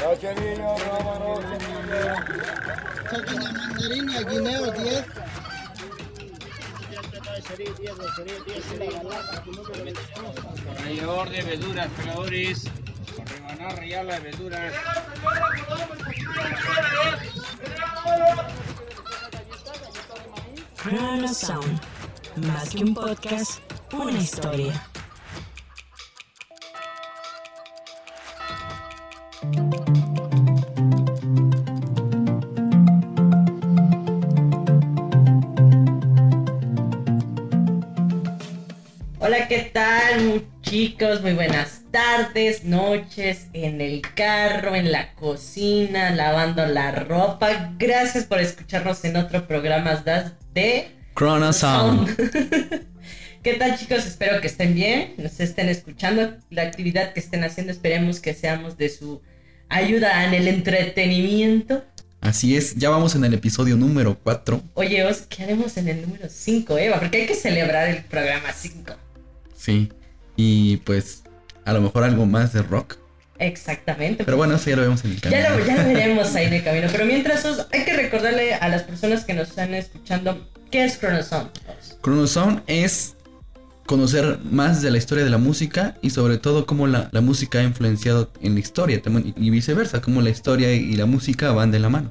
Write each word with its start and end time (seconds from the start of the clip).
Cachanilla, 0.00 0.76
rábano, 0.78 1.36
semilla. 1.42 2.14
Sáquenle 3.10 3.52
mandarina, 3.52 4.20
guineo 4.22 4.70
10. 4.72 5.04
Rallador 10.78 11.30
de 11.30 11.42
verduras, 11.42 11.90
verduras. 14.20 14.74
Sound. 21.34 21.80
Más 22.36 22.70
que 22.70 22.84
un 22.84 22.94
podcast, 22.94 23.60
una 23.92 24.18
historia. 24.18 24.87
Chicos? 40.68 41.22
Muy 41.22 41.32
buenas 41.32 41.80
tardes, 41.90 42.64
noches, 42.64 43.46
en 43.54 43.80
el 43.80 44.02
carro, 44.02 44.74
en 44.74 44.92
la 44.92 45.14
cocina, 45.14 46.10
lavando 46.10 46.66
la 46.66 46.90
ropa. 46.92 47.72
Gracias 47.78 48.24
por 48.24 48.38
escucharnos 48.38 49.02
en 49.06 49.16
otro 49.16 49.46
programa 49.46 50.04
de 50.52 50.88
Chrono 51.16 51.54
Sound. 51.54 52.14
¿Qué 53.42 53.54
tal, 53.54 53.78
chicos? 53.78 54.04
Espero 54.04 54.42
que 54.42 54.48
estén 54.48 54.74
bien, 54.74 55.14
nos 55.16 55.40
estén 55.40 55.70
escuchando. 55.70 56.36
La 56.50 56.64
actividad 56.64 57.14
que 57.14 57.20
estén 57.20 57.44
haciendo, 57.44 57.72
esperemos 57.72 58.20
que 58.20 58.34
seamos 58.34 58.76
de 58.76 58.90
su 58.90 59.22
ayuda 59.70 60.26
en 60.26 60.34
el 60.34 60.48
entretenimiento. 60.48 61.82
Así 62.20 62.58
es, 62.58 62.74
ya 62.74 62.90
vamos 62.90 63.14
en 63.14 63.24
el 63.24 63.32
episodio 63.32 63.76
número 63.76 64.18
4. 64.22 64.60
Oye, 64.74 65.06
Os, 65.06 65.22
¿qué 65.22 65.44
haremos 65.44 65.78
en 65.78 65.88
el 65.88 66.02
número 66.02 66.28
5, 66.28 66.76
Eva? 66.76 66.98
Porque 66.98 67.22
hay 67.22 67.26
que 67.26 67.34
celebrar 67.34 67.88
el 67.88 68.04
programa 68.04 68.52
5. 68.52 68.94
Sí. 69.56 69.88
Y 70.38 70.78
pues 70.78 71.24
a 71.64 71.72
lo 71.74 71.82
mejor 71.82 72.04
algo 72.04 72.24
más 72.24 72.54
de 72.54 72.62
rock. 72.62 72.96
Exactamente. 73.38 74.24
Pero 74.24 74.36
bueno, 74.36 74.54
eso 74.54 74.70
ya 74.70 74.76
lo 74.76 74.82
vemos 74.82 75.04
en 75.04 75.10
el 75.10 75.20
canal. 75.20 75.42
Ya 75.42 75.50
lo, 75.50 75.66
ya 75.66 75.82
lo 75.82 75.88
veremos 75.94 76.34
ahí 76.34 76.48
de 76.48 76.62
camino. 76.62 76.88
Pero 76.90 77.04
mientras, 77.04 77.44
Os, 77.44 77.66
hay 77.72 77.84
que 77.84 77.92
recordarle 77.92 78.54
a 78.54 78.68
las 78.68 78.84
personas 78.84 79.24
que 79.24 79.34
nos 79.34 79.50
están 79.50 79.74
escuchando 79.74 80.48
qué 80.70 80.84
es 80.84 80.98
Chronosound. 80.98 81.50
Os? 81.68 81.98
Chronosound 82.02 82.62
es 82.68 83.16
conocer 83.84 84.38
más 84.44 84.80
de 84.80 84.92
la 84.92 84.98
historia 84.98 85.24
de 85.24 85.30
la 85.30 85.38
música 85.38 85.96
y 86.02 86.10
sobre 86.10 86.38
todo 86.38 86.66
cómo 86.66 86.86
la, 86.86 87.08
la 87.10 87.20
música 87.20 87.58
ha 87.58 87.62
influenciado 87.64 88.30
en 88.40 88.54
la 88.54 88.60
historia 88.60 89.02
también 89.02 89.34
y 89.36 89.50
viceversa, 89.50 90.00
cómo 90.00 90.20
la 90.20 90.30
historia 90.30 90.72
y 90.72 90.92
la 90.92 91.06
música 91.06 91.50
van 91.52 91.72
de 91.72 91.80
la 91.80 91.88
mano. 91.88 92.10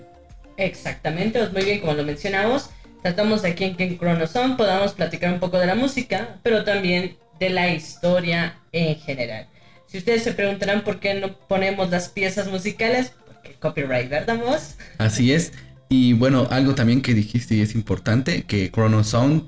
Exactamente, 0.58 1.42
Os, 1.42 1.54
muy 1.54 1.64
bien, 1.64 1.80
como 1.80 1.94
lo 1.94 2.04
mencionamos. 2.04 2.72
Tratamos 3.04 3.44
de 3.44 3.50
aquí 3.50 3.64
en, 3.64 3.78
que 3.78 3.86
en 3.86 3.98
Chronosound 3.98 4.58
podamos 4.58 4.94
platicar 4.94 5.32
un 5.32 5.40
poco 5.40 5.60
de 5.60 5.68
la 5.68 5.76
música, 5.76 6.40
pero 6.44 6.64
también 6.64 7.16
de 7.40 7.50
la 7.50 7.74
historia 7.74 8.60
en 8.72 8.96
general. 8.96 9.48
Si 9.88 9.98
ustedes 9.98 10.24
se 10.24 10.34
preguntarán 10.34 10.84
por 10.84 11.00
qué 11.00 11.14
no 11.14 11.38
ponemos 11.48 11.90
las 11.90 12.10
piezas 12.10 12.48
musicales, 12.48 13.14
porque 13.26 13.54
copyright, 13.54 14.10
¿verdad, 14.10 14.38
Mos? 14.38 14.76
Así 14.98 15.32
es. 15.32 15.54
Y 15.90 16.14
bueno, 16.14 16.48
algo 16.52 16.76
también 16.76 17.02
que 17.02 17.14
dijiste 17.14 17.56
y 17.56 17.62
es 17.62 17.74
importante, 17.74 18.44
que 18.44 18.70
Chrono 18.70 19.04
Sound, 19.04 19.44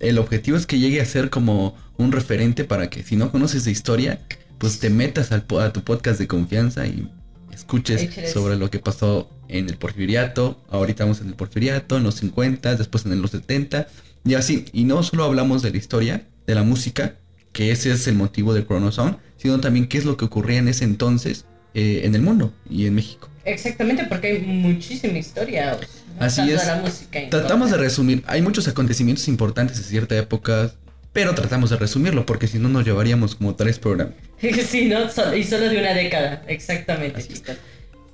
el 0.00 0.18
objetivo 0.18 0.56
es 0.56 0.66
que 0.66 0.78
llegue 0.78 1.00
a 1.00 1.04
ser 1.04 1.28
como 1.28 1.76
un 1.98 2.12
referente 2.12 2.64
para 2.64 2.88
que 2.88 3.02
si 3.02 3.16
no 3.16 3.30
conoces 3.30 3.64
de 3.64 3.70
historia, 3.70 4.20
pues 4.58 4.78
te 4.78 4.88
metas 4.88 5.32
al, 5.32 5.44
a 5.60 5.72
tu 5.72 5.82
podcast 5.82 6.18
de 6.18 6.26
confianza 6.26 6.86
y 6.86 7.10
escuches 7.52 8.32
sobre 8.32 8.56
lo 8.56 8.70
que 8.70 8.78
pasó 8.78 9.30
en 9.48 9.68
el 9.68 9.76
porfiriato, 9.76 10.62
ahorita 10.70 11.04
vamos 11.04 11.20
en 11.20 11.28
el 11.28 11.34
porfiriato, 11.34 11.96
en 11.96 12.02
los 12.02 12.16
50, 12.16 12.76
después 12.76 13.04
en 13.06 13.20
los 13.20 13.30
70, 13.30 13.88
y 14.24 14.34
así. 14.34 14.66
Y 14.72 14.84
no 14.84 15.02
solo 15.02 15.24
hablamos 15.24 15.62
de 15.62 15.70
la 15.70 15.76
historia, 15.76 16.26
de 16.46 16.54
la 16.54 16.62
música, 16.62 17.14
que 17.52 17.70
ese 17.70 17.92
es 17.92 18.06
el 18.06 18.14
motivo 18.14 18.54
de 18.54 18.64
Chrono 18.66 18.92
Sound, 18.92 19.16
sino 19.36 19.60
también 19.60 19.88
qué 19.88 19.98
es 19.98 20.04
lo 20.04 20.16
que 20.16 20.24
ocurría 20.24 20.58
en 20.58 20.68
ese 20.68 20.84
entonces 20.84 21.46
eh, 21.74 22.02
en 22.04 22.14
el 22.14 22.22
mundo 22.22 22.52
y 22.68 22.86
en 22.86 22.94
México. 22.94 23.28
Exactamente, 23.44 24.04
porque 24.08 24.28
hay 24.28 24.38
muchísima 24.40 25.18
historia. 25.18 25.78
Así 26.18 26.50
es. 26.50 26.66
la 26.66 26.76
música 26.76 27.20
Tratamos 27.30 27.70
de 27.70 27.76
resumir. 27.76 28.24
Hay 28.26 28.42
muchos 28.42 28.66
acontecimientos 28.66 29.28
importantes 29.28 29.76
de 29.78 29.84
cierta 29.84 30.16
época, 30.16 30.72
pero 31.12 31.34
tratamos 31.34 31.70
de 31.70 31.76
resumirlo 31.76 32.26
porque 32.26 32.48
si 32.48 32.58
no 32.58 32.68
nos 32.68 32.84
llevaríamos 32.84 33.34
como 33.36 33.54
tres 33.54 33.78
programas. 33.78 34.14
sí, 34.68 34.86
¿no? 34.86 35.08
So- 35.10 35.34
y 35.34 35.44
solo 35.44 35.68
de 35.68 35.78
una 35.78 35.94
década. 35.94 36.42
Exactamente, 36.48 37.22
chicos. 37.22 37.56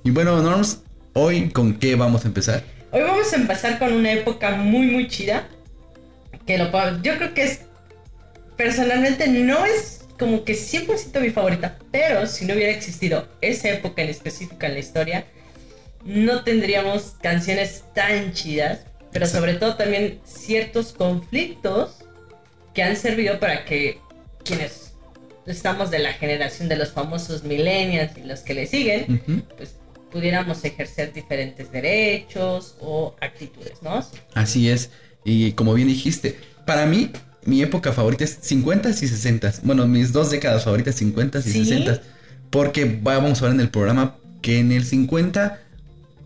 Y 0.03 0.11
bueno, 0.11 0.41
Norms, 0.41 0.81
hoy 1.13 1.49
con 1.49 1.73
qué 1.75 1.95
vamos 1.95 2.25
a 2.25 2.27
empezar? 2.27 2.63
Hoy 2.91 3.01
vamos 3.01 3.31
a 3.33 3.37
empezar 3.37 3.79
con 3.79 3.93
una 3.93 4.11
época 4.11 4.55
muy, 4.55 4.87
muy 4.87 5.07
chida. 5.07 5.47
Que 6.45 6.57
lo 6.57 6.65
yo 7.01 7.17
creo 7.17 7.33
que 7.33 7.43
es. 7.43 7.61
Personalmente 8.57 9.27
no 9.27 9.65
es 9.65 10.01
como 10.17 10.43
que 10.43 10.53
100% 10.53 11.19
mi 11.19 11.29
favorita. 11.31 11.77
Pero 11.91 12.27
si 12.27 12.45
no 12.45 12.53
hubiera 12.53 12.71
existido 12.71 13.27
esa 13.41 13.69
época 13.69 14.01
en 14.01 14.09
específica 14.09 14.67
en 14.67 14.73
la 14.73 14.79
historia, 14.79 15.25
no 16.05 16.43
tendríamos 16.43 17.15
canciones 17.21 17.83
tan 17.93 18.33
chidas. 18.33 18.79
Pero 19.11 19.25
Exacto. 19.25 19.45
sobre 19.45 19.59
todo 19.59 19.75
también 19.75 20.19
ciertos 20.25 20.91
conflictos 20.93 21.97
que 22.73 22.83
han 22.83 22.95
servido 22.97 23.39
para 23.39 23.65
que 23.65 23.99
quienes 24.43 24.93
estamos 25.45 25.91
de 25.91 25.99
la 25.99 26.13
generación 26.13 26.69
de 26.69 26.77
los 26.77 26.91
famosos 26.91 27.43
millennials 27.43 28.17
y 28.17 28.21
los 28.21 28.39
que 28.39 28.53
le 28.53 28.65
siguen, 28.65 29.21
Ujú. 29.27 29.41
pues 29.57 29.75
pudiéramos 30.11 30.63
ejercer 30.63 31.11
diferentes 31.13 31.71
derechos 31.71 32.75
o 32.79 33.15
actitudes, 33.19 33.81
¿no? 33.81 34.05
Así 34.33 34.69
es. 34.69 34.89
Y 35.23 35.51
como 35.53 35.73
bien 35.73 35.87
dijiste, 35.87 36.37
para 36.65 36.85
mí, 36.85 37.11
mi 37.45 37.61
época 37.61 37.91
favorita 37.93 38.23
es 38.23 38.37
50 38.41 38.89
y 38.89 38.93
60. 38.93 39.53
Bueno, 39.63 39.87
mis 39.87 40.11
dos 40.11 40.29
décadas 40.31 40.63
favoritas, 40.63 40.95
50 40.95 41.39
y 41.39 41.41
¿Sí? 41.43 41.65
60. 41.65 42.01
Porque 42.49 42.99
vamos 43.01 43.41
a 43.41 43.45
ver 43.45 43.53
en 43.55 43.59
el 43.61 43.69
programa 43.69 44.15
que 44.41 44.59
en 44.59 44.71
el 44.71 44.85
50 44.85 45.59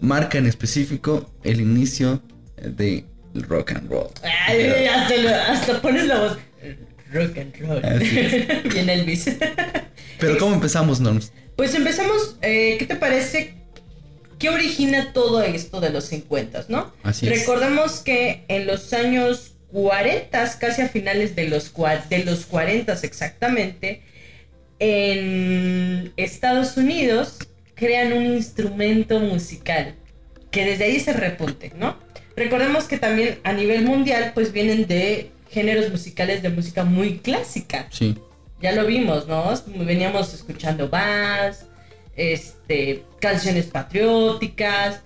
marca 0.02 0.38
en 0.38 0.46
específico 0.46 1.30
el 1.44 1.62
inicio 1.62 2.22
de 2.62 3.06
rock 3.34 3.72
and 3.72 3.90
roll. 3.90 4.08
Ay, 4.48 4.86
hasta, 4.88 5.16
lo- 5.18 5.30
hasta 5.36 5.82
pones 5.82 6.06
la 6.08 6.20
voz. 6.20 6.38
Rock 7.14 7.38
and 7.38 7.56
roll. 7.60 7.86
Así 7.86 8.20
es. 8.20 8.64
Bien 8.74 8.90
Elvis. 8.90 9.26
Pero 10.20 10.38
¿cómo 10.38 10.56
empezamos, 10.56 11.00
Norms? 11.00 11.32
Pues 11.56 11.74
empezamos, 11.76 12.38
eh, 12.42 12.76
¿qué 12.80 12.86
te 12.86 12.96
parece? 12.96 13.56
¿Qué 14.40 14.50
origina 14.50 15.14
todo 15.14 15.42
esto 15.42 15.80
de 15.82 15.90
los 15.90 16.06
50, 16.06 16.66
no? 16.70 16.94
Así 17.04 17.28
es. 17.28 17.40
Recordemos 17.40 18.02
que 18.02 18.44
en 18.50 18.68
los 18.68 18.94
años 18.94 19.54
40, 19.72 20.60
casi 20.60 20.82
a 20.82 20.90
finales 20.90 21.36
de 21.36 21.48
los, 21.48 21.74
de 22.10 22.24
los 22.24 22.46
40 22.46 22.94
exactamente, 23.04 24.02
en 24.80 26.14
Estados 26.18 26.78
Unidos 26.78 27.40
crean 27.76 28.14
un 28.14 28.26
instrumento 28.26 29.20
musical 29.20 29.96
que 30.52 30.66
desde 30.66 30.86
ahí 30.86 31.00
se 31.00 31.14
repunte, 31.14 31.72
¿no? 31.78 31.98
Recordemos 32.36 32.86
que 32.86 32.98
también 32.98 33.40
a 33.44 33.54
nivel 33.54 33.84
mundial 33.84 34.32
pues 34.34 34.54
vienen 34.54 34.88
de 34.88 35.32
géneros 35.50 35.90
musicales 35.90 36.42
de 36.42 36.50
música 36.50 36.84
muy 36.84 37.20
clásica. 37.20 37.88
Sí. 37.92 38.18
Ya 38.62 38.72
lo 38.72 38.86
vimos, 38.86 39.28
¿no? 39.28 39.54
Veníamos 39.68 40.34
escuchando 40.34 40.90
bass, 40.90 41.66
este, 42.16 43.04
canciones 43.20 43.66
patrióticas 43.68 45.02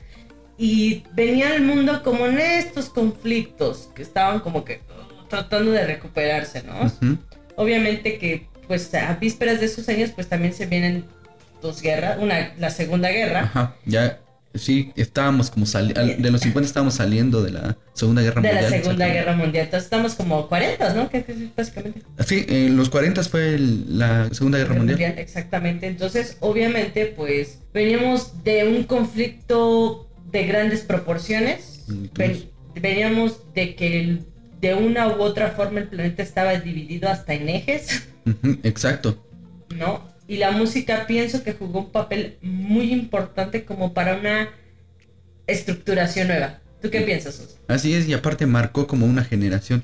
y 0.63 1.03
venía 1.13 1.55
el 1.55 1.63
mundo 1.63 2.03
como 2.03 2.27
en 2.27 2.37
estos 2.39 2.89
conflictos 2.89 3.89
que 3.95 4.03
estaban 4.03 4.41
como 4.41 4.63
que 4.63 4.75
uh, 4.75 5.27
tratando 5.27 5.71
de 5.71 5.85
recuperarse, 5.87 6.61
¿no? 6.63 6.91
Obviamente 7.55 8.17
que 8.19 8.47
pues 8.67 8.93
a 8.93 9.15
vísperas 9.15 9.59
de 9.59 9.65
esos 9.65 9.89
años 9.89 10.11
pues 10.13 10.27
también 10.27 10.53
se 10.53 10.67
vienen 10.67 11.05
dos 11.63 11.81
guerras, 11.81 12.17
una 12.19 12.53
la 12.59 12.69
Segunda 12.69 13.09
Guerra. 13.09 13.41
Ajá, 13.41 13.75
ya, 13.85 14.19
sí, 14.53 14.91
estábamos 14.95 15.49
como 15.49 15.65
saliendo, 15.65 16.01
de 16.05 16.31
los 16.31 16.41
50 16.41 16.67
estábamos 16.67 16.93
saliendo 16.93 17.41
de 17.41 17.51
la 17.51 17.77
Segunda 17.93 18.21
Guerra 18.21 18.41
De 18.41 18.47
Mundial. 18.49 18.71
la 18.71 18.77
Segunda. 18.77 19.07
Guerra 19.07 19.35
Mundial. 19.35 19.65
Entonces 19.65 19.85
estamos 19.85 20.13
como 20.15 20.47
40, 20.47 20.93
¿no? 20.93 21.09
Que 21.09 21.23
que 21.23 21.49
básicamente. 21.57 22.01
Sí, 22.25 22.45
en 22.47 22.77
los 22.77 22.89
40 22.91 23.23
fue 23.23 23.55
el- 23.55 23.97
la 23.97 24.29
Segunda 24.31 24.59
Guerra 24.59 24.75
Mundial. 24.75 25.15
Exactamente. 25.17 25.87
Entonces, 25.87 26.37
obviamente, 26.39 27.07
pues 27.07 27.59
veníamos 27.73 28.43
de 28.43 28.67
un 28.67 28.83
conflicto 28.85 30.07
de 30.31 30.45
grandes 30.45 30.81
proporciones. 30.81 31.83
Ven- 32.15 32.49
veníamos 32.75 33.39
de 33.53 33.75
que 33.75 33.99
el- 33.99 34.25
de 34.61 34.73
una 34.75 35.07
u 35.07 35.21
otra 35.21 35.49
forma 35.51 35.79
el 35.79 35.87
planeta 35.87 36.21
estaba 36.23 36.53
dividido 36.59 37.09
hasta 37.09 37.33
en 37.33 37.49
ejes, 37.49 38.07
exacto. 38.63 39.17
¿no? 39.75 40.09
Y 40.27 40.37
la 40.37 40.51
música 40.51 41.05
pienso 41.07 41.43
que 41.43 41.53
jugó 41.53 41.79
un 41.79 41.91
papel 41.91 42.37
muy 42.41 42.93
importante 42.93 43.65
como 43.65 43.93
para 43.93 44.15
una 44.15 44.49
estructuración 45.47 46.27
nueva. 46.27 46.59
¿Tú 46.81 46.89
qué 46.89 47.01
piensas, 47.01 47.35
Sus? 47.35 47.55
Así 47.67 47.93
es, 47.93 48.07
y 48.07 48.13
aparte 48.13 48.45
marcó 48.45 48.87
como 48.87 49.05
una 49.05 49.23
generación. 49.23 49.83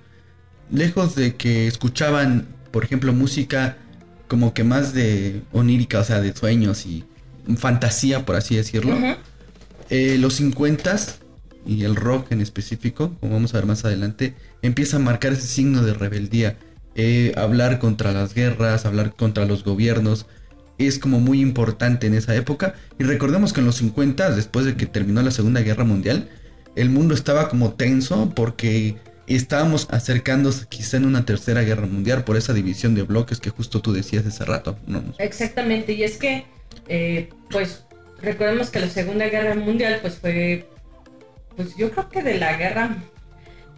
Lejos 0.71 1.15
de 1.15 1.35
que 1.35 1.67
escuchaban, 1.67 2.47
por 2.71 2.83
ejemplo, 2.83 3.13
música 3.13 3.77
como 4.27 4.53
que 4.53 4.63
más 4.63 4.93
de 4.93 5.41
onírica, 5.53 5.99
o 5.99 6.03
sea, 6.03 6.19
de 6.21 6.35
sueños 6.35 6.85
y 6.85 7.03
fantasía, 7.57 8.25
por 8.25 8.35
así 8.35 8.55
decirlo. 8.55 8.97
Eh, 9.89 10.17
los 10.19 10.39
50s 10.41 11.15
y 11.65 11.83
el 11.83 11.95
rock 11.95 12.31
en 12.31 12.41
específico, 12.41 13.13
como 13.19 13.33
vamos 13.33 13.53
a 13.53 13.57
ver 13.57 13.65
más 13.65 13.85
adelante, 13.85 14.33
empieza 14.61 14.97
a 14.97 14.99
marcar 14.99 15.33
ese 15.33 15.47
signo 15.47 15.83
de 15.83 15.93
rebeldía. 15.93 16.57
Eh, 16.95 17.33
hablar 17.35 17.79
contra 17.79 18.11
las 18.11 18.33
guerras, 18.33 18.85
hablar 18.85 19.15
contra 19.15 19.45
los 19.45 19.63
gobiernos, 19.63 20.25
es 20.77 20.99
como 20.99 21.19
muy 21.19 21.41
importante 21.41 22.07
en 22.07 22.13
esa 22.13 22.35
época. 22.35 22.75
Y 22.99 23.03
recordemos 23.03 23.53
que 23.53 23.59
en 23.59 23.65
los 23.65 23.75
50, 23.75 24.31
después 24.31 24.65
de 24.65 24.75
que 24.75 24.85
terminó 24.85 25.21
la 25.21 25.31
Segunda 25.31 25.61
Guerra 25.61 25.83
Mundial, 25.83 26.29
el 26.75 26.89
mundo 26.89 27.13
estaba 27.13 27.49
como 27.49 27.73
tenso 27.73 28.31
porque 28.35 28.97
estábamos 29.27 29.87
acercándonos 29.91 30.65
quizá 30.67 30.97
en 30.97 31.05
una 31.05 31.25
tercera 31.25 31.61
guerra 31.61 31.85
mundial 31.85 32.23
por 32.23 32.37
esa 32.37 32.53
división 32.53 32.95
de 32.95 33.03
bloques 33.03 33.39
que 33.39 33.49
justo 33.49 33.81
tú 33.81 33.93
decías 33.93 34.25
hace 34.25 34.45
rato. 34.45 34.77
¿no? 34.87 35.03
Exactamente, 35.19 35.93
y 35.93 36.03
es 36.03 36.17
que, 36.17 36.45
eh, 36.87 37.29
pues, 37.49 37.83
recordemos 38.21 38.69
que 38.69 38.79
la 38.79 38.87
Segunda 38.87 39.27
Guerra 39.27 39.55
Mundial, 39.55 39.99
pues 40.01 40.15
fue, 40.15 40.65
pues 41.55 41.75
yo 41.77 41.91
creo 41.91 42.09
que 42.09 42.23
de 42.23 42.37
la 42.37 42.55
guerra, 42.57 42.97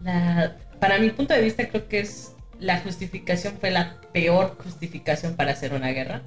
la- 0.03 0.56
para 0.80 0.97
mi 1.00 1.09
punto 1.09 1.33
de 1.33 1.41
vista, 1.41 1.68
creo 1.68 1.88
que 1.88 2.00
es 2.00 2.33
la 2.59 2.80
justificación 2.80 3.57
fue 3.59 3.71
la 3.71 3.97
peor 4.13 4.57
justificación 4.63 5.36
para 5.36 5.51
hacer 5.51 5.74
una 5.74 5.89
guerra, 5.89 6.21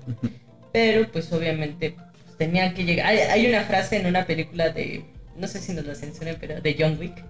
pero 0.73 1.11
pues 1.11 1.31
obviamente 1.33 1.91
pues, 2.25 2.37
tenían 2.39 2.73
que 2.75 2.85
llegar. 2.85 3.07
Hay, 3.07 3.19
hay 3.19 3.47
una 3.47 3.63
frase 3.63 3.97
en 3.97 4.07
una 4.07 4.25
película 4.27 4.71
de, 4.71 5.05
no 5.37 5.47
sé 5.47 5.59
si 5.61 5.73
nos 5.73 5.85
la 5.87 5.95
censuren, 5.95 6.37
pero 6.41 6.61
de 6.61 6.77
John 6.79 6.97
Wick, 6.99 7.23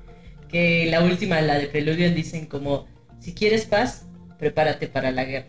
que 0.48 0.86
la 0.90 1.02
última, 1.02 1.40
la 1.40 1.58
de 1.58 1.66
Preludio, 1.66 2.10
dicen 2.12 2.46
como, 2.46 2.86
si 3.20 3.34
quieres 3.34 3.66
paz, 3.66 4.04
prepárate 4.38 4.86
para 4.88 5.10
la 5.10 5.24
guerra. 5.24 5.46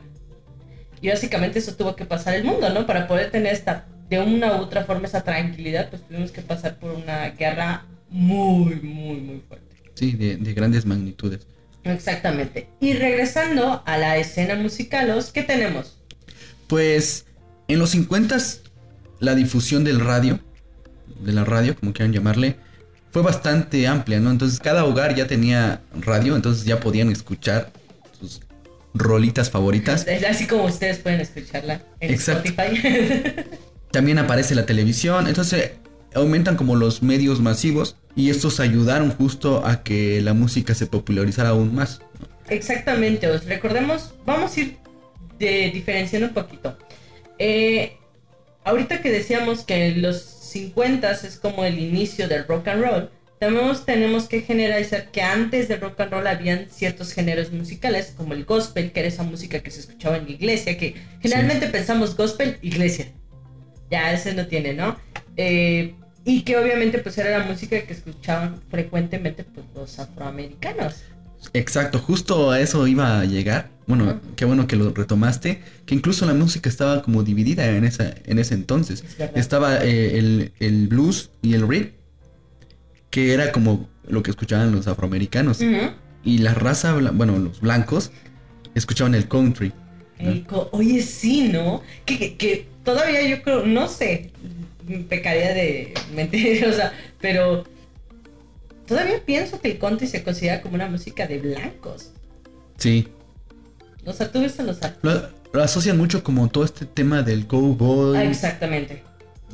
Y 1.02 1.10
básicamente 1.10 1.60
eso 1.60 1.76
tuvo 1.76 1.96
que 1.96 2.06
pasar 2.06 2.34
el 2.36 2.46
mundo, 2.46 2.70
¿no? 2.70 2.86
Para 2.88 3.08
poder 3.08 3.30
tener 3.30 3.52
esta, 3.54 3.86
de 4.10 4.20
una 4.20 4.54
u 4.54 4.62
otra 4.62 4.84
forma, 4.84 5.08
esa 5.08 5.24
tranquilidad, 5.24 5.90
pues 5.90 6.02
tuvimos 6.08 6.32
que 6.32 6.42
pasar 6.42 6.78
por 6.78 6.92
una 6.92 7.30
guerra 7.30 7.86
muy, 8.10 8.76
muy, 8.76 9.18
muy 9.18 9.42
fuerte. 9.48 9.76
Sí, 9.96 10.12
de, 10.14 10.38
de 10.38 10.54
grandes 10.54 10.86
magnitudes. 10.86 11.48
Exactamente. 11.84 12.70
Y 12.80 12.94
regresando 12.94 13.84
a 13.86 13.98
la 13.98 14.18
escena 14.18 14.56
musicalos, 14.56 15.32
¿qué 15.32 15.44
tenemos? 15.44 15.98
Pues 16.68 17.26
en 17.68 17.80
los 17.80 17.92
50 17.92 18.38
la 19.20 19.36
difusión 19.36 19.84
del 19.84 20.00
radio, 20.00 20.40
de 21.22 21.34
la 21.34 21.46
radio, 21.46 21.76
como 21.76 21.94
quieran 21.94 22.14
llamarle, 22.14 22.58
fue 23.12 23.22
bastante 23.22 23.88
amplia, 23.88 24.20
¿no? 24.20 24.32
Entonces 24.32 24.60
cada 24.60 24.86
hogar 24.86 25.16
ya 25.16 25.28
tenía 25.28 25.82
radio, 25.94 26.36
entonces 26.36 26.66
ya 26.66 26.80
podían 26.80 27.10
escuchar 27.10 27.72
sus 28.20 28.42
rolitas 28.94 29.50
favoritas. 29.50 30.08
Es 30.08 30.24
así 30.30 30.48
como 30.48 30.66
ustedes 30.66 31.00
pueden 31.00 31.22
escucharla 31.22 31.82
en 32.00 32.12
Exacto. 32.12 32.50
Spotify. 32.50 33.46
También 33.94 34.18
aparece 34.18 34.56
la 34.56 34.66
televisión, 34.66 35.28
entonces 35.28 35.74
aumentan 36.16 36.56
como 36.56 36.76
los 36.76 37.04
medios 37.04 37.42
masivos 37.42 37.96
y 38.16 38.32
estos 38.32 38.60
ayudaron 38.60 39.12
justo 39.12 39.64
a 39.68 39.84
que 39.84 40.20
la 40.20 40.34
música 40.34 40.74
se 40.74 40.88
popularizara 40.88 41.50
aún 41.50 41.76
más. 41.76 42.02
Exactamente, 42.50 43.28
os 43.28 43.46
recordemos, 43.46 44.16
vamos 44.26 44.58
a 44.58 44.62
ir 44.62 44.78
de, 45.38 45.70
diferenciando 45.72 46.30
un 46.30 46.34
poquito. 46.34 46.76
Eh, 47.38 47.98
ahorita 48.64 49.00
que 49.00 49.12
decíamos 49.12 49.64
que 49.64 49.92
los 49.92 50.24
50 50.24 51.12
es 51.12 51.38
como 51.38 51.64
el 51.64 51.78
inicio 51.78 52.28
del 52.28 52.48
rock 52.48 52.70
and 52.70 52.84
roll, 52.84 53.10
también 53.38 53.68
tenemos 53.86 54.28
que 54.28 54.42
generalizar 54.42 55.12
que 55.12 55.22
antes 55.22 55.68
del 55.68 55.82
rock 55.82 56.00
and 56.00 56.14
roll 56.14 56.26
habían 56.26 56.68
ciertos 56.72 57.14
géneros 57.14 57.52
musicales, 57.52 58.16
como 58.18 58.34
el 58.34 58.46
gospel, 58.46 58.92
que 58.92 59.02
era 59.02 59.10
esa 59.10 59.22
música 59.22 59.60
que 59.60 59.70
se 59.70 59.82
escuchaba 59.82 60.18
en 60.18 60.26
la 60.26 60.32
iglesia, 60.32 60.80
que 60.80 60.96
generalmente 61.22 61.68
pensamos 61.68 62.18
gospel, 62.18 62.58
iglesia. 62.64 63.14
Ya 63.94 64.12
ese 64.12 64.34
no 64.34 64.48
tiene, 64.48 64.74
¿no? 64.74 64.96
Eh, 65.38 65.94
y 66.26 66.42
que 66.42 66.58
obviamente 66.58 66.98
pues 66.98 67.16
era 67.20 67.38
la 67.38 67.46
música 67.46 67.80
que 67.86 67.94
escuchaban 67.94 68.56
frecuentemente 68.72 69.44
pues, 69.44 69.66
los 69.76 70.00
afroamericanos. 70.00 71.04
Exacto, 71.54 72.00
justo 72.00 72.50
a 72.52 72.60
eso 72.60 72.88
iba 72.88 73.20
a 73.20 73.26
llegar. 73.26 73.70
Bueno, 73.86 74.20
qué 74.36 74.46
bueno 74.46 74.66
que 74.66 74.76
lo 74.78 74.92
retomaste. 74.94 75.62
Que 75.86 75.94
incluso 75.94 76.26
la 76.26 76.34
música 76.34 76.70
estaba 76.70 77.04
como 77.04 77.22
dividida 77.22 77.68
en, 77.70 77.84
esa, 77.84 78.16
en 78.26 78.40
ese 78.40 78.56
entonces. 78.56 79.04
Es. 79.20 79.30
Estaba 79.36 79.84
eh, 79.84 80.18
el, 80.18 80.54
el 80.60 80.88
blues 80.88 81.30
y 81.44 81.54
el 81.54 81.68
rhythm, 81.68 81.90
que 83.12 83.34
era 83.34 83.52
como 83.52 83.90
lo 84.08 84.24
que 84.24 84.32
escuchaban 84.32 84.72
los 84.72 84.88
afroamericanos. 84.88 85.60
Y 86.24 86.38
la 86.40 86.54
raza, 86.54 86.94
bueno, 86.94 87.38
los 87.38 87.60
blancos, 87.60 88.12
escuchaban 88.74 89.14
el 89.14 89.28
country. 89.28 89.72
El 90.18 90.46
co- 90.46 90.70
Oye, 90.72 91.02
sí, 91.02 91.50
¿no? 91.52 91.82
Que, 92.06 92.18
que, 92.18 92.38
que 92.38 92.68
todavía 92.84 93.22
yo 93.24 93.42
creo, 93.42 93.66
no 93.66 93.88
sé, 93.88 94.32
pecaría 95.10 95.54
de 95.54 95.94
mentirosa, 96.14 96.94
pero 97.22 97.64
todavía 98.86 99.22
pienso 99.26 99.60
que 99.60 99.72
el 99.72 99.80
country 99.80 100.08
se 100.08 100.24
considera 100.24 100.62
como 100.62 100.76
una 100.76 100.88
música 100.88 101.28
de 101.28 101.40
blancos. 101.40 102.12
Sí. 102.78 103.08
O 104.06 104.14
sea, 104.14 104.32
tú 104.32 104.42
ves 104.42 104.60
a 104.60 104.64
los. 104.64 104.80
Lo, 105.02 105.30
lo 105.54 105.64
asocian 105.64 105.98
mucho 105.98 106.24
como 106.24 106.50
todo 106.50 106.66
este 106.66 106.86
tema 106.86 107.22
del 107.22 107.48
cowboy. 107.48 108.18
Ah, 108.18 108.24
exactamente. 108.24 109.04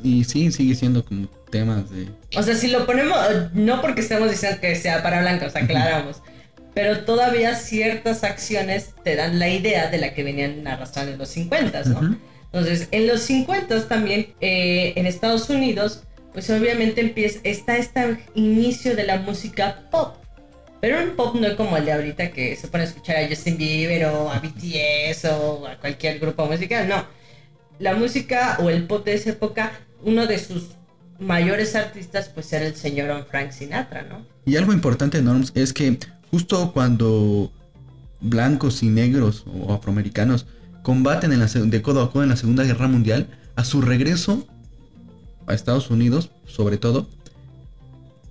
y 0.02 0.24
sí, 0.24 0.50
sigue 0.50 0.74
siendo 0.74 1.04
como 1.04 1.28
temas 1.50 1.90
de... 1.90 2.08
O 2.36 2.42
sea, 2.42 2.54
si 2.54 2.68
lo 2.68 2.86
ponemos, 2.86 3.16
no 3.52 3.80
porque 3.82 4.00
estemos 4.00 4.30
diciendo 4.30 4.60
que 4.60 4.74
sea 4.76 5.02
para 5.02 5.20
blancos, 5.20 5.54
aclaramos. 5.54 6.22
Pero 6.72 7.00
todavía 7.04 7.54
ciertas 7.56 8.24
acciones 8.24 8.94
te 9.04 9.16
dan 9.16 9.38
la 9.38 9.48
idea 9.48 9.90
de 9.90 9.98
la 9.98 10.14
que 10.14 10.22
venían 10.22 10.66
arrastrando 10.66 11.12
en 11.12 11.18
los 11.18 11.28
50, 11.28 11.84
¿no? 11.84 12.16
Entonces, 12.52 12.88
en 12.90 13.06
los 13.06 13.20
50 13.22 13.86
también, 13.86 14.34
eh, 14.40 14.92
en 14.96 15.06
Estados 15.06 15.48
Unidos, 15.50 16.02
pues 16.32 16.50
obviamente 16.50 17.00
empieza, 17.00 17.38
está 17.44 17.76
este 17.76 18.18
inicio 18.34 18.96
de 18.96 19.04
la 19.04 19.18
música 19.18 19.84
pop. 19.90 20.16
Pero 20.80 21.02
un 21.02 21.14
pop 21.14 21.36
no 21.36 21.56
como 21.56 21.76
el 21.76 21.84
de 21.84 21.92
ahorita 21.92 22.30
que 22.30 22.56
se 22.56 22.68
pone 22.68 22.84
a 22.84 22.86
escuchar 22.86 23.16
a 23.16 23.28
Justin 23.28 23.58
Bieber 23.58 24.06
o 24.06 24.30
a 24.30 24.38
BTS 24.38 25.26
o 25.26 25.66
a 25.66 25.76
cualquier 25.76 26.18
grupo 26.18 26.46
musical, 26.46 26.88
no. 26.88 27.04
La 27.78 27.94
música 27.94 28.58
o 28.60 28.70
el 28.70 28.86
pop 28.86 29.04
de 29.04 29.14
esa 29.14 29.30
época, 29.30 29.72
uno 30.02 30.26
de 30.26 30.38
sus 30.38 30.68
mayores 31.18 31.76
artistas 31.76 32.30
pues 32.30 32.52
era 32.52 32.66
el 32.66 32.74
señor 32.74 33.26
Frank 33.30 33.52
Sinatra, 33.52 34.02
¿no? 34.02 34.26
Y 34.46 34.56
algo 34.56 34.72
importante, 34.72 35.20
Norms, 35.20 35.52
es 35.54 35.72
que 35.72 35.98
justo 36.30 36.72
cuando 36.72 37.52
blancos 38.20 38.82
y 38.82 38.88
negros 38.88 39.44
o 39.46 39.72
afroamericanos 39.72 40.46
combaten 40.82 41.32
en 41.32 41.40
la, 41.40 41.46
de 41.46 41.82
codo 41.82 42.02
a 42.02 42.12
codo 42.12 42.22
en 42.22 42.28
la 42.30 42.36
Segunda 42.36 42.64
Guerra 42.64 42.88
Mundial, 42.88 43.28
a 43.56 43.64
su 43.64 43.82
regreso 43.82 44.46
a 45.46 45.54
Estados 45.54 45.90
Unidos, 45.90 46.30
sobre 46.46 46.78
todo, 46.78 47.08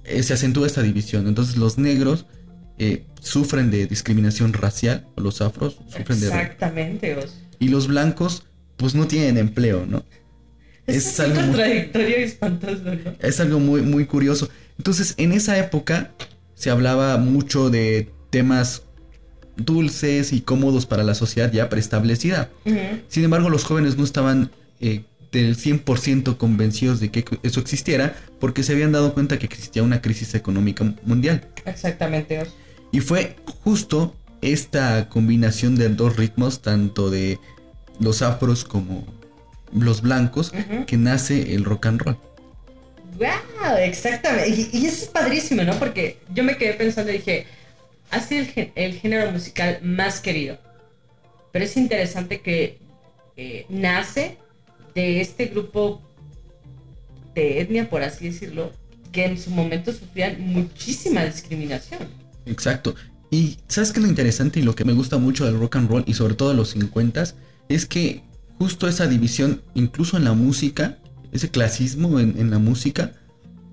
eh, 0.05 0.23
se 0.23 0.33
acentúa 0.33 0.67
esta 0.67 0.81
división. 0.81 1.27
Entonces 1.27 1.57
los 1.57 1.77
negros 1.77 2.25
eh, 2.77 3.03
sufren 3.21 3.71
de 3.71 3.87
discriminación 3.87 4.53
racial, 4.53 5.05
o 5.15 5.21
los 5.21 5.41
afros 5.41 5.77
sufren 5.87 6.19
de... 6.19 6.27
Exactamente. 6.27 7.17
Y 7.59 7.67
los 7.67 7.87
blancos, 7.87 8.43
pues 8.77 8.95
no 8.95 9.07
tienen 9.07 9.37
empleo, 9.37 9.85
¿no? 9.85 10.03
Es, 10.87 11.19
algo 11.19 11.35
muy- 11.35 11.45
contradictorio 11.49 12.19
y 12.19 12.23
espantoso, 12.23 12.83
¿no? 12.83 13.13
Es 13.19 13.39
algo 13.39 13.59
muy, 13.59 13.81
muy 13.81 14.05
curioso. 14.05 14.49
Entonces, 14.77 15.13
en 15.17 15.33
esa 15.33 15.59
época 15.59 16.11
se 16.55 16.69
hablaba 16.69 17.17
mucho 17.17 17.69
de 17.69 18.11
temas 18.29 18.83
dulces 19.59 20.33
y 20.33 20.41
cómodos 20.41 20.85
para 20.85 21.03
la 21.03 21.15
sociedad 21.15 21.51
ya 21.51 21.69
preestablecida. 21.69 22.49
Sin 23.07 23.23
embargo, 23.23 23.49
los 23.49 23.63
jóvenes 23.63 23.97
no 23.97 24.03
estaban 24.03 24.51
eh, 24.79 25.03
del 25.31 25.57
100% 25.57 26.37
convencidos 26.37 26.99
de 26.99 27.09
que 27.11 27.25
eso 27.43 27.59
existiera 27.59 28.15
porque 28.39 28.63
se 28.63 28.73
habían 28.73 28.91
dado 28.91 29.13
cuenta 29.13 29.37
que 29.37 29.45
existía 29.45 29.83
una 29.83 30.01
crisis 30.01 30.33
económica 30.35 30.93
mundial. 31.03 31.47
Exactamente. 31.65 32.41
Y 32.91 33.01
fue 33.01 33.35
justo 33.63 34.15
esta 34.41 35.09
combinación 35.09 35.75
de 35.75 35.89
dos 35.89 36.15
ritmos, 36.15 36.61
tanto 36.61 37.09
de 37.09 37.39
los 37.99 38.21
afros 38.21 38.63
como 38.63 39.05
los 39.73 40.01
blancos, 40.01 40.51
que 40.87 40.97
nace 40.97 41.53
el 41.53 41.65
rock 41.65 41.87
and 41.87 42.01
roll. 42.01 42.17
¡Wow! 43.17 43.75
Exactamente. 43.79 44.49
Y, 44.49 44.69
y 44.71 44.85
eso 44.85 45.03
es 45.03 45.09
padrísimo, 45.09 45.63
¿no? 45.63 45.77
Porque 45.77 46.19
yo 46.33 46.43
me 46.43 46.57
quedé 46.57 46.73
pensando 46.73 47.11
y 47.11 47.17
dije, 47.17 47.45
ha 48.11 48.19
sido 48.21 48.41
el, 48.41 48.53
gé- 48.53 48.71
el 48.75 48.93
género 48.93 49.31
musical 49.31 49.79
más 49.83 50.19
querido. 50.19 50.57
Pero 51.51 51.65
es 51.65 51.75
interesante 51.77 52.41
que 52.41 52.79
eh, 53.37 53.65
nace 53.69 54.37
de 54.95 55.21
este 55.21 55.45
grupo 55.47 56.01
de 57.35 57.61
etnia, 57.61 57.89
por 57.89 58.03
así 58.03 58.29
decirlo, 58.29 58.71
que 59.11 59.25
en 59.25 59.37
su 59.39 59.49
momento 59.51 59.91
sufrían 59.91 60.39
muchísima 60.41 61.23
discriminación. 61.25 62.01
Exacto. 62.45 62.95
Y 63.31 63.57
¿sabes 63.67 63.91
qué 63.91 63.99
es 63.99 64.03
lo 64.03 64.09
interesante 64.09 64.59
y 64.59 64.63
lo 64.63 64.75
que 64.75 64.85
me 64.85 64.93
gusta 64.93 65.17
mucho 65.17 65.45
del 65.45 65.59
rock 65.59 65.75
and 65.77 65.89
roll 65.89 66.03
y 66.07 66.13
sobre 66.15 66.33
todo 66.33 66.49
de 66.49 66.55
los 66.55 66.69
50 66.71 67.23
Es 67.69 67.85
que 67.85 68.21
justo 68.57 68.87
esa 68.87 69.07
división, 69.07 69.61
incluso 69.75 70.17
en 70.17 70.23
la 70.23 70.33
música, 70.33 70.97
ese 71.31 71.49
clasismo 71.49 72.19
en, 72.19 72.35
en 72.39 72.49
la 72.49 72.57
música, 72.59 73.13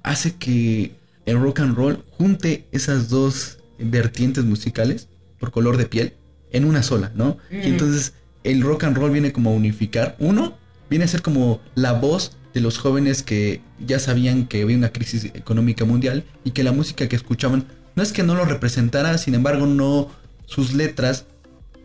hace 0.03 0.35
que 0.35 0.93
el 1.25 1.41
rock 1.41 1.61
and 1.61 1.75
roll 1.75 2.05
junte 2.19 2.67
esas 2.73 3.09
dos 3.09 3.56
vertientes 3.79 4.45
musicales 4.45 5.09
por 5.39 5.51
color 5.51 5.77
de 5.77 5.87
piel 5.87 6.15
en 6.53 6.65
una 6.65 6.83
sola, 6.83 7.13
¿no? 7.15 7.39
Mm. 7.51 7.55
Y 7.63 7.67
entonces 7.67 8.15
el 8.45 8.63
rock 8.63 8.85
and 8.85 8.97
roll 8.97 9.11
viene 9.11 9.33
como 9.33 9.51
a 9.51 9.55
unificar. 9.55 10.17
Uno, 10.19 10.57
viene 10.89 11.05
a 11.05 11.09
ser 11.09 11.23
como 11.23 11.61
la 11.75 11.93
voz 11.93 12.37
de 12.55 12.61
los 12.61 12.79
jóvenes 12.79 13.23
que 13.23 13.61
ya 13.85 13.99
sabían 13.99 14.47
que 14.47 14.63
había 14.63 14.77
una 14.77 14.91
crisis 14.91 15.27
económica 15.35 15.85
mundial 15.85 16.25
y 16.45 16.53
que 16.53 16.65
la 16.65 16.73
música 16.73 17.09
que 17.09 17.17
escuchaban 17.17 17.67
no 17.95 18.03
es 18.03 18.13
que 18.13 18.23
no 18.23 18.35
lo 18.35 18.45
representara, 18.45 19.19
sin 19.19 19.35
embargo 19.35 19.67
no 19.67 20.09
sus 20.47 20.75
letras 20.75 21.27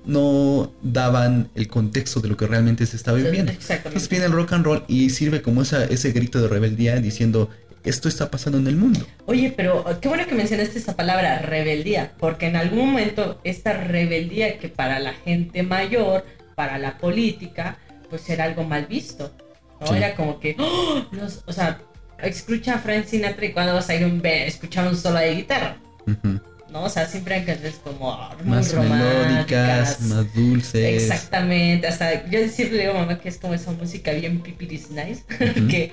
no 0.05 0.71
daban 0.81 1.49
el 1.55 1.67
contexto 1.67 2.21
de 2.21 2.29
lo 2.29 2.37
que 2.37 2.47
realmente 2.47 2.85
se 2.85 2.95
estaba 2.95 3.17
viviendo. 3.17 3.51
Entonces 3.51 4.09
viene 4.09 4.25
el 4.25 4.31
rock 4.31 4.53
and 4.53 4.65
roll 4.65 4.83
y 4.87 5.09
sirve 5.09 5.41
como 5.41 5.61
esa, 5.61 5.83
ese 5.85 6.11
grito 6.11 6.41
de 6.41 6.47
rebeldía 6.47 6.99
diciendo 6.99 7.49
esto 7.83 8.07
está 8.09 8.29
pasando 8.29 8.57
en 8.59 8.67
el 8.67 8.75
mundo. 8.75 9.05
Oye, 9.25 9.53
pero 9.55 9.83
qué 10.01 10.07
bueno 10.07 10.27
que 10.27 10.35
mencionaste 10.35 10.77
esa 10.79 10.95
palabra, 10.95 11.39
rebeldía, 11.39 12.11
porque 12.19 12.47
en 12.47 12.55
algún 12.55 12.91
momento 12.91 13.39
esta 13.43 13.73
rebeldía 13.73 14.57
que 14.59 14.69
para 14.69 14.99
la 14.99 15.13
gente 15.13 15.63
mayor, 15.63 16.25
para 16.55 16.77
la 16.77 16.97
política, 16.97 17.77
pues 18.09 18.29
era 18.29 18.43
algo 18.45 18.63
mal 18.63 18.85
visto. 18.87 19.31
¿no? 19.79 19.87
Sí. 19.87 19.95
Era 19.95 20.15
como 20.15 20.39
que, 20.39 20.55
¡oh! 20.59 21.05
Los- 21.11 21.43
o 21.47 21.53
sea, 21.53 21.79
escucha 22.21 22.75
a 22.75 22.77
Frank 22.79 23.05
Sinatra 23.05 23.45
y 23.45 23.51
cuando 23.51 23.73
vas 23.73 23.89
a 23.89 23.95
ir 23.95 24.03
a 24.03 24.07
un 24.07 24.21
escuchar 24.23 24.87
un 24.87 24.95
solo 24.95 25.17
de 25.19 25.33
guitarra, 25.33 25.77
Ujú. 26.05 26.39
¿no? 26.69 26.83
O 26.83 26.89
sea, 26.89 27.07
siempre 27.07 27.33
eran 27.35 27.47
canciones 27.47 27.79
como 27.83 28.11
ah, 28.13 28.35
muy 28.43 28.57
Más 28.57 28.73
melódicas, 28.75 30.01
más 30.01 30.33
dulces. 30.35 31.03
Exactamente, 31.03 31.87
hasta 31.87 32.29
yo 32.29 32.39
siempre 32.47 32.77
le 32.77 32.83
digo 32.83 32.93
a 32.95 33.01
mamá 33.01 33.19
que 33.19 33.29
es 33.29 33.37
como 33.37 33.53
esa 33.55 33.71
música 33.71 34.11
bien 34.11 34.39
pipiris 34.41 34.91
nice, 34.91 35.23
Ujú. 35.57 35.67
que 35.67 35.91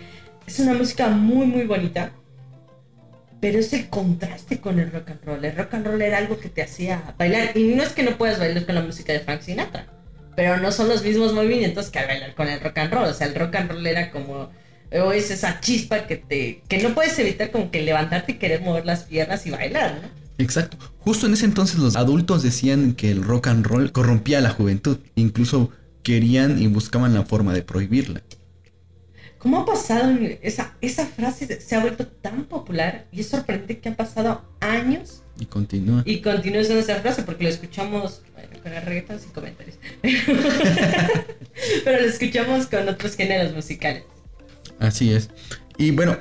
es 0.48 0.58
una 0.60 0.72
música 0.72 1.08
muy 1.08 1.46
muy 1.46 1.64
bonita, 1.64 2.12
pero 3.38 3.58
es 3.58 3.70
el 3.74 3.88
contraste 3.88 4.60
con 4.60 4.78
el 4.78 4.90
rock 4.90 5.10
and 5.10 5.24
roll. 5.24 5.44
El 5.44 5.54
rock 5.54 5.74
and 5.74 5.86
roll 5.86 6.00
era 6.00 6.16
algo 6.16 6.38
que 6.38 6.48
te 6.48 6.62
hacía 6.62 7.14
bailar, 7.18 7.56
y 7.56 7.74
no 7.74 7.82
es 7.82 7.90
que 7.90 8.02
no 8.02 8.16
puedas 8.16 8.38
bailar 8.38 8.64
con 8.64 8.74
la 8.74 8.80
música 8.80 9.12
de 9.12 9.20
Frank 9.20 9.42
Sinatra, 9.42 9.86
pero 10.34 10.56
no 10.56 10.72
son 10.72 10.88
los 10.88 11.04
mismos 11.04 11.34
movimientos 11.34 11.90
que 11.90 11.98
al 11.98 12.06
bailar 12.06 12.34
con 12.34 12.48
el 12.48 12.60
rock 12.60 12.78
and 12.78 12.92
roll. 12.92 13.04
O 13.04 13.12
sea, 13.12 13.26
el 13.26 13.34
rock 13.34 13.56
and 13.56 13.70
roll 13.70 13.86
era 13.86 14.10
como 14.10 14.50
es 14.90 15.30
esa 15.30 15.60
chispa 15.60 16.06
que 16.06 16.16
te 16.16 16.62
que 16.66 16.82
no 16.82 16.94
puedes 16.94 17.18
evitar 17.18 17.50
como 17.50 17.70
que 17.70 17.82
levantarte 17.82 18.32
y 18.32 18.34
querer 18.36 18.62
mover 18.62 18.86
las 18.86 19.04
piernas 19.04 19.46
y 19.46 19.50
bailar, 19.50 20.00
¿no? 20.00 20.08
Exacto. 20.42 20.78
Justo 21.00 21.26
en 21.26 21.34
ese 21.34 21.44
entonces 21.44 21.78
los 21.78 21.94
adultos 21.94 22.42
decían 22.42 22.94
que 22.94 23.10
el 23.10 23.22
rock 23.22 23.48
and 23.48 23.66
roll 23.66 23.92
corrompía 23.92 24.38
a 24.38 24.40
la 24.40 24.50
juventud. 24.50 24.98
Incluso 25.14 25.72
querían 26.02 26.62
y 26.62 26.68
buscaban 26.68 27.12
la 27.12 27.24
forma 27.24 27.52
de 27.52 27.62
prohibirla. 27.62 28.22
¿Cómo 29.38 29.60
ha 29.60 29.64
pasado? 29.64 30.12
Esa, 30.42 30.74
esa 30.80 31.06
frase 31.06 31.60
se 31.60 31.74
ha 31.76 31.80
vuelto 31.80 32.06
tan 32.06 32.44
popular 32.44 33.06
y 33.12 33.20
es 33.20 33.28
sorprendente 33.28 33.78
que 33.78 33.88
han 33.88 33.94
pasado 33.94 34.42
años 34.60 35.22
Y 35.38 35.46
continúa. 35.46 36.02
y 36.04 36.20
continúa 36.20 36.62
usando 36.62 36.80
esa 36.80 36.96
frase 36.96 37.22
porque 37.22 37.44
lo 37.44 37.50
escuchamos 37.50 38.22
bueno, 38.34 38.50
con 38.62 38.72
el 38.72 38.82
reggaetón 38.82 39.20
sin 39.20 39.30
comentarios. 39.30 39.76
Pero 41.84 42.00
lo 42.00 42.06
escuchamos 42.08 42.66
con 42.66 42.88
otros 42.88 43.14
géneros 43.16 43.52
musicales. 43.54 44.04
Así 44.78 45.12
es. 45.12 45.30
Y 45.76 45.90
bueno, 45.92 46.16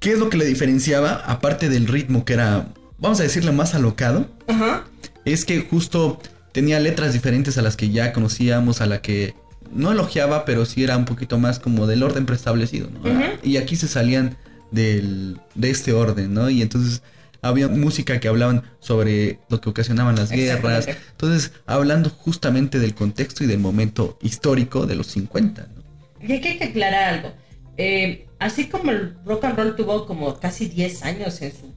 ¿qué 0.00 0.12
es 0.12 0.18
lo 0.18 0.28
que 0.30 0.36
le 0.36 0.44
diferenciaba? 0.46 1.16
Aparte 1.26 1.68
del 1.68 1.86
ritmo 1.86 2.24
que 2.24 2.34
era, 2.34 2.68
vamos 2.98 3.20
a 3.20 3.22
decirle, 3.24 3.52
más 3.52 3.74
alocado. 3.74 4.28
Ajá. 4.46 4.84
Es 5.24 5.44
que 5.44 5.60
justo 5.60 6.20
tenía 6.52 6.80
letras 6.80 7.12
diferentes 7.12 7.58
a 7.58 7.62
las 7.62 7.76
que 7.76 7.90
ya 7.90 8.12
conocíamos, 8.12 8.80
a 8.80 8.86
la 8.86 9.00
que 9.02 9.34
no 9.74 9.92
elogiaba, 9.92 10.44
pero 10.44 10.64
sí 10.64 10.82
era 10.84 10.96
un 10.96 11.04
poquito 11.04 11.38
más 11.38 11.58
como 11.58 11.86
del 11.86 12.02
orden 12.02 12.26
preestablecido, 12.26 12.88
¿no? 12.90 13.00
Y 13.42 13.56
aquí 13.56 13.76
se 13.76 13.88
salían 13.88 14.36
del, 14.70 15.40
de 15.54 15.70
este 15.70 15.92
orden, 15.92 16.32
¿no? 16.32 16.48
Y 16.50 16.62
entonces 16.62 17.02
había 17.42 17.68
música 17.68 18.20
que 18.20 18.28
hablaban 18.28 18.62
sobre 18.80 19.38
lo 19.48 19.60
que 19.60 19.68
ocasionaban 19.68 20.16
las 20.16 20.30
guerras. 20.30 20.88
Entonces, 21.10 21.52
hablando 21.66 22.08
justamente 22.10 22.78
del 22.78 22.94
contexto 22.94 23.44
y 23.44 23.46
del 23.46 23.58
momento 23.58 24.18
histórico 24.22 24.86
de 24.86 24.94
los 24.94 25.08
50, 25.08 25.66
¿no? 25.74 25.84
Y 26.26 26.32
aquí 26.32 26.48
hay 26.48 26.58
que 26.58 26.64
aclarar 26.64 27.14
algo. 27.14 27.32
Eh, 27.76 28.26
así 28.38 28.68
como 28.68 28.90
el 28.92 29.16
rock 29.26 29.44
and 29.44 29.58
roll 29.58 29.76
tuvo 29.76 30.06
como 30.06 30.38
casi 30.40 30.68
10 30.68 31.02
años 31.02 31.42
en 31.42 31.52
su 31.52 31.74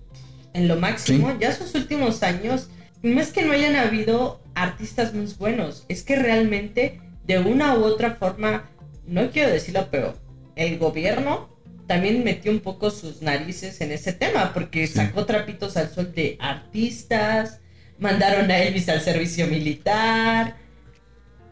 en 0.58 0.68
lo 0.68 0.78
máximo, 0.78 1.38
ya 1.40 1.54
sus 1.54 1.76
últimos 1.76 2.24
años, 2.24 2.70
no 3.04 3.22
es 3.22 3.32
que 3.32 3.44
no 3.44 3.54
hayan 3.54 3.76
habido 3.76 4.42
artistas 4.56 5.14
más 5.14 5.38
buenos, 5.38 5.86
es 5.88 6.02
que 6.02 6.16
realmente 6.16 7.00
de 7.28 7.40
una 7.40 7.76
u 7.76 7.84
otra 7.84 8.16
forma, 8.16 8.70
no 9.06 9.30
quiero 9.30 9.52
decirlo, 9.52 9.88
pero 9.92 10.16
el 10.56 10.78
gobierno 10.78 11.50
también 11.88 12.24
metió 12.24 12.52
un 12.52 12.60
poco 12.60 12.90
sus 12.90 13.22
narices 13.22 13.80
en 13.82 13.92
ese 13.92 14.14
tema, 14.14 14.54
porque 14.54 14.88
sacó 14.88 15.26
trapitos 15.26 15.78
al 15.78 15.90
sol 15.90 16.14
de 16.14 16.38
artistas, 16.40 17.60
mandaron 18.00 18.50
a 18.52 18.58
Elvis 18.58 18.90
al 18.90 19.02
servicio 19.02 19.48
militar. 19.48 20.56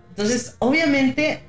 Entonces, 0.10 0.56
obviamente, 0.60 1.42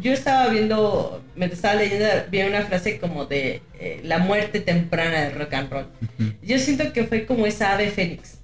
yo 0.00 0.12
estaba 0.12 0.48
viendo, 0.48 1.22
me 1.36 1.46
estaba 1.46 1.74
leyendo, 1.74 2.06
vi 2.30 2.42
una 2.42 2.62
frase 2.62 2.98
como 2.98 3.26
de 3.26 3.62
eh, 3.78 4.00
la 4.04 4.18
muerte 4.18 4.60
temprana 4.60 5.22
del 5.22 5.34
rock 5.38 5.54
and 5.54 5.70
roll. 5.70 5.86
Ujú. 6.18 6.32
Yo 6.42 6.58
siento 6.58 6.92
que 6.92 7.04
fue 7.04 7.26
como 7.26 7.46
esa 7.46 7.72
ave 7.72 7.90
fénix, 7.90 8.38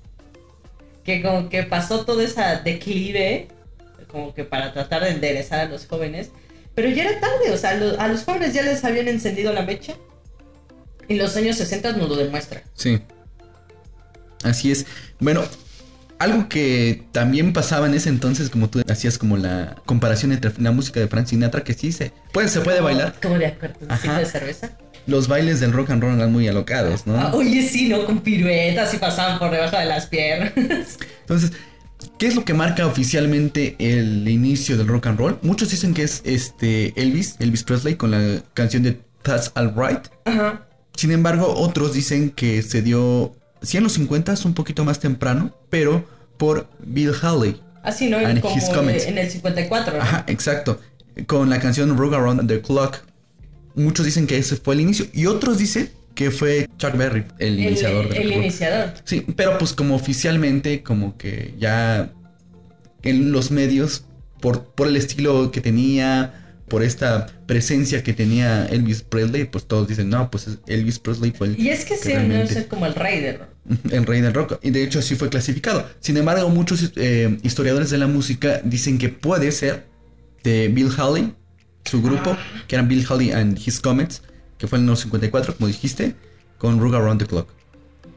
que 1.05 1.23
como 1.23 1.49
que 1.49 1.65
pasó 1.65 2.05
todo 2.05 2.21
esa 2.21 2.57
declive, 2.57 3.49
como 4.11 4.35
que 4.35 4.45
para 4.45 4.73
tratar 4.73 5.03
de 5.05 5.11
enderezar 5.11 5.61
a 5.61 5.65
los 5.67 5.87
jóvenes, 5.87 6.31
pero 6.75 6.89
ya 6.91 7.05
era 7.05 7.21
tarde, 7.21 7.51
o 7.53 7.57
sea, 7.57 7.75
lo- 7.75 8.01
a 8.01 8.09
los 8.09 8.25
jóvenes 8.25 8.55
ya 8.55 8.63
les 8.63 8.85
habían 8.85 9.09
encendido 9.09 9.53
la 9.53 9.63
mecha. 9.63 9.95
Y 11.09 11.15
los 11.17 11.37
años 11.37 11.57
60 11.57 11.93
nos 11.93 12.09
lo 12.09 12.17
demuestra. 12.17 12.63
Sí. 12.75 13.01
Así 14.45 14.71
es. 14.71 14.87
Bueno, 15.19 15.43
algo 16.19 16.49
que 16.49 17.05
también 17.13 17.53
pasaba 17.53 17.87
en 17.87 17.95
ese 17.95 18.09
entonces, 18.09 18.51
como 18.51 18.69
tú 18.69 18.83
hacías 18.89 19.19
como 19.19 19.37
la 19.37 19.77
comparación 19.87 20.33
entre 20.33 20.53
la 20.59 20.71
música 20.71 21.01
de 21.01 21.09
Frank 21.09 21.27
Sinatra, 21.27 21.65
que 21.65 21.75
sí 21.75 21.93
se 21.93 22.13
puede, 22.33 22.49
se 22.49 22.61
puede 22.61 22.81
bailar. 22.81 23.15
Como 23.23 23.39
de 23.39 23.47
acuerdo, 23.47 23.87
de 23.87 24.27
cerveza. 24.27 24.77
Los 25.07 25.27
bailes 25.27 25.61
del 25.61 25.73
rock 25.73 25.91
and 25.91 26.03
roll 26.03 26.17
eran 26.17 26.31
muy 26.33 26.47
alocados, 26.49 27.07
¿no? 27.07 27.19
Ah, 27.19 27.31
oye, 27.35 27.67
sí, 27.67 27.89
¿no? 27.89 28.05
Con 28.05 28.21
piruetas 28.21 28.93
y 28.93 28.99
pasaban 28.99 29.39
por 29.39 29.51
debajo 29.51 29.79
de 29.79 29.87
las 29.87 30.07
piernas. 30.07 30.53
Entonces, 31.21 31.53
¿qué 32.19 32.27
es 32.27 32.35
lo 32.35 32.45
que 32.45 32.55
marca 32.55 32.87
oficialmente 32.87 33.77
el 33.79 34.29
inicio 34.29 34.77
del 34.77 34.89
rock 34.89 35.07
and 35.07 35.19
roll? 35.19 35.39
Muchos 35.43 35.71
dicen 35.71 35.95
que 35.95 36.03
es 36.03 36.23
este 36.25 36.93
Elvis, 37.01 37.37
Elvis 37.39 37.65
Presley, 37.65 37.97
con 37.97 38.11
la 38.11 38.43
canción 38.55 38.83
de 38.83 39.01
That's 39.23 39.53
Alright. 39.55 40.09
Ajá. 40.25 40.67
Sin 40.97 41.13
embargo, 41.13 41.55
otros 41.55 41.93
dicen 41.93 42.31
que 42.31 42.63
se 42.63 42.83
dio, 42.83 43.37
sí 43.63 43.77
en 43.77 43.85
los 43.85 43.93
50 43.93 44.35
un 44.45 44.55
poquito 44.55 44.85
más 44.85 44.99
temprano, 44.99 45.55
pero 45.71 46.05
por 46.37 46.69
Bill 46.81 47.13
Haley. 47.21 47.61
Así, 47.83 48.09
¿no? 48.09 48.19
And 48.19 48.41
Como 48.41 48.57
his 48.57 48.65
comments. 48.65 49.07
en 49.07 49.19
el 49.19 49.31
54, 49.31 49.97
¿no? 49.97 50.03
Ajá, 50.03 50.25
exacto. 50.27 50.81
Con 51.27 51.51
la 51.51 51.61
canción 51.61 51.97
Rock 51.97 52.15
Around 52.15 52.49
the 52.49 52.61
Clock. 52.61 52.99
Muchos 53.75 54.07
dicen 54.07 54.27
que 54.27 54.39
ese 54.39 54.57
fue 54.57 54.75
el 54.75 54.81
inicio 54.81 55.07
y 55.13 55.27
otros 55.27 55.59
dicen 55.59 55.91
que 56.19 56.33
fue 56.33 56.69
Chuck 56.79 56.97
Berry, 56.97 57.25
el, 57.39 57.61
El, 57.61 57.61
iniciador 57.61 58.09
del 58.09 58.23
el 58.23 58.33
iniciador. 58.33 58.93
Sí, 59.05 59.25
pero 59.37 59.57
pues 59.57 59.73
como 59.73 59.95
oficialmente, 59.95 60.83
como 60.83 61.17
que 61.17 61.55
ya 61.61 62.11
en 63.05 63.31
los 63.31 63.53
medios, 63.53 64.05
por, 64.41 64.65
por 64.75 64.89
el 64.89 64.97
estilo 64.97 65.53
que 65.53 65.61
tenía, 65.61 66.57
por 66.67 66.83
esta 66.83 67.29
presencia 67.47 68.03
que 68.03 68.15
tenía 68.15 68.67
Elvis 68.67 69.03
Presley, 69.03 69.45
pues 69.45 69.67
todos 69.69 69.87
dicen, 69.87 70.11
no, 70.11 70.29
pues 70.29 70.49
Elvis 70.67 70.99
Presley 70.99 71.31
fue 71.31 71.47
el, 71.47 71.61
Y 71.61 71.69
es 71.69 71.85
que 71.85 71.95
que 71.95 72.01
sí, 72.01 72.09
no 72.09 72.15
realmente- 72.19 72.59
es 72.59 72.67
como 72.67 72.87
el 72.87 72.97
rey 72.97 73.21
del 73.21 73.39
rock. 73.39 73.49
el 73.93 74.05
rey 74.05 74.21
del 74.21 74.35
rock. 74.35 74.59
Y 74.61 74.71
de 74.73 74.83
hecho 74.83 74.99
así 74.99 75.15
fue 75.15 75.29
clasificado. 75.29 75.89
Sin 76.01 76.17
embargo, 76.17 76.51
muchos 76.51 76.91
eh, 76.97 77.39
historiadores 77.45 77.91
de 77.91 77.99
la 77.99 78.09
música 78.09 78.61
dicen 78.65 78.99
que 78.99 79.09
puede 79.09 79.53
ser 79.53 79.85
de 80.43 80.67
Bill 80.67 80.91
Haley, 80.99 81.33
su 81.85 82.03
grupo, 82.03 82.37
que 82.67 82.75
eran 82.75 82.89
Bill 82.89 83.07
Haley 83.09 83.31
and 83.31 83.57
His 83.57 83.79
Comets, 83.79 84.23
que 84.59 84.67
fue 84.67 84.79
en 84.79 84.87
los 84.87 85.01
54, 85.01 85.57
como 85.57 85.69
dijiste, 85.69 86.15
con 86.59 86.81
Rock 86.81 86.95
Around 86.95 87.21
the 87.21 87.27
Clock. 87.27 87.49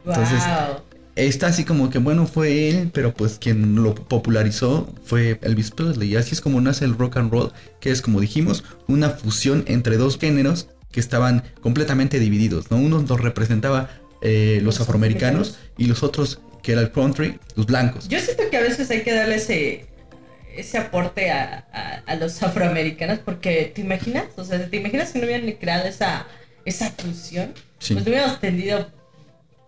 Entonces, 0.06 0.40
wow. 0.40 0.82
Está 1.16 1.48
así 1.48 1.66
como 1.66 1.90
que 1.90 2.00
bueno 2.00 2.26
fue 2.26 2.70
él, 2.70 2.90
pero 2.94 3.14
pues 3.14 3.38
quien 3.38 3.76
lo 3.76 3.94
popularizó 3.96 4.94
fue 5.04 5.40
Elvis 5.42 5.72
Presley. 5.72 6.10
Y 6.10 6.16
así 6.16 6.34
es 6.34 6.42
como 6.42 6.62
nace 6.62 6.86
el 6.86 6.98
rock 6.98 7.18
and 7.18 7.32
roll, 7.32 7.52
que 7.82 7.92
es 7.92 8.02
como 8.02 8.22
dijimos, 8.22 8.64
una 8.88 9.10
fusión 9.10 9.66
entre 9.68 9.98
dos 9.98 10.18
géneros 10.18 10.70
que 10.92 11.02
estaban 11.02 11.44
completamente 11.62 12.20
divididos. 12.20 12.72
¿no? 12.72 12.78
Uno 12.78 13.04
los 13.08 13.20
representaba 13.20 13.90
eh, 14.22 14.56
los, 14.58 14.76
Los 14.76 14.82
afroamericanos 14.82 15.58
y 15.78 15.88
los 15.88 16.02
otros, 16.04 16.40
que 16.64 16.74
era 16.74 16.82
el 16.82 16.92
country, 16.92 17.40
los 17.56 17.66
blancos. 17.66 18.08
Yo 18.08 18.20
siento 18.20 18.44
que 18.50 18.58
a 18.58 18.62
veces 18.62 18.90
hay 18.90 19.04
que 19.04 19.14
darle 19.14 19.36
ese, 19.36 19.88
ese 20.56 20.78
aporte 20.78 21.32
a, 21.32 21.66
a- 21.72 22.04
a 22.06 22.16
los 22.16 22.42
afroamericanos 22.44 23.20
porque, 23.20 23.72
¿te 23.74 23.82
imaginas? 23.82 24.26
O 24.38 24.44
sea, 24.44 24.70
¿te 24.70 24.78
imaginas 24.78 25.10
si 25.10 25.20
no 25.20 25.26
hubieran 25.26 25.52
creado 25.54 25.88
esa, 25.88 26.28
esa 26.66 26.92
fusión? 26.92 27.54
Sí. 27.80 27.94
Pues 27.94 28.06
hubiéramos 28.08 28.40
tenido 28.40 28.90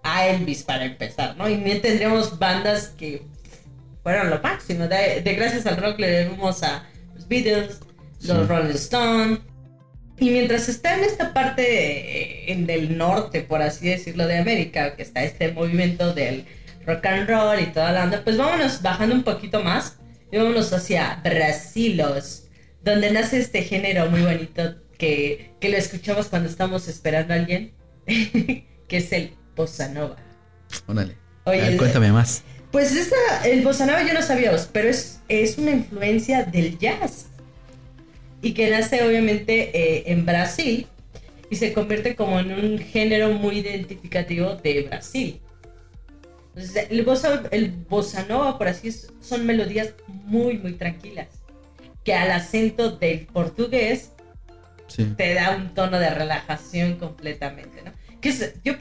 a 0.03 0.27
Elvis 0.27 0.63
para 0.63 0.85
empezar, 0.85 1.35
¿no? 1.37 1.49
Y 1.49 1.57
ni 1.57 1.75
tendríamos 1.79 2.37
bandas 2.37 2.87
que 2.89 3.23
fueron 4.03 4.29
lo 4.29 4.39
máximo. 4.41 4.87
De, 4.87 5.21
de 5.21 5.33
gracias 5.35 5.65
al 5.65 5.77
rock 5.77 5.99
le 5.99 6.09
debemos 6.09 6.61
a 6.63 6.83
los 7.15 7.27
Beatles, 7.27 7.79
los 8.21 8.37
Sí. 8.41 8.47
Rolling 8.47 8.75
Stones. 8.75 9.39
Y 10.19 10.29
mientras 10.29 10.69
está 10.69 10.95
en 10.97 11.03
esta 11.05 11.33
parte 11.33 11.63
eh, 11.65 12.51
en 12.51 12.65
del 12.67 12.97
norte, 12.97 13.41
por 13.41 13.61
así 13.61 13.87
decirlo, 13.89 14.27
de 14.27 14.37
América, 14.37 14.95
que 14.95 15.01
está 15.01 15.23
este 15.23 15.51
movimiento 15.51 16.13
del 16.13 16.45
rock 16.85 17.05
and 17.07 17.27
roll 17.29 17.59
y 17.59 17.65
toda 17.67 17.91
la 17.91 18.03
onda, 18.03 18.21
pues 18.23 18.37
vámonos 18.37 18.81
bajando 18.81 19.15
un 19.15 19.23
poquito 19.23 19.63
más 19.63 19.97
y 20.33 20.37
vámonos 20.37 20.73
hacia 20.73 21.21
Brasilos, 21.23 22.45
donde 22.83 23.11
nace 23.11 23.37
este 23.37 23.61
género 23.61 24.09
muy 24.09 24.23
bonito 24.23 24.77
que, 24.97 25.51
que 25.59 25.69
lo 25.69 25.77
escuchamos 25.77 26.25
cuando 26.25 26.49
estamos 26.49 26.87
esperando 26.87 27.35
a 27.35 27.37
alguien, 27.37 27.71
que 28.07 28.97
es 28.97 29.11
el 29.11 29.35
bossa 29.55 29.89
nova. 29.89 30.15
Órale. 30.87 31.15
Oye, 31.43 31.77
cuéntame 31.77 32.11
más. 32.11 32.41
Pues 32.71 32.95
esta, 32.95 33.15
el 33.45 33.61
bossa 33.61 33.85
nova 33.85 34.01
yo 34.01 34.15
no 34.15 34.23
sabía, 34.23 34.51
pero 34.71 34.89
es, 34.89 35.21
es 35.29 35.59
una 35.59 35.69
influencia 35.69 36.43
del 36.45 36.79
jazz. 36.79 37.27
Y 38.41 38.55
que 38.55 38.71
nace 38.71 39.07
obviamente 39.07 39.69
eh, 39.77 40.03
en 40.07 40.25
Brasil 40.25 40.87
y 41.51 41.57
se 41.57 41.73
convierte 41.73 42.15
como 42.15 42.39
en 42.39 42.53
un 42.53 42.79
género 42.79 43.29
muy 43.33 43.59
identificativo 43.59 44.55
de 44.55 44.81
Brasil. 44.89 45.39
Entonces, 46.55 46.87
el 46.89 47.03
bossa, 47.03 47.43
el 47.51 47.71
bossa 47.71 48.25
nova, 48.25 48.57
por 48.57 48.67
así 48.67 48.87
es, 48.89 49.11
son 49.21 49.45
melodías 49.45 49.93
muy, 50.07 50.57
muy 50.57 50.73
tranquilas. 50.73 51.27
Que 52.03 52.13
al 52.13 52.31
acento 52.31 52.91
del 52.91 53.25
portugués 53.27 54.09
Sí. 54.87 55.05
te 55.17 55.33
da 55.33 55.55
un 55.55 55.73
tono 55.73 55.97
de 55.97 56.09
relajación 56.09 56.97
completamente, 56.97 57.81
¿no? 57.81 57.91
Que 58.21 58.29
es, 58.29 58.53
yo 58.63 58.73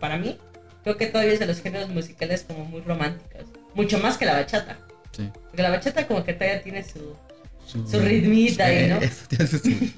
para 0.00 0.16
mí, 0.16 0.38
creo 0.82 0.96
que 0.96 1.06
todavía 1.06 1.34
es 1.34 1.40
de 1.40 1.46
los 1.46 1.60
géneros 1.60 1.90
musicales 1.90 2.44
como 2.46 2.64
muy 2.64 2.80
románticos. 2.80 3.42
Mucho 3.74 3.98
más 3.98 4.16
que 4.16 4.24
la 4.24 4.34
bachata. 4.34 4.78
Sí. 5.10 5.28
Porque 5.48 5.62
la 5.62 5.70
bachata 5.70 6.06
como 6.06 6.24
que 6.24 6.32
todavía 6.32 6.62
tiene 6.62 6.82
su... 6.84 7.14
Su, 7.66 7.86
Su 7.86 7.98
ritmita 8.00 8.66
ahí, 8.66 8.88
¿no? 8.88 8.96
Eso, 9.00 9.24
eso 9.38 9.58
sí. 9.58 9.94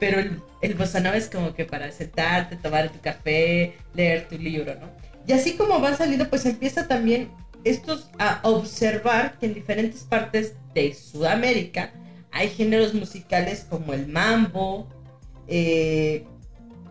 Pero 0.00 0.20
el, 0.20 0.40
el 0.62 0.74
bossa 0.74 1.00
nova 1.00 1.16
es 1.16 1.28
como 1.28 1.54
que 1.54 1.64
para 1.64 1.90
sentarte, 1.92 2.56
tomar 2.56 2.88
tu 2.90 3.00
café, 3.00 3.74
leer 3.94 4.28
tu 4.28 4.38
libro, 4.38 4.74
¿no? 4.76 4.88
Y 5.28 5.32
así 5.32 5.52
como 5.52 5.78
van 5.78 5.96
saliendo, 5.96 6.28
pues 6.28 6.44
empieza 6.46 6.88
también 6.88 7.30
estos 7.64 8.08
a 8.18 8.40
observar 8.42 9.38
que 9.38 9.46
en 9.46 9.54
diferentes 9.54 10.00
partes 10.02 10.54
de 10.74 10.94
Sudamérica 10.94 11.92
hay 12.32 12.48
géneros 12.48 12.94
musicales 12.94 13.66
como 13.68 13.92
el 13.94 14.06
mambo, 14.08 14.88
eh, 15.46 16.24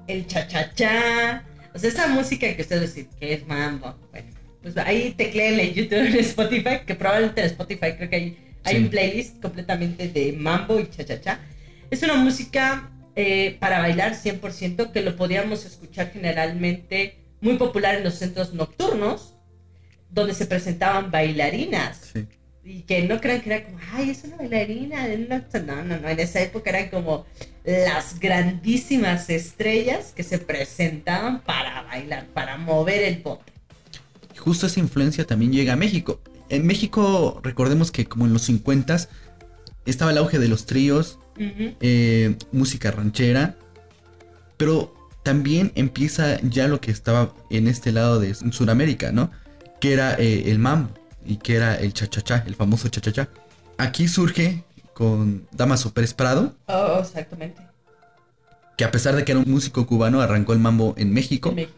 el 0.08 0.28
cha-cha-cha. 0.28 1.44
O 1.74 1.80
sea, 1.80 1.90
esa 1.90 2.08
música 2.08 2.56
que 2.56 2.62
ustedes 2.62 2.96
dicen 2.96 3.10
que 3.20 3.34
es 3.34 3.48
mambo. 3.48 3.96
Bueno, 4.12 4.30
pues 4.62 4.78
ahí 4.78 5.14
tecleenle 5.18 5.64
en 5.70 5.74
YouTube, 5.74 6.06
en 6.08 6.16
Spotify, 6.18 6.80
que 6.86 6.96
probablemente 6.96 7.42
en 7.42 7.48
Spotify 7.48 7.94
creo 7.98 8.10
que 8.10 8.16
hay, 8.16 8.38
hay 8.64 8.76
Sí. 8.76 8.82
un 8.84 8.90
playlist 8.90 9.42
completamente 9.42 10.08
de 10.10 10.34
mambo 10.34 10.80
y 10.80 10.88
cha-cha-cha. 10.88 11.40
Es 11.90 12.04
una 12.04 12.16
música 12.16 12.92
eh, 13.16 13.58
para 13.60 13.80
bailar 13.80 14.14
100% 14.14 14.92
que 14.92 15.02
lo 15.02 15.16
podíamos 15.16 15.66
escuchar 15.66 16.12
generalmente 16.12 17.24
muy 17.42 17.58
popular 17.58 17.96
en 17.96 18.04
los 18.04 18.16
centros 18.16 18.54
nocturnos, 18.54 19.36
donde 20.10 20.34
se 20.34 20.46
presentaban 20.46 21.12
bailarinas. 21.12 22.12
Sí. 22.14 22.28
Y 22.64 22.82
que 22.82 23.04
no 23.04 23.22
crean 23.22 23.42
que 23.42 23.54
era 23.54 23.66
como, 23.66 23.78
ay, 23.94 24.10
es 24.10 24.24
una 24.26 24.38
bailarina. 24.38 25.08
de 25.08 25.16
una-". 25.16 25.46
No, 25.66 25.84
no, 25.84 26.00
no. 26.00 26.10
En 26.10 26.20
esa 26.20 26.42
época 26.42 26.70
eran 26.70 26.90
como 26.90 27.26
las 27.64 28.20
grandísimas 28.20 29.30
estrellas 29.30 30.14
que 30.16 30.24
se 30.24 30.40
presentaban 30.40 31.42
para 31.42 31.84
bailar, 31.84 32.28
para 32.28 32.58
mover 32.58 33.04
el 33.04 33.22
bote. 33.22 33.54
Justo 34.38 34.68
esa 34.68 34.80
influencia 34.80 35.26
también 35.26 35.52
llega 35.52 35.74
a 35.74 35.76
México. 35.76 36.22
En 36.50 36.66
México, 36.66 37.42
recordemos 37.44 37.92
que 37.92 38.06
como 38.06 38.26
en 38.26 38.34
los 38.34 38.44
50 38.44 38.98
estaba 39.86 40.12
el 40.12 40.18
auge 40.18 40.40
de 40.40 40.48
los 40.48 40.66
tríos, 40.66 41.20
eh, 41.38 42.36
música 42.52 42.92
ranchera, 42.92 43.58
pero 44.56 44.94
también 45.28 45.74
empieza 45.76 46.40
ya 46.42 46.70
lo 46.70 46.80
que 46.80 46.90
estaba 46.90 47.34
en 47.50 47.68
este 47.68 47.92
lado 47.92 48.18
de 48.22 48.34
Sudamérica, 48.34 49.12
¿no? 49.12 49.30
Que 49.82 49.92
era 49.92 50.16
eh, 50.16 50.50
el 50.50 50.58
mambo 50.58 50.90
y 51.26 51.36
que 51.36 51.58
era 51.58 51.76
el 51.76 51.92
cha-cha-cha, 51.92 52.46
el 52.48 52.56
famoso 52.56 52.88
cha-cha-cha. 52.88 53.28
Aquí 53.78 54.08
surge 54.08 54.64
con 54.94 55.46
Damaso 55.52 55.94
Pérez 55.94 56.14
Prado, 56.14 56.56
Oh, 56.68 57.00
exactamente. 57.02 57.62
que 58.78 58.86
a 58.86 58.92
pesar 58.92 59.18
de 59.18 59.26
que 59.26 59.34
era 59.34 59.42
un 59.42 59.52
músico 59.52 59.86
cubano, 59.86 60.22
arrancó 60.22 60.54
el 60.54 60.60
mambo 60.60 60.94
en 60.98 61.12
México 61.14 61.50
En 61.50 61.56
México. 61.56 61.74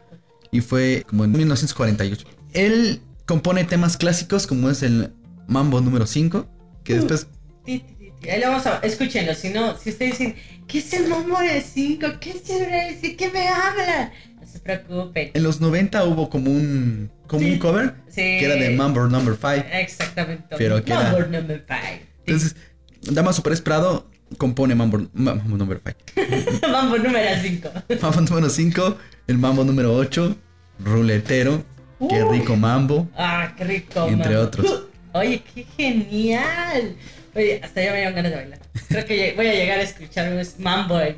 y 0.51 0.62
fue 0.62 1.04
como 1.10 1.24
en 1.26 1.32
1948. 1.32 2.28
Él 2.54 3.02
compone 3.26 3.63
temas 3.63 3.97
clásicos 3.97 4.45
como 4.45 4.69
es 4.69 4.84
el 4.84 5.12
mambo 5.47 5.82
número 5.82 6.06
5, 6.06 6.45
que 6.84 6.93
después 6.95 7.26
ti, 7.65 7.80
ti. 7.97 8.30
Ahí 8.30 8.39
lo 8.41 8.50
vamos 8.50 8.67
a... 8.67 8.78
Escúchenlo, 8.84 9.34
si 9.34 9.50
no, 9.50 9.76
si 9.76 9.89
ustedes 9.89 10.19
dicen, 10.19 10.36
¿qué 10.69 10.77
es 10.79 10.93
el 10.93 11.08
mambo 11.10 11.38
de 11.39 11.60
5? 11.62 12.08
¿Qué 12.21 12.29
es 12.29 12.49
el 12.49 13.01
de 13.01 13.15
¿Qué 13.17 13.29
me 13.29 13.47
habla? 13.49 14.12
No 14.39 14.47
se 14.47 14.60
preocupen. 14.60 15.32
en 15.34 15.43
los 15.43 15.60
90 15.60 16.05
hubo 16.05 16.29
como 16.29 16.49
un 16.51 17.12
como 17.27 17.41
Sí. 17.41 17.51
un 17.51 17.60
cover 17.60 17.93
Sí. 18.08 18.15
que 18.21 18.45
era 18.45 18.55
de 18.55 18.69
Mambo 18.71 19.05
number 19.08 19.36
5. 19.36 19.65
Exactamente. 19.73 20.55
Pero 20.58 20.84
que 20.86 20.93
era- 20.93 21.03
Mambo 21.12 21.19
number 21.27 21.65
5. 21.67 22.05
Entonces, 22.25 22.55
Damaso 23.01 23.43
Pérez 23.43 23.62
Prado 23.62 24.10
compone 24.38 24.73
Mambo, 24.75 25.08
Mambo 25.13 25.58
number 25.58 25.82
5. 25.84 25.99
Mambo 26.71 26.97
número 26.97 27.29
5. 27.41 27.69
Mambo 28.01 28.21
número 28.21 28.49
5, 28.49 28.97
el 29.27 29.38
Mambo 29.38 29.63
número 29.63 29.93
8, 29.95 30.36
Ruletero, 30.79 31.63
Qué 32.10 32.23
Uy. 32.23 32.39
rico 32.39 32.55
Mambo. 32.55 33.10
Ah, 33.17 33.53
qué 33.58 33.63
rico. 33.65 34.08
Entre 34.08 34.29
mambo. 34.34 34.41
otros. 34.47 34.84
Oye, 35.13 35.43
qué 35.53 35.65
genial. 35.75 36.95
Oye, 37.36 37.60
hasta 37.63 37.82
ya 37.84 37.92
me 37.92 37.98
dieron 37.98 38.15
ganas 38.15 38.32
de 38.32 38.38
bailar. 38.38 38.60
Creo 38.88 39.06
que 39.06 39.34
voy 39.36 39.48
a 39.48 39.54
llegar 39.54 39.80
a 39.80 39.84
escuchar 39.84 40.32
un 40.34 40.42
mambo. 40.58 41.00
eh. 41.00 41.18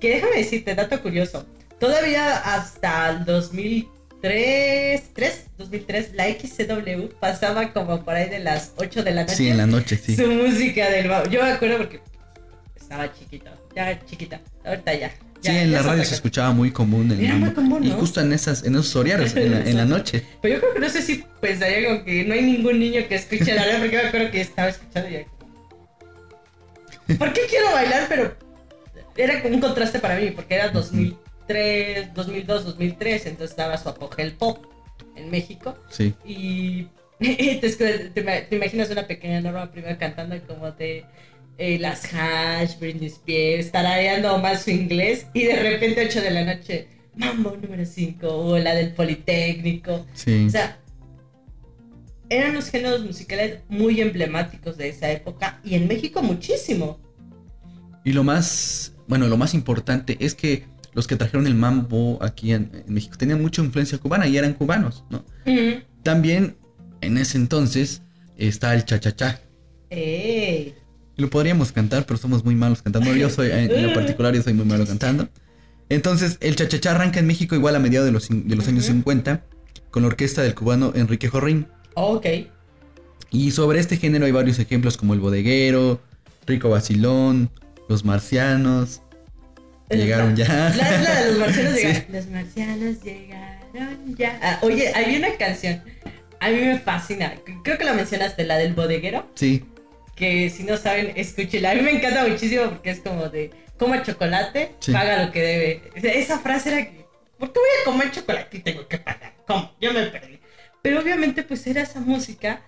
Que 0.00 0.14
déjame 0.14 0.36
decirte, 0.38 0.74
dato 0.74 1.00
curioso. 1.00 1.46
Todavía 1.78 2.36
hasta 2.38 3.10
el 3.10 3.24
2003, 3.24 5.02
3, 5.14 5.44
2003, 5.58 6.14
la 6.14 6.26
XCW 6.28 7.08
pasaba 7.20 7.72
como 7.72 8.04
por 8.04 8.14
ahí 8.14 8.28
de 8.28 8.38
las 8.40 8.72
8 8.76 9.02
de 9.02 9.10
la 9.12 9.22
noche. 9.22 9.34
Sí, 9.36 9.48
en 9.48 9.56
la 9.58 9.66
noche, 9.66 9.96
sí. 9.96 10.16
Su 10.16 10.26
música 10.30 10.88
del. 10.90 11.08
Yo 11.30 11.42
me 11.42 11.50
acuerdo 11.52 11.78
porque 11.78 12.00
estaba 12.80 13.12
chiquito. 13.12 13.50
Ya 13.74 13.98
chiquita. 14.04 14.40
Ahorita 14.64 14.94
ya. 14.94 15.10
Sí, 15.42 15.48
ya- 15.48 15.62
en 15.62 15.70
ya 15.72 15.82
la 15.82 15.88
radio 15.88 16.04
se 16.04 16.14
escuchaba 16.14 16.52
muy 16.52 16.70
común 16.70 17.10
el 17.10 17.20
Era 17.20 17.34
muy 17.34 17.50
común, 17.50 17.84
Y 17.84 17.88
¿no? 17.90 17.96
justo 17.96 18.20
en 18.20 18.32
esas, 18.32 18.62
en 18.64 18.74
esos 18.74 18.94
horarios, 18.96 19.34
en 19.36 19.50
la, 19.50 19.60
en 19.68 19.76
la 19.76 19.84
noche. 19.84 20.24
Pero 20.40 20.54
yo 20.54 20.60
creo 20.60 20.74
que 20.74 20.80
no 20.80 20.88
sé 20.88 21.02
si 21.02 21.24
pensaría 21.40 21.88
como 21.88 22.04
que 22.04 22.24
no 22.24 22.32
hay 22.34 22.42
ningún 22.42 22.78
niño 22.78 23.02
que 23.08 23.16
escuche 23.16 23.54
la 23.54 23.64
radio, 23.64 23.78
porque 23.80 23.96
yo 23.96 24.02
me 24.02 24.08
acuerdo 24.08 24.30
que 24.30 24.40
estaba 24.40 24.68
escuchando 24.68 25.10
y 25.10 25.24
como, 25.24 27.18
¿Por 27.18 27.32
qué 27.32 27.40
quiero 27.50 27.72
bailar? 27.72 28.06
Pero 28.08 28.34
era 29.16 29.42
como 29.42 29.54
un 29.56 29.60
contraste 29.60 29.98
para 29.98 30.16
mí, 30.16 30.30
porque 30.30 30.54
era 30.54 30.68
2003, 30.68 32.14
2002, 32.14 32.64
2003, 32.64 33.26
entonces 33.26 33.50
estaba 33.50 33.76
su 33.78 33.88
apogeo 33.88 34.24
el 34.24 34.32
pop 34.32 34.64
en 35.16 35.30
México. 35.30 35.76
Sí. 35.90 36.14
Y 36.24 36.86
te, 37.20 37.70
te 37.70 38.22
te 38.22 38.56
imaginas 38.56 38.90
una 38.90 39.06
pequeña 39.06 39.40
Norma 39.40 39.70
primero 39.70 39.96
cantando 39.98 40.36
como 40.46 40.70
de 40.72 41.04
eh, 41.58 41.78
las 41.78 42.12
hash, 42.12 42.78
Britney 42.78 43.06
Spears, 43.06 43.70
tarareando 43.70 44.36
más 44.38 44.62
su 44.62 44.70
inglés 44.70 45.26
y 45.32 45.44
de 45.44 45.56
repente 45.56 46.06
8 46.06 46.20
de 46.20 46.30
la 46.30 46.44
noche, 46.44 46.88
Mambo 47.14 47.56
número 47.56 47.84
5 47.84 48.26
o 48.26 48.58
la 48.58 48.74
del 48.74 48.92
Politécnico. 48.92 50.06
Sí. 50.14 50.46
O 50.46 50.50
sea, 50.50 50.78
eran 52.30 52.54
los 52.54 52.70
géneros 52.70 53.04
musicales 53.04 53.60
muy 53.68 54.00
emblemáticos 54.00 54.76
de 54.78 54.88
esa 54.88 55.10
época 55.10 55.60
y 55.62 55.74
en 55.74 55.86
México 55.88 56.22
muchísimo. 56.22 56.98
Y 58.04 58.12
lo 58.12 58.24
más, 58.24 58.94
bueno, 59.06 59.28
lo 59.28 59.36
más 59.36 59.54
importante 59.54 60.16
es 60.20 60.34
que 60.34 60.64
los 60.94 61.06
que 61.06 61.16
trajeron 61.16 61.46
el 61.46 61.54
mambo 61.54 62.18
aquí 62.22 62.52
en, 62.52 62.70
en 62.86 62.92
México 62.92 63.16
tenían 63.16 63.40
mucha 63.40 63.62
influencia 63.62 63.98
cubana 63.98 64.26
y 64.26 64.36
eran 64.36 64.54
cubanos, 64.54 65.04
¿no? 65.10 65.24
También 66.02 66.56
en 67.00 67.18
ese 67.18 67.38
entonces 67.38 68.02
está 68.36 68.74
el 68.74 68.84
cha-cha-cha. 68.84 69.40
¡Ey! 69.90 70.74
Lo 71.16 71.28
podríamos 71.30 71.72
cantar, 71.72 72.06
pero 72.06 72.18
somos 72.18 72.44
muy 72.44 72.54
malos 72.54 72.82
cantando. 72.82 73.14
Yo 73.14 73.28
soy, 73.30 73.50
en 73.50 73.86
lo 73.86 73.92
particular, 73.94 74.34
yo 74.34 74.42
soy 74.42 74.54
muy 74.54 74.64
malo 74.64 74.86
cantando. 74.86 75.28
Entonces, 75.88 76.38
el 76.40 76.56
cha-cha-cha 76.56 76.92
arranca 76.92 77.20
en 77.20 77.26
México 77.26 77.54
igual 77.54 77.76
a 77.76 77.78
mediados 77.78 78.06
de 78.06 78.12
los, 78.12 78.28
de 78.30 78.56
los 78.56 78.66
años 78.68 78.84
Ujú. 78.84 78.92
50 78.94 79.44
con 79.90 80.02
la 80.02 80.08
orquesta 80.08 80.42
del 80.42 80.54
cubano 80.54 80.92
Enrique 80.94 81.28
Jorrín. 81.28 81.66
Ok. 81.94 82.26
Y 83.30 83.50
sobre 83.50 83.78
este 83.80 83.96
género 83.98 84.24
hay 84.24 84.32
varios 84.32 84.58
ejemplos 84.58 84.96
como 84.96 85.12
el 85.14 85.20
bodeguero, 85.20 86.00
Rico 86.46 86.70
Basilón, 86.70 87.50
los 87.88 88.04
marcianos. 88.04 89.02
Llegaron 89.90 90.34
ya. 90.36 90.72
La, 90.74 90.98
la 91.02 91.20
de 91.22 91.28
los 91.30 91.38
marcianos 91.40 91.74
Sí. 91.74 91.86
llegaron. 91.86 92.12
Los 92.12 92.26
marcianos 92.28 93.02
llegaron 93.02 94.16
ya. 94.16 94.38
Ah, 94.42 94.58
oye, 94.62 94.92
hay 94.94 95.16
una 95.16 95.36
canción. 95.36 95.82
A 96.40 96.48
mí 96.50 96.56
me 96.56 96.78
fascina. 96.78 97.34
Creo 97.62 97.76
que 97.78 97.84
la 97.84 97.92
mencionaste, 97.92 98.44
la 98.44 98.56
del 98.56 98.72
bodeguero. 98.74 99.26
Sí, 99.34 99.64
Que 100.16 100.50
si 100.50 100.62
no 100.64 100.76
saben, 100.76 101.12
escúchela. 101.16 101.70
A 101.70 101.74
mí 101.74 101.82
me 101.82 101.92
encanta 101.92 102.26
muchísimo 102.26 102.64
porque 102.68 102.90
es 102.90 103.00
como 103.00 103.28
de 103.28 103.50
coma 103.78 104.02
chocolate, 104.02 104.72
Sí. 104.80 104.92
paga 104.92 105.24
lo 105.24 105.32
que 105.32 105.40
debe. 105.40 105.82
Esa 106.20 106.38
frase 106.38 106.68
era 106.70 106.84
que, 106.90 107.04
¿por 107.38 107.52
qué 107.52 107.58
voy 107.58 107.68
a 107.80 107.84
comer 107.84 108.10
chocolate 108.12 108.56
y 108.58 108.60
tengo 108.60 108.86
que 108.86 108.98
pagar? 108.98 109.34
¿Cómo? 109.46 109.72
Yo 109.80 109.92
me 109.92 110.02
perdí. 110.06 110.38
Pero 110.82 111.00
obviamente 111.00 111.42
pues 111.42 111.66
era 111.66 111.82
esa 111.82 112.00
música 112.00 112.62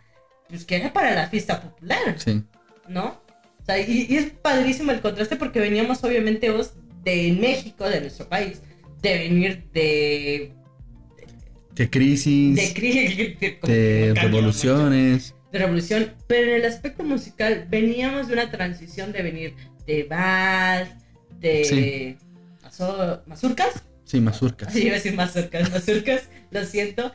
pues 0.48 0.64
que 0.64 0.76
era 0.76 0.92
para 0.92 1.14
la 1.14 1.28
fiesta 1.28 1.60
popular. 1.60 2.14
sí. 2.18 2.42
¿no? 2.88 3.22
O 3.62 3.64
sea, 3.64 3.78
y, 3.78 4.06
y 4.10 4.16
es 4.18 4.26
padrísimo 4.26 4.92
el 4.92 5.00
contraste 5.00 5.36
porque 5.36 5.58
veníamos 5.58 6.04
obviamente 6.04 6.50
vos 6.50 6.74
de 7.02 7.34
México, 7.40 7.88
de 7.88 8.02
nuestro 8.02 8.28
país, 8.28 8.60
de 9.00 9.18
venir 9.18 9.64
de... 9.72 10.52
De 11.72 11.90
crisis, 11.90 12.56
De, 12.56 12.80
de, 13.42 13.46
de 13.48 13.58
cambio, 13.58 14.14
revoluciones. 14.22 15.34
De 15.54 15.60
revolución, 15.60 16.12
pero 16.26 16.48
en 16.50 16.54
el 16.56 16.64
aspecto 16.64 17.04
musical 17.04 17.66
veníamos 17.70 18.26
de 18.26 18.34
una 18.34 18.50
transición 18.50 19.12
de 19.12 19.22
venir 19.22 19.54
de 19.86 20.02
vals, 20.02 20.90
de 21.38 21.64
Sí. 21.64 22.16
Mazurcas. 23.26 23.84
Sí, 24.04 24.20
mazurcas. 24.20 24.72
Sí, 24.72 24.82
iba 24.82 24.92
a 24.92 24.94
decir 24.94 25.14
mazurcas, 25.14 25.70
mazurcas, 25.70 26.28
lo 26.50 26.64
siento. 26.64 27.12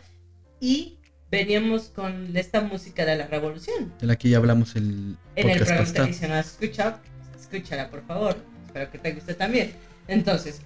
Y 0.62 1.00
veníamos 1.30 1.90
con 1.90 2.36
esta 2.38 2.62
música 2.62 3.06
de 3.06 3.18
la 3.18 3.28
revolución. 3.28 3.94
De 4.00 4.08
la 4.08 4.16
que 4.16 4.30
ya 4.30 4.38
hablamos 4.38 4.76
el 4.78 5.18
En 5.36 5.50
el 5.50 5.58
programa 5.58 5.82
pasado. 5.86 6.08
que 6.08 6.14
si 6.14 6.28
no 6.28 6.34
has 6.36 6.48
escuchado, 6.48 6.98
escúchala 7.38 7.90
por 7.90 8.06
favor. 8.08 8.38
Espero 8.68 8.90
que 8.90 8.98
te 9.00 9.12
guste 9.14 9.34
también. 9.34 9.74
Entonces, 10.08 10.62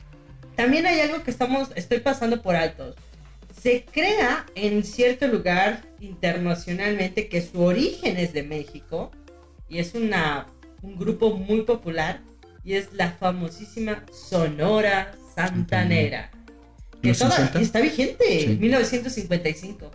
también 0.56 0.86
hay 0.86 1.00
algo 1.00 1.24
que 1.24 1.32
estamos, 1.32 1.70
estoy 1.76 2.00
pasando 2.02 2.42
por 2.44 2.56
altos. 2.56 2.96
Se 3.64 3.86
crea 3.86 4.46
en 4.56 4.84
cierto 4.84 5.26
lugar 5.28 5.84
internacionalmente 6.02 7.30
que 7.30 7.42
su 7.42 7.62
origen 7.62 8.18
es 8.18 8.34
de 8.34 8.44
México 8.44 9.10
y 9.70 9.80
es 9.80 9.94
una, 9.96 10.48
un 10.82 10.98
grupo 10.98 11.38
muy 11.38 11.62
popular 11.62 12.20
y 12.66 12.74
es 12.74 12.92
la 12.92 13.12
famosísima 13.12 14.04
Sonora 14.12 15.14
Santanera. 15.34 16.30
Que 17.02 17.10
¿Los 17.10 17.20
toda- 17.20 17.38
50? 17.38 17.62
está 17.62 17.80
vigente, 17.80 18.26
Sí. 18.42 18.58
1955. 18.60 19.92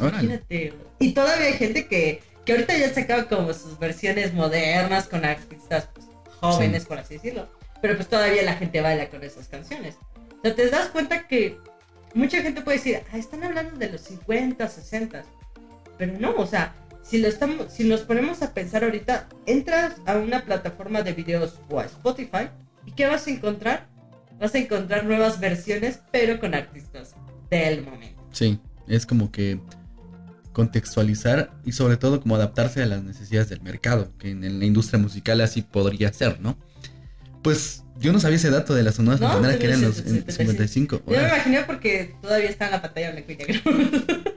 Órale. 0.00 0.12
Imagínate. 0.24 0.72
Y 0.98 1.12
todavía 1.12 1.46
hay 1.46 1.52
gente 1.54 1.86
que, 1.86 2.22
que 2.44 2.52
ahorita 2.52 2.76
ya 2.76 2.92
sacaba 2.92 3.28
como 3.28 3.52
sus 3.54 3.78
versiones 3.78 4.34
modernas 4.34 5.06
con 5.06 5.24
artistas 5.24 5.88
pues, 5.94 6.06
jóvenes, 6.40 6.82
Sí. 6.82 6.88
por 6.88 6.98
así 6.98 7.14
decirlo. 7.14 7.48
Pero 7.80 7.94
pues 7.94 8.08
todavía 8.08 8.42
la 8.42 8.54
gente 8.54 8.80
baila 8.80 9.08
con 9.10 9.22
esas 9.22 9.46
canciones. 9.46 9.94
O 10.38 10.40
sea, 10.42 10.56
te 10.56 10.68
das 10.70 10.88
cuenta 10.88 11.28
que 11.28 11.56
mucha 12.16 12.42
gente 12.42 12.62
puede 12.62 12.78
decir, 12.78 13.00
ah, 13.12 13.18
están 13.18 13.44
hablando 13.44 13.76
de 13.76 13.90
los 13.90 14.00
50, 14.02 14.68
60. 14.68 15.24
Pero 15.98 16.18
no, 16.18 16.34
o 16.36 16.46
sea, 16.46 16.74
si, 17.02 17.18
lo 17.18 17.28
estamos, 17.28 17.72
si 17.72 17.84
nos 17.84 18.00
ponemos 18.00 18.42
a 18.42 18.52
pensar 18.52 18.84
ahorita, 18.84 19.28
entras 19.46 19.94
a 20.06 20.16
una 20.16 20.44
plataforma 20.44 21.02
de 21.02 21.12
videos 21.12 21.58
o 21.68 21.78
a 21.78 21.84
Spotify 21.84 22.48
y 22.84 22.92
¿qué 22.92 23.06
vas 23.06 23.26
a 23.26 23.30
encontrar? 23.30 23.86
Vas 24.40 24.54
a 24.54 24.58
encontrar 24.58 25.04
nuevas 25.04 25.40
versiones, 25.40 26.00
pero 26.10 26.40
con 26.40 26.54
artistas 26.54 27.14
del 27.50 27.84
momento. 27.84 28.22
Sí, 28.32 28.58
es 28.88 29.06
como 29.06 29.30
que 29.30 29.60
contextualizar 30.52 31.52
y 31.64 31.72
sobre 31.72 31.96
todo 31.96 32.20
como 32.20 32.34
adaptarse 32.34 32.82
a 32.82 32.86
las 32.86 33.02
necesidades 33.02 33.50
del 33.50 33.60
mercado, 33.60 34.10
que 34.18 34.30
en 34.30 34.58
la 34.58 34.64
industria 34.64 34.98
musical 34.98 35.40
así 35.42 35.62
podría 35.62 36.12
ser, 36.12 36.40
¿no? 36.40 36.56
Pues 37.42 37.84
yo 38.00 38.12
no 38.12 38.20
sabía 38.20 38.36
ese 38.36 38.50
dato 38.50 38.74
de 38.74 38.82
la 38.82 38.92
Sonora 38.92 39.18
No, 39.18 39.28
Santanera 39.32 39.58
que 39.58 39.66
eran 39.66 39.82
los 39.82 39.96
1955. 40.04 40.96
55. 40.98 41.12
Yo 41.12 41.20
me 41.20 41.28
imaginé 41.28 41.62
porque 41.64 42.14
todavía 42.22 42.48
está 42.50 42.66
en 42.66 42.70
la 42.72 42.82
pantalla 42.82 43.12
blanco 43.12 43.32
y 43.32 43.36
negro. 43.36 43.60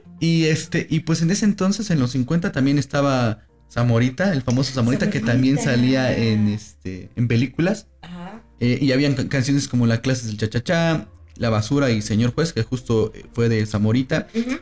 Y 0.22 0.44
este, 0.46 0.86
y 0.90 1.00
pues 1.00 1.22
en 1.22 1.30
ese 1.30 1.46
entonces, 1.46 1.88
en 1.90 1.98
los 1.98 2.10
50, 2.10 2.52
también 2.52 2.78
estaba 2.78 3.46
Zamorita, 3.72 4.34
el 4.34 4.42
famoso 4.42 4.70
Zamorita, 4.74 5.08
que 5.08 5.20
también 5.20 5.56
salía 5.58 6.14
en 6.14 6.48
este, 6.48 7.08
en 7.16 7.26
películas. 7.26 7.86
Ajá. 8.02 8.42
Eh, 8.60 8.78
y 8.82 8.92
habían 8.92 9.14
ca- 9.14 9.26
canciones 9.30 9.66
como 9.66 9.86
La 9.86 10.02
clases 10.02 10.26
del 10.26 10.36
cha-cha-cha, 10.36 11.08
La 11.36 11.48
basura 11.48 11.88
y 11.90 12.02
Señor 12.02 12.34
Juez, 12.34 12.52
que 12.52 12.62
justo 12.62 13.12
eh, 13.14 13.24
fue 13.32 13.48
de 13.48 13.64
Zamorita. 13.64 14.26
Ujú. 14.34 14.58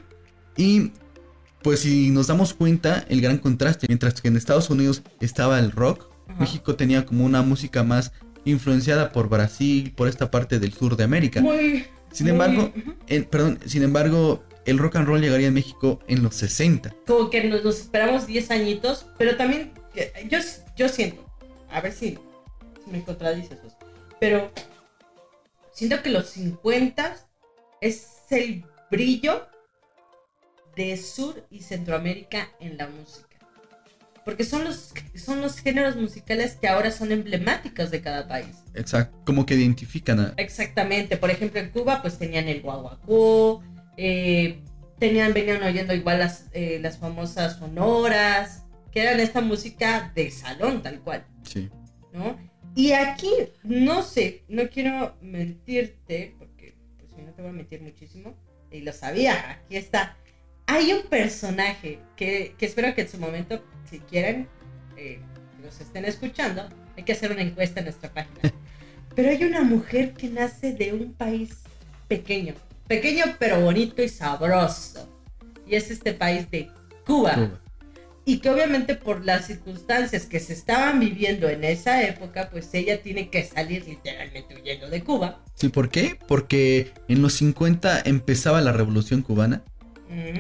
Y 0.57 0.93
pues 1.63 1.81
si 1.81 2.11
nos 2.11 2.29
damos 2.29 2.55
cuenta, 2.55 3.05
el 3.09 3.21
gran 3.21 3.39
contraste, 3.39 3.87
mientras 3.89 4.21
que 4.21 4.29
en 4.29 4.37
Estados 4.37 4.71
Unidos 4.71 5.03
estaba 5.21 5.59
el 5.59 5.73
rock, 5.73 6.07
Ajá. 6.29 6.39
México 6.39 6.77
tenía 6.77 7.05
como 7.05 7.25
una 7.25 7.43
música 7.43 7.83
más 7.83 8.13
influenciada 8.49 9.13
por 9.13 9.29
Brasil, 9.29 9.93
por 9.97 10.09
esta 10.09 10.31
parte 10.31 10.59
del 10.59 10.73
sur 10.73 10.97
de 10.97 11.05
América. 11.05 11.41
Muy. 11.41 11.87
Sin 12.13 12.25
muy- 12.27 12.33
embargo, 12.33 12.73
en- 13.07 13.25
perdón, 13.25 13.59
sin 13.67 13.83
embargo, 13.83 14.43
el 14.65 14.79
rock 14.79 14.97
and 14.97 15.07
roll 15.07 15.21
llegaría 15.21 15.49
en 15.49 15.55
México 15.55 16.01
en 16.09 16.23
los 16.23 16.35
60. 16.37 16.95
Como 17.07 17.31
que 17.31 17.45
nos, 17.45 17.63
nos 17.65 17.79
esperamos 17.81 18.27
10 18.27 18.51
añitos, 18.51 19.07
pero 19.19 19.37
también 19.37 19.73
yo, 20.29 20.39
yo 20.77 20.89
siento, 20.89 21.25
a 21.71 21.81
ver 21.81 21.93
si, 21.93 22.19
si 22.85 22.91
me 22.91 23.03
contradices, 23.05 23.59
pero 24.21 24.51
siento 25.73 26.03
que 26.03 26.11
los 26.11 26.27
50 26.31 27.17
es 27.81 28.09
el 28.31 28.65
brillo 28.91 29.47
de 30.77 30.97
Sur 30.97 31.45
y 31.51 31.61
Centroamérica 31.63 32.49
en 32.61 32.77
la 32.77 32.89
música. 32.89 33.28
Porque 34.29 34.45
son 34.45 34.65
los, 34.65 34.93
son 35.15 35.41
los 35.41 35.59
géneros 35.59 35.97
musicales 35.97 36.55
que 36.61 36.69
ahora 36.69 36.91
son 36.91 37.13
emblemáticos 37.13 37.91
de 37.91 38.03
cada 38.03 38.29
país. 38.29 38.63
Exacto, 38.75 39.17
como 39.25 39.47
que 39.47 39.55
identifican 39.55 40.21
a... 40.21 40.35
Exactamente, 40.37 41.17
por 41.17 41.31
ejemplo 41.31 41.59
en 41.59 41.71
Cuba 41.71 42.03
pues 42.03 42.19
tenían 42.19 42.47
el 42.47 42.61
guaguancó, 42.61 43.65
eh, 43.97 44.61
tenían, 44.99 45.33
venían 45.33 45.63
oyendo 45.63 45.95
igual 45.95 46.19
las, 46.19 46.45
eh, 46.53 46.79
las 46.83 46.99
famosas 46.99 47.57
sonoras, 47.57 48.67
que 48.93 49.01
eran 49.01 49.19
esta 49.19 49.41
música 49.41 50.13
de 50.15 50.31
salón 50.31 50.83
tal 50.83 51.01
cual, 51.01 51.27
Sí. 51.43 51.71
¿no? 52.13 52.39
Y 52.77 52.93
aquí, 52.93 53.33
no 53.63 54.03
sé, 54.03 54.45
no 54.47 54.69
quiero 54.69 55.17
mentirte, 55.23 56.35
porque 56.39 56.75
pues, 56.99 57.13
si 57.17 57.23
no 57.23 57.33
te 57.33 57.41
voy 57.41 57.53
a 57.53 57.55
mentir 57.55 57.81
muchísimo, 57.81 58.37
y 58.71 58.83
lo 58.83 58.93
sabía, 58.93 59.53
aquí 59.53 59.79
está. 59.79 60.19
Hay 60.71 60.93
un 60.93 61.03
personaje 61.05 61.99
que, 62.15 62.55
que 62.59 62.67
espero 62.67 62.95
que 62.95 63.01
en 63.01 63.09
su 63.09 63.17
momento, 63.17 63.65
si 63.91 64.01
quieren, 64.01 64.47
eh, 64.99 65.19
nos 65.65 65.81
estén 65.81 66.05
escuchando, 66.05 66.69
hay 66.95 67.05
que 67.05 67.13
hacer 67.13 67.33
una 67.33 67.41
encuesta 67.41 67.81
en 67.81 67.87
nuestra 67.87 68.13
página. 68.13 68.53
Pero 69.17 69.31
hay 69.31 69.43
una 69.45 69.63
mujer 69.63 70.13
que 70.13 70.29
nace 70.29 70.75
de 70.75 70.93
un 70.93 71.15
país 71.15 71.61
pequeño, 72.07 72.55
pequeño 72.87 73.25
pero 73.39 73.61
bonito 73.61 74.03
y 74.03 74.09
sabroso. 74.11 75.09
Y 75.67 75.75
es 75.75 75.91
este 75.91 76.13
país 76.13 76.51
de 76.51 76.71
Cuba. 77.07 77.35
Cuba. 77.35 77.61
Y 78.27 78.39
que 78.41 78.51
obviamente 78.51 78.95
por 78.95 79.25
las 79.25 79.47
circunstancias 79.47 80.27
que 80.27 80.39
se 80.39 80.53
estaban 80.53 81.01
viviendo 81.01 81.49
en 81.49 81.65
esa 81.65 82.03
época, 82.03 82.51
pues 82.51 82.73
ella 82.75 83.03
tiene 83.03 83.31
que 83.31 83.43
salir 83.43 83.87
literalmente 83.87 84.55
huyendo 84.55 84.91
de 84.91 85.03
Cuba. 85.03 85.43
Sí, 85.55 85.71
¿por 85.71 85.89
qué? 85.89 86.19
Porque 86.29 86.93
en 87.09 87.23
los 87.23 87.33
50 87.33 88.03
empezaba 88.05 88.61
la 88.61 88.73
revolución 88.73 89.23
cubana, 89.23 89.63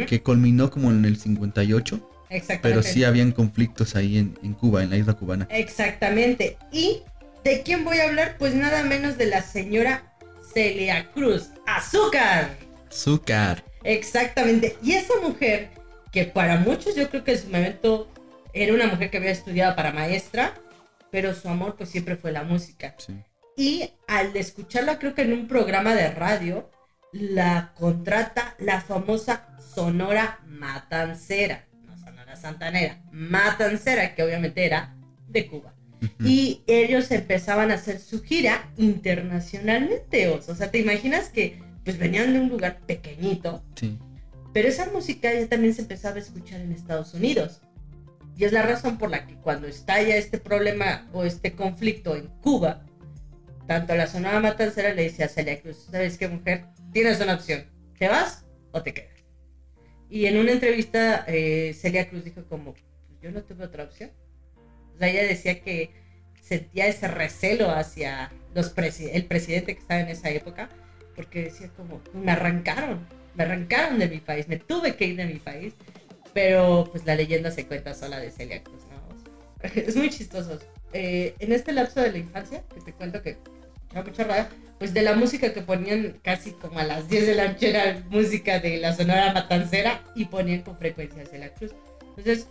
Que 0.06 0.22
culminó 0.22 0.70
como 0.70 0.90
en 0.90 1.04
el 1.04 1.18
58, 1.18 2.10
Exactamente. 2.30 2.68
pero 2.68 2.82
sí 2.82 3.04
habían 3.04 3.32
conflictos 3.32 3.94
ahí 3.96 4.18
en, 4.18 4.38
en 4.42 4.54
Cuba, 4.54 4.82
en 4.82 4.90
la 4.90 4.96
isla 4.96 5.14
cubana. 5.14 5.46
Exactamente. 5.50 6.56
¿Y 6.72 7.02
de 7.44 7.62
quién 7.62 7.84
voy 7.84 7.98
a 7.98 8.04
hablar? 8.04 8.36
Pues 8.38 8.54
nada 8.54 8.82
menos 8.82 9.18
de 9.18 9.26
la 9.26 9.42
señora 9.42 10.14
Celia 10.52 11.10
Cruz. 11.12 11.50
¡Azúcar! 11.66 12.56
Azúcar. 12.88 13.64
Exactamente. 13.84 14.76
Y 14.82 14.92
esa 14.92 15.14
mujer, 15.22 15.70
que 16.12 16.24
para 16.24 16.56
muchos 16.56 16.94
yo 16.94 17.08
creo 17.10 17.24
que 17.24 17.32
en 17.32 17.38
su 17.38 17.46
momento 17.48 18.08
era 18.52 18.72
una 18.74 18.86
mujer 18.86 19.10
que 19.10 19.18
había 19.18 19.30
estudiado 19.30 19.76
para 19.76 19.92
maestra, 19.92 20.54
pero 21.10 21.34
su 21.34 21.48
amor 21.48 21.76
pues 21.76 21.90
siempre 21.90 22.16
fue 22.16 22.32
la 22.32 22.42
música. 22.42 22.94
Sí. 22.98 23.14
Y 23.56 23.90
al 24.06 24.36
escucharla 24.36 24.98
creo 24.98 25.14
que 25.14 25.22
en 25.22 25.32
un 25.32 25.48
programa 25.48 25.94
de 25.94 26.10
radio, 26.10 26.70
la 27.12 27.72
contrata 27.74 28.47
la 28.58 28.80
famosa 28.80 29.56
Sonora 29.74 30.40
Matancera. 30.46 31.66
No 31.86 31.96
Sonora 31.96 32.36
Santanera, 32.36 33.00
Matancera, 33.12 34.14
que 34.14 34.22
obviamente 34.22 34.64
era 34.64 34.96
de 35.28 35.46
Cuba. 35.46 35.74
Y 36.20 36.62
ellos 36.68 37.10
empezaban 37.10 37.70
a 37.70 37.74
hacer 37.74 37.98
su 37.98 38.22
gira 38.22 38.70
internacionalmente. 38.76 40.28
O 40.28 40.40
sea, 40.40 40.70
¿te 40.70 40.78
imaginas 40.78 41.28
que 41.28 41.60
pues 41.84 41.98
venían 41.98 42.32
de 42.32 42.40
un 42.40 42.48
lugar 42.48 42.80
pequeñito? 42.86 43.64
Sí. 43.74 43.98
Pero 44.52 44.68
esa 44.68 44.90
música 44.92 45.32
ya 45.32 45.48
también 45.48 45.74
se 45.74 45.82
empezaba 45.82 46.16
a 46.16 46.20
escuchar 46.20 46.60
en 46.60 46.72
Estados 46.72 47.14
Unidos. 47.14 47.62
Y 48.36 48.44
es 48.44 48.52
la 48.52 48.62
razón 48.62 48.98
por 48.98 49.10
la 49.10 49.26
que 49.26 49.34
cuando 49.34 49.66
estalla 49.66 50.16
este 50.16 50.38
problema 50.38 51.08
o 51.12 51.24
este 51.24 51.54
conflicto 51.54 52.14
en 52.14 52.28
Cuba, 52.40 52.84
tanto 53.66 53.96
la 53.96 54.06
Sonora 54.06 54.38
Matancera 54.38 54.94
le 54.94 55.04
dice 55.04 55.24
a 55.24 55.28
Celia 55.28 55.60
Cruz, 55.60 55.88
¿sabes 55.90 56.16
qué 56.16 56.28
mujer? 56.28 56.66
Tienes 56.92 57.20
una 57.20 57.34
opción, 57.34 57.64
¿te 57.98 58.08
vas 58.08 58.44
o 58.72 58.82
te 58.82 58.92
quedas? 58.94 59.14
Y 60.10 60.26
en 60.26 60.38
una 60.38 60.52
entrevista 60.52 61.24
eh, 61.28 61.74
Celia 61.74 62.08
Cruz 62.08 62.24
dijo 62.24 62.44
como, 62.46 62.72
pues 62.72 62.84
yo 63.20 63.30
no 63.30 63.42
tuve 63.42 63.64
otra 63.64 63.84
opción. 63.84 64.10
O 64.94 64.98
sea, 64.98 65.08
ella 65.08 65.22
decía 65.22 65.60
que 65.60 65.90
sentía 66.40 66.86
ese 66.86 67.08
recelo 67.08 67.70
hacia 67.70 68.32
los 68.54 68.74
presi- 68.74 69.10
el 69.12 69.26
presidente 69.26 69.74
que 69.74 69.80
estaba 69.80 70.00
en 70.00 70.08
esa 70.08 70.30
época, 70.30 70.70
porque 71.14 71.44
decía 71.44 71.68
como, 71.76 72.00
me 72.14 72.32
arrancaron, 72.32 73.06
me 73.34 73.44
arrancaron 73.44 73.98
de 73.98 74.08
mi 74.08 74.18
país, 74.18 74.48
me 74.48 74.56
tuve 74.56 74.96
que 74.96 75.04
ir 75.06 75.16
de 75.16 75.26
mi 75.26 75.38
país, 75.38 75.74
pero 76.32 76.88
pues 76.90 77.04
la 77.04 77.14
leyenda 77.16 77.50
se 77.50 77.66
cuenta 77.66 77.94
sola 77.94 78.18
de 78.18 78.30
Celia 78.30 78.62
Cruz, 78.62 78.82
¿no? 78.90 78.98
Es 79.74 79.96
muy 79.96 80.08
chistoso. 80.08 80.58
Eh, 80.92 81.34
en 81.38 81.52
este 81.52 81.72
lapso 81.72 82.00
de 82.00 82.12
la 82.12 82.18
infancia, 82.18 82.62
que 82.74 82.80
te 82.80 82.92
cuento 82.92 83.20
que 83.22 83.36
escuchaba 83.88 84.04
mucho 84.06 84.24
radio, 84.24 84.46
pues 84.78 84.94
de 84.94 85.02
la 85.02 85.14
música 85.14 85.52
que 85.52 85.60
ponían 85.62 86.18
casi 86.22 86.52
como 86.52 86.78
a 86.78 86.84
las 86.84 87.08
10 87.08 87.26
de 87.26 87.34
la 87.34 87.48
noche 87.48 87.70
era 87.70 88.02
música 88.10 88.60
de 88.60 88.78
la 88.78 88.94
Sonora 88.94 89.32
Matancera 89.32 90.02
y 90.14 90.26
ponían 90.26 90.62
con 90.62 90.76
frecuencia 90.78 91.24
Celia 91.26 91.52
Cruz. 91.54 91.72
Entonces, 92.16 92.46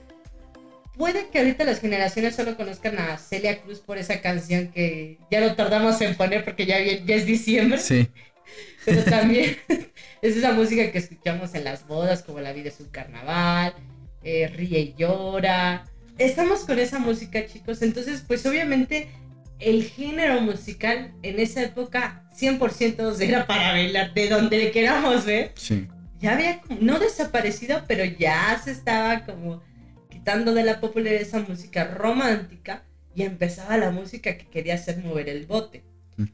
puede 0.97 1.27
que 1.29 1.39
ahorita 1.39 1.63
las 1.63 1.79
generaciones 1.79 2.35
solo 2.35 2.57
conozcan 2.57 2.97
a 2.99 3.17
Celia 3.17 3.61
Cruz 3.61 3.79
por 3.79 3.97
esa 3.97 4.19
canción 4.21 4.69
que 4.69 5.19
ya 5.31 5.39
no 5.41 5.55
tardamos 5.55 6.01
en 6.01 6.15
poner 6.15 6.43
porque 6.43 6.65
ya, 6.65 6.79
ya 6.81 7.15
es 7.15 7.25
diciembre, 7.25 7.77
Sí. 7.79 8.09
pero 8.85 9.03
también 9.03 9.57
es 10.21 10.35
esa 10.35 10.51
música 10.53 10.91
que 10.91 10.97
escuchamos 10.97 11.53
en 11.55 11.63
las 11.63 11.87
bodas, 11.87 12.23
como 12.23 12.39
La 12.39 12.51
vida 12.53 12.69
es 12.69 12.79
un 12.79 12.89
carnaval, 12.89 13.73
eh, 14.23 14.47
Ríe 14.47 14.79
y 14.79 14.95
llora. 14.97 15.85
Estamos 16.17 16.61
con 16.65 16.79
esa 16.79 16.97
música, 16.97 17.45
chicos. 17.45 17.81
Entonces, 17.83 18.23
pues 18.27 18.43
obviamente 18.47 19.07
el 19.59 19.83
género 19.83 20.41
musical 20.41 21.13
en 21.23 21.39
esa 21.39 21.63
época 21.63 22.23
100% 22.39 23.19
era 23.21 23.47
para 23.47 23.71
bailar 23.71 24.13
de 24.13 24.29
donde 24.29 24.57
le 24.57 24.71
queramos 24.71 25.25
ver. 25.25 25.51
Sí. 25.55 25.87
Ya 26.19 26.33
había, 26.33 26.61
no 26.79 26.99
desaparecido, 26.99 27.83
pero 27.87 28.03
ya 28.05 28.59
se 28.63 28.71
estaba 28.71 29.25
como 29.25 29.61
quitando 30.09 30.53
de 30.53 30.63
la 30.63 30.79
popularidad 30.79 31.21
esa 31.21 31.39
música 31.39 31.85
romántica 31.85 32.83
y 33.15 33.23
empezaba 33.23 33.77
la 33.77 33.91
música 33.91 34.37
que 34.37 34.47
quería 34.47 34.75
hacer 34.75 34.97
mover 35.03 35.29
el 35.29 35.45
bote. 35.45 35.83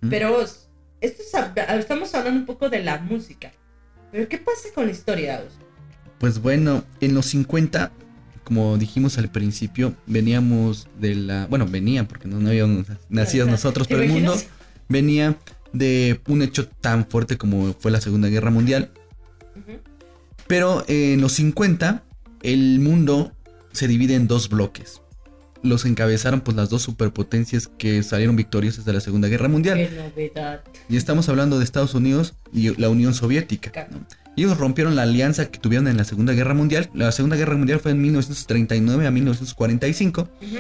Pero 0.10 0.42
esto 0.42 0.64
es 1.02 1.34
hab- 1.34 1.78
estamos 1.78 2.14
hablando 2.16 2.40
un 2.40 2.46
poco 2.46 2.70
de 2.70 2.82
la 2.84 2.98
música. 3.00 3.52
Pero 4.12 4.30
¿qué 4.30 4.38
pasa 4.38 4.70
con 4.74 4.86
la 4.86 4.92
historia, 4.92 5.38
Aus? 5.40 5.54
Pues 6.20 6.40
bueno, 6.42 6.84
en 7.02 7.14
los 7.16 7.26
50, 7.28 7.92
como 8.44 8.78
dijimos 8.78 9.18
al 9.18 9.30
principio, 9.32 9.96
veníamos 10.06 10.88
de 11.00 11.16
la... 11.16 11.48
Bueno, 11.48 11.66
venía 11.68 12.08
porque 12.08 12.28
no, 12.28 12.40
no 12.40 12.50
habíamos 12.50 12.88
nacido 13.10 13.46
nosotros, 13.46 13.88
¿Te 13.88 13.96
pero 13.96 14.04
el 14.04 14.12
mundo 14.12 14.36
venía 14.90 15.38
de 15.74 16.22
un 16.28 16.42
hecho 16.42 16.68
tan 16.68 17.06
fuerte 17.06 17.38
como 17.38 17.74
fue 17.74 17.92
la 17.92 18.00
Segunda 18.00 18.30
Guerra 18.30 18.52
Mundial. 18.52 18.92
Pero 20.48 20.84
en 20.88 21.20
los 21.20 21.34
50, 21.34 22.04
el 22.44 22.80
mundo 22.80 23.34
se 23.72 23.88
divide 23.88 24.16
en 24.16 24.28
dos 24.28 24.50
bloques. 24.50 25.02
Los 25.64 25.86
encabezaron 25.86 26.42
pues 26.42 26.58
las 26.58 26.70
dos 26.70 26.82
superpotencias 26.82 27.70
que 27.78 28.04
salieron 28.04 28.36
victoriosas 28.36 28.86
de 28.86 28.94
la 28.94 29.00
Segunda 29.00 29.30
Guerra 29.30 29.48
Mundial. 29.48 29.78
Qué 29.78 29.90
novedad. 29.96 30.62
Y 30.90 30.98
estamos 30.98 31.30
hablando 31.30 31.58
de 31.58 31.64
Estados 31.64 31.94
Unidos 31.94 32.36
y 32.52 32.80
la 32.80 32.90
Unión 32.90 33.14
Soviética. 33.14 33.88
¿no? 33.90 34.06
Ellos 34.36 34.58
rompieron 34.58 34.96
la 34.96 35.04
alianza 35.04 35.46
que 35.46 35.60
tuvieron 35.60 35.88
en 35.88 35.98
la 35.98 36.04
Segunda 36.04 36.34
Guerra 36.34 36.54
Mundial. 36.54 36.90
La 36.94 37.12
Segunda 37.12 37.36
Guerra 37.36 37.56
Mundial 37.56 37.80
fue 37.80 37.92
en 37.92 38.02
1939 38.02 39.08
a 39.08 39.12
1945. 39.12 40.22
Ujú. 40.22 40.58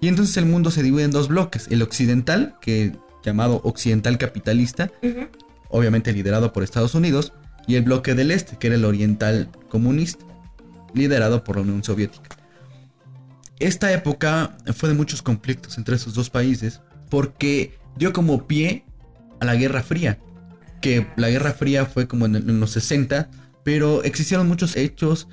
Y 0.00 0.08
entonces 0.08 0.36
el 0.36 0.46
mundo 0.46 0.70
se 0.70 0.82
divide 0.82 1.04
en 1.04 1.10
dos 1.10 1.28
bloques. 1.28 1.66
El 1.70 1.82
occidental, 1.82 2.56
que 2.60 2.92
llamado 3.24 3.60
occidental 3.64 4.18
capitalista, 4.18 4.92
obviamente 5.68 6.12
liderado 6.12 6.52
por 6.52 6.62
Estados 6.62 6.94
Unidos. 6.94 7.32
Y 7.66 7.74
el 7.74 7.82
bloque 7.82 8.14
del 8.14 8.30
este, 8.30 8.56
que 8.58 8.68
era 8.68 8.76
el 8.76 8.84
oriental 8.84 9.48
comunista, 9.68 10.24
liderado 10.94 11.42
por 11.42 11.56
la 11.56 11.62
Unión 11.62 11.82
Soviética. 11.82 12.36
Esta 13.58 13.92
época 13.92 14.56
fue 14.74 14.88
de 14.88 14.94
muchos 14.94 15.22
conflictos 15.22 15.78
entre 15.78 15.96
esos 15.96 16.14
dos 16.14 16.30
países 16.30 16.80
porque 17.08 17.78
dio 17.96 18.12
como 18.12 18.46
pie 18.46 18.84
a 19.40 19.46
la 19.46 19.56
Guerra 19.56 19.82
Fría 19.82 20.18
que 20.80 21.06
la 21.16 21.30
Guerra 21.30 21.52
Fría 21.52 21.86
fue 21.86 22.06
como 22.06 22.26
en, 22.26 22.36
en 22.36 22.60
los 22.60 22.70
60, 22.72 23.28
pero 23.64 24.02
existieron 24.04 24.48
muchos 24.48 24.76
hechos 24.76 25.28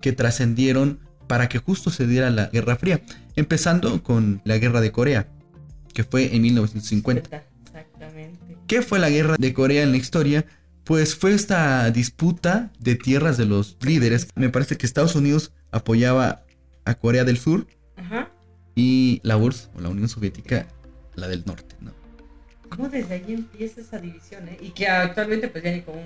que 0.00 0.12
trascendieron 0.12 1.00
para 1.26 1.48
que 1.48 1.58
justo 1.58 1.90
se 1.90 2.06
diera 2.06 2.30
la 2.30 2.46
Guerra 2.46 2.76
Fría, 2.76 3.02
empezando 3.36 4.02
con 4.02 4.40
la 4.44 4.58
Guerra 4.58 4.80
de 4.80 4.90
Corea, 4.90 5.28
que 5.94 6.04
fue 6.04 6.34
en 6.34 6.42
1950. 6.42 7.44
Exactamente. 7.64 8.56
¿Qué 8.66 8.82
fue 8.82 8.98
la 8.98 9.10
Guerra 9.10 9.36
de 9.38 9.54
Corea 9.54 9.82
en 9.82 9.92
la 9.92 9.98
historia? 9.98 10.46
Pues 10.84 11.14
fue 11.14 11.34
esta 11.34 11.90
disputa 11.90 12.72
de 12.78 12.96
tierras 12.96 13.36
de 13.36 13.44
los 13.44 13.76
líderes. 13.80 14.28
Me 14.34 14.48
parece 14.48 14.76
que 14.76 14.86
Estados 14.86 15.14
Unidos 15.14 15.52
apoyaba 15.70 16.44
a 16.84 16.94
Corea 16.94 17.24
del 17.24 17.38
Sur 17.38 17.66
Ajá. 17.96 18.30
y 18.74 19.20
la 19.22 19.36
URSS 19.36 19.70
o 19.74 19.80
la 19.82 19.90
Unión 19.90 20.08
Soviética 20.08 20.66
la 21.14 21.28
del 21.28 21.44
norte, 21.44 21.67
¿no? 21.67 21.67
¿Cómo 22.68 22.88
desde 22.88 23.14
ahí 23.14 23.24
empieza 23.28 23.80
esa 23.80 23.98
división, 23.98 24.48
eh? 24.48 24.56
Y 24.60 24.70
que 24.70 24.86
actualmente 24.88 25.48
pues 25.48 25.64
ya 25.64 25.70
ni 25.72 25.82
cómo, 25.82 26.00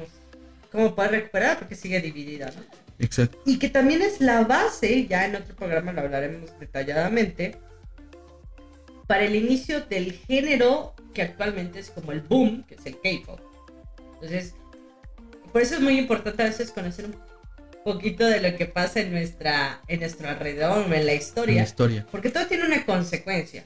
cómo 0.70 0.94
poder 0.94 1.10
recuperar 1.12 1.58
porque 1.58 1.74
sigue 1.74 2.00
dividida, 2.00 2.46
¿no? 2.56 2.62
Exacto. 2.98 3.38
Y 3.44 3.58
que 3.58 3.68
también 3.68 4.02
es 4.02 4.20
la 4.20 4.44
base, 4.44 5.06
ya 5.06 5.26
en 5.26 5.36
otro 5.36 5.54
programa 5.56 5.92
lo 5.92 6.02
hablaremos 6.02 6.50
detalladamente, 6.60 7.58
para 9.06 9.24
el 9.24 9.34
inicio 9.34 9.80
del 9.82 10.12
género 10.12 10.94
que 11.12 11.22
actualmente 11.22 11.80
es 11.80 11.90
como 11.90 12.12
el 12.12 12.20
boom, 12.20 12.64
que 12.64 12.76
es 12.76 12.86
el 12.86 12.94
K-pop. 13.00 13.40
Entonces, 14.14 14.54
por 15.52 15.60
eso 15.60 15.74
es 15.74 15.80
muy 15.80 15.98
importante 15.98 16.42
a 16.42 16.46
veces 16.46 16.70
conocer 16.70 17.06
un 17.06 17.16
poquito 17.84 18.24
de 18.24 18.40
lo 18.40 18.56
que 18.56 18.66
pasa 18.66 19.00
en 19.00 19.12
nuestra 19.12 19.80
en 19.88 20.00
nuestro 20.00 20.28
alrededor, 20.28 20.84
en 20.84 20.90
la 20.90 20.96
En 20.98 21.06
la 21.06 21.14
historia, 21.14 21.62
historia. 21.64 22.06
porque 22.10 22.30
todo 22.30 22.46
tiene 22.46 22.64
una 22.64 22.86
consecuencia. 22.86 23.64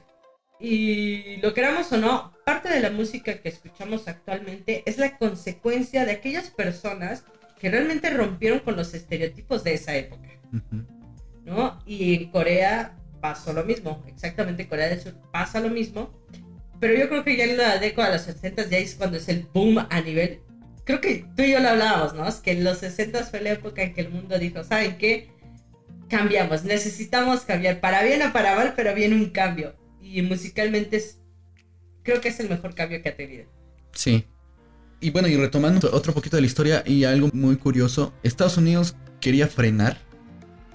Y 0.59 1.37
lo 1.39 1.53
queramos 1.53 1.93
o 1.93 1.99
no, 1.99 2.33
parte 2.45 2.69
de 2.69 2.81
la 2.81 2.91
música 2.91 3.39
que 3.41 3.49
escuchamos 3.49 4.09
actualmente 4.09 4.83
es 4.87 4.99
la 4.99 5.19
consecuencia 5.19 6.05
de 6.05 6.13
aquellas 6.13 6.51
personas 6.51 7.25
que 7.59 7.71
realmente 7.71 8.11
rompieron 8.11 8.61
con 8.61 8.77
los 8.77 8.95
estereotipos 8.95 9.65
de 9.65 9.75
esa 9.75 9.97
época. 9.97 10.29
¿no? 11.45 11.79
Y 11.87 12.15
en 12.15 12.31
Corea 12.31 12.97
pasó 13.21 13.53
lo 13.53 13.65
mismo, 13.65 14.03
exactamente 14.07 14.63
en 14.63 14.69
Corea 14.69 14.89
del 14.89 15.01
Sur 15.01 15.15
pasa 15.33 15.61
lo 15.61 15.69
mismo, 15.69 16.11
pero 16.81 16.95
yo 16.95 17.09
creo 17.09 17.25
que 17.25 17.37
ya 17.37 17.45
en 17.45 17.57
la 17.57 17.79
década 17.79 18.09
de 18.09 18.15
los 18.15 18.23
60 18.23 18.69
ya 18.69 18.79
es 18.79 18.95
cuando 18.95 19.17
es 19.17 19.29
el 19.29 19.47
boom 19.53 19.79
a 19.89 20.01
nivel, 20.01 20.41
creo 20.85 21.01
que 21.01 21.27
tú 21.37 21.43
y 21.43 21.53
yo 21.53 21.61
lo 21.61 21.71
hablábamos, 21.71 22.15
¿no? 22.15 22.27
Es 22.27 22.37
que 22.37 22.53
en 22.53 22.65
los 22.65 22.79
60 22.79 23.25
fue 23.25 23.41
la 23.41 23.53
época 23.53 23.83
en 23.83 23.95
que 23.95 24.03
el 24.03 24.11
mundo 24.11 24.39
dijo, 24.39 24.63
¿saben 24.65 24.99
qué? 24.99 25.31
Cambiamos, 26.09 26.65
necesitamos 26.65 27.41
cambiar, 27.41 27.81
para 27.81 28.03
bien 28.03 28.23
o 28.23 28.33
para 28.33 28.55
mal, 28.55 28.75
pero 28.77 28.95
viene 28.95 29.17
un 29.17 29.31
cambio. 29.31 29.75
Y 30.07 30.23
musicalmente 30.23 30.97
es, 30.97 31.19
creo 32.03 32.21
que 32.21 32.29
es 32.29 32.41
el 32.41 32.49
mejor 32.49 32.75
cambio 32.75 33.03
que 33.03 33.09
ha 33.09 33.17
tenido. 33.17 33.45
Sí. 33.93 34.25
Y 35.01 35.11
bueno, 35.11 35.29
y 35.29 35.37
retomando 35.37 35.91
otro 35.93 36.15
poquito 36.15 36.37
de 36.37 36.43
la 36.43 36.47
historia 36.47 36.83
y 36.87 37.05
algo 37.05 37.29
muy 37.33 37.57
curioso, 37.57 38.15
Estados 38.23 38.57
Unidos 38.57 38.97
quería 39.21 39.47
frenar 39.47 39.99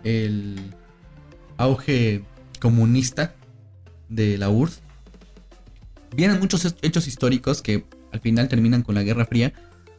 el 0.04 0.60
auge 1.58 2.24
comunista 2.60 3.36
de 4.10 4.38
la 4.38 4.50
URSS. 4.50 4.82
Vienen 6.16 6.40
muchos 6.40 6.76
hechos 6.82 7.08
históricos 7.08 7.62
que 7.62 7.86
al 8.12 8.20
final 8.20 8.50
terminan 8.50 8.84
con 8.84 8.96
la 8.96 9.04
Guerra 9.04 9.26
Fría, 9.26 9.54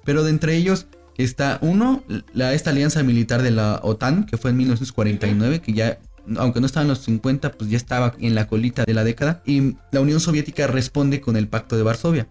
pero 0.05 0.23
de 0.23 0.31
entre 0.31 0.57
ellos 0.57 0.87
está 1.17 1.59
uno, 1.63 2.05
la, 2.33 2.53
esta 2.53 2.71
alianza 2.71 3.03
militar 3.03 3.43
de 3.43 3.51
la 3.51 3.81
OTAN, 3.83 4.27
que 4.27 4.37
fue 4.37 4.51
en 4.51 4.59
1949, 4.59 5.61
que 5.61 5.73
ya, 5.73 5.99
aunque 6.37 6.61
no 6.61 6.67
estaba 6.67 6.83
en 6.83 6.89
los 6.89 7.01
50, 7.01 7.53
pues 7.53 7.71
ya 7.71 7.77
estaba 7.77 8.15
en 8.19 8.35
la 8.35 8.47
colita 8.47 8.85
de 8.85 8.95
la 8.95 9.05
década, 9.05 9.43
y 9.47 9.77
la 9.91 10.01
Unión 10.01 10.21
Soviética 10.21 10.67
responde 10.67 11.21
con 11.21 11.37
el 11.37 11.49
Pacto 11.49 11.77
de 11.77 11.83
Varsovia 11.83 12.29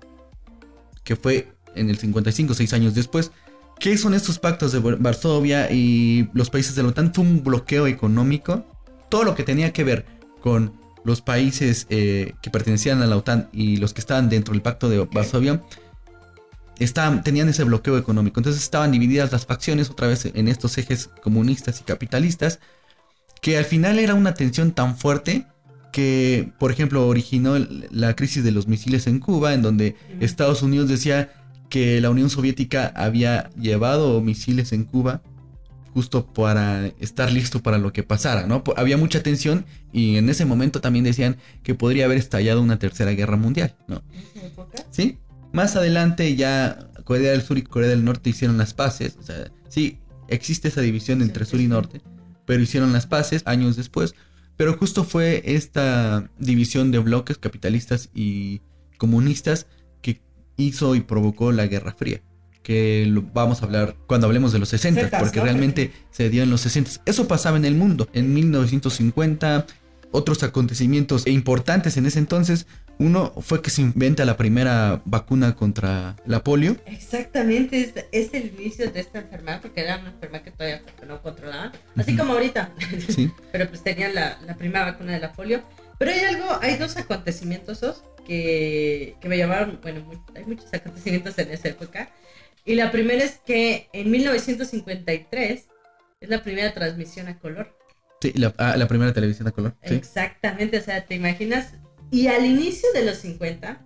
que 1.04 1.16
fue 1.16 1.52
en 1.76 1.90
el 1.90 1.98
55, 1.98 2.54
seis 2.54 2.74
años 2.74 2.94
después. 2.94 3.32
¿Qué 3.80 3.98
son 3.98 4.14
estos 4.14 4.38
pactos 4.38 4.72
de 4.72 4.80
Var- 4.80 4.98
Varsovia 5.00 5.72
y 5.72 6.30
los 6.34 6.52
países 6.52 6.76
de 6.76 6.84
la 6.84 6.90
OTAN? 6.90 7.12
Fue 7.12 7.24
un 7.24 7.44
bloqueo 7.44 7.88
económico. 7.88 8.64
Todo 9.10 9.24
lo 9.24 9.34
que 9.34 9.42
tenía 9.44 9.74
que 9.74 9.84
ver 9.84 10.06
con 10.42 10.74
los 11.04 11.22
países 11.22 11.88
eh, 11.90 12.34
que 12.44 12.52
pertenecían 12.52 13.02
a 13.02 13.08
la 13.08 13.18
OTAN 13.18 13.50
y 13.52 13.78
los 13.78 13.94
que 13.94 14.02
estaban 14.02 14.30
dentro 14.30 14.54
del 14.54 14.62
pacto 14.62 14.90
de 14.90 15.00
Varsovia 15.00 15.64
estaban, 16.80 17.24
tenían 17.24 17.50
ese 17.50 17.64
bloqueo 17.64 17.98
económico. 17.98 18.40
Entonces 18.40 18.62
estaban 18.62 18.92
divididas 18.92 19.32
las 19.32 19.46
facciones 19.48 19.90
otra 19.90 20.08
vez 20.08 20.26
en 20.26 20.48
estos 20.48 20.78
ejes 20.78 21.10
comunistas 21.24 21.82
y 21.82 21.84
capitalistas, 21.84 22.60
que 23.42 23.58
al 23.58 23.66
final 23.66 24.00
era 24.00 24.14
una 24.14 24.34
tensión 24.34 24.72
tan 24.72 24.98
fuerte 24.98 25.48
que, 25.92 26.54
por 26.58 26.72
ejemplo, 26.72 27.08
originó 27.08 27.58
la 27.90 28.16
crisis 28.16 28.44
de 28.44 28.52
los 28.52 28.68
misiles 28.68 29.08
en 29.08 29.20
Cuba, 29.20 29.54
en 29.54 29.62
donde. 29.62 29.96
Estados 30.22 30.62
Unidos 30.62 30.88
decía 30.88 31.34
que 31.70 32.00
la 32.00 32.10
Unión 32.10 32.30
Soviética 32.30 32.94
había 32.96 33.50
llevado 33.60 34.22
misiles 34.22 34.72
en 34.72 34.86
Cuba 34.86 35.22
justo 35.94 36.26
para 36.26 36.88
estar 37.00 37.32
listo 37.32 37.62
para 37.62 37.78
lo 37.78 37.92
que 37.92 38.04
pasara, 38.04 38.48
¿no? 38.48 38.64
Había 38.78 38.98
mucha 38.98 39.24
tensión 39.24 39.66
y 39.92 40.16
en 40.16 40.30
ese 40.30 40.46
momento 40.46 40.80
también 40.80 41.04
decían 41.04 41.38
que 41.64 41.76
podría 41.76 42.06
haber 42.06 42.18
estallado 42.18 42.62
una 42.62 42.80
tercera 42.80 43.12
guerra 43.12 43.36
mundial, 43.36 43.76
¿no? 43.88 44.04
¿En 44.14 44.22
esa 44.22 44.48
época? 44.48 44.86
¿Sí? 44.90 45.18
Más 45.52 45.76
adelante 45.76 46.36
ya 46.38 46.90
Corea 47.04 47.32
del 47.32 47.42
Sur 47.42 47.58
y 47.58 47.64
Corea 47.64 47.90
del 47.90 48.06
Norte 48.06 48.30
hicieron 48.30 48.58
las 48.58 48.74
paces, 48.74 49.18
o 49.20 49.24
sea, 49.24 49.52
sí, 49.68 50.00
existe 50.30 50.70
esa 50.70 50.80
división 50.80 51.22
entre 51.22 51.44
sur 51.44 51.60
y 51.60 51.68
norte, 51.68 52.02
pero 52.46 52.62
hicieron 52.62 52.94
las 52.94 53.08
paces 53.08 53.44
años 53.46 53.76
después. 53.76 54.16
Pero 54.58 54.78
justo 54.78 55.04
fue 55.04 55.42
esta 55.46 56.30
división 56.38 56.92
de 56.92 57.00
bloques 57.00 57.38
capitalistas 57.38 58.10
y 58.14 58.62
comunistas 58.98 59.68
que 60.02 60.22
hizo 60.58 60.96
y 60.96 61.02
provocó 61.02 61.52
la 61.52 61.68
Guerra 61.68 61.94
Fría. 61.94 62.22
Que 62.62 63.06
lo 63.08 63.24
vamos 63.24 63.62
a 63.62 63.66
hablar 63.66 63.96
cuando 64.06 64.28
hablemos 64.28 64.52
de 64.52 64.60
los 64.60 64.70
60, 64.70 65.00
Sesentas, 65.00 65.24
porque 65.24 65.40
¿no? 65.40 65.46
realmente 65.46 65.92
se 66.12 66.30
dio 66.30 66.44
en 66.44 66.52
los 66.52 66.62
60. 66.62 66.92
Eso 67.06 67.28
pasaba 67.28 67.58
en 67.58 67.66
el 67.66 67.74
mundo. 67.74 68.08
En 68.14 68.34
1950, 68.36 69.66
otros 70.12 70.44
acontecimientos 70.44 71.26
importantes 71.26 71.98
en 71.98 72.06
ese 72.06 72.20
entonces. 72.20 72.68
Uno 73.02 73.34
fue 73.42 73.62
que 73.62 73.70
se 73.70 73.82
inventa 73.82 74.26
la 74.26 74.38
primera 74.38 75.02
vacuna 75.06 75.56
contra 75.56 76.16
la 76.26 76.44
polio. 76.44 76.78
Exactamente, 76.86 77.82
es, 77.82 77.94
es 78.12 78.34
el 78.34 78.54
inicio 78.58 78.92
de 78.92 79.00
esta 79.00 79.20
enfermedad, 79.20 79.60
porque 79.62 79.82
era 79.82 79.98
una 79.98 80.10
enfermedad 80.10 80.44
que 80.44 80.52
todavía 80.52 80.82
no 81.08 81.22
controlaban, 81.22 81.72
así 81.98 82.16
como 82.16 82.34
ahorita, 82.34 82.72
Sí. 83.10 83.32
pero 83.52 83.68
pues 83.70 83.84
tenían 83.84 84.14
la, 84.14 84.38
la 84.46 84.56
primera 84.56 84.86
vacuna 84.86 85.14
de 85.14 85.20
la 85.20 85.34
polio. 85.34 85.64
Pero 85.98 86.12
hay 86.12 86.20
algo, 86.20 86.46
hay 86.62 86.78
dos 86.78 86.96
acontecimientos 86.98 87.80
Sos, 87.80 88.04
que, 88.26 89.16
que 89.20 89.28
me 89.30 89.38
llamaron, 89.38 89.80
bueno, 89.82 90.02
mu- 90.02 90.24
hay 90.36 90.46
muchos 90.46 90.74
acontecimientos 90.74 91.38
en 91.40 91.52
esa 91.52 91.70
época. 91.70 92.10
Y 92.66 92.76
la 92.76 92.92
primera 92.92 93.24
es 93.24 93.40
que 93.46 93.90
en 93.94 94.12
1953 94.12 95.66
es 96.22 96.30
la 96.30 96.44
primera 96.44 96.74
transmisión 96.74 97.28
a 97.28 97.40
color. 97.40 97.76
Sí, 98.22 98.32
la, 98.36 98.54
ah, 98.58 98.76
la 98.78 98.88
primera 98.88 99.12
televisión 99.14 99.48
a 99.48 99.52
color. 99.52 99.76
Sí. 99.84 99.96
Exactamente, 99.96 100.78
o 100.78 100.82
sea, 100.82 101.04
¿te 101.06 101.16
imaginas 101.16 101.74
Y 102.12 102.28
al 102.28 102.46
inicio 102.46 102.90
de 102.94 103.06
los 103.06 103.18
50 103.20 103.82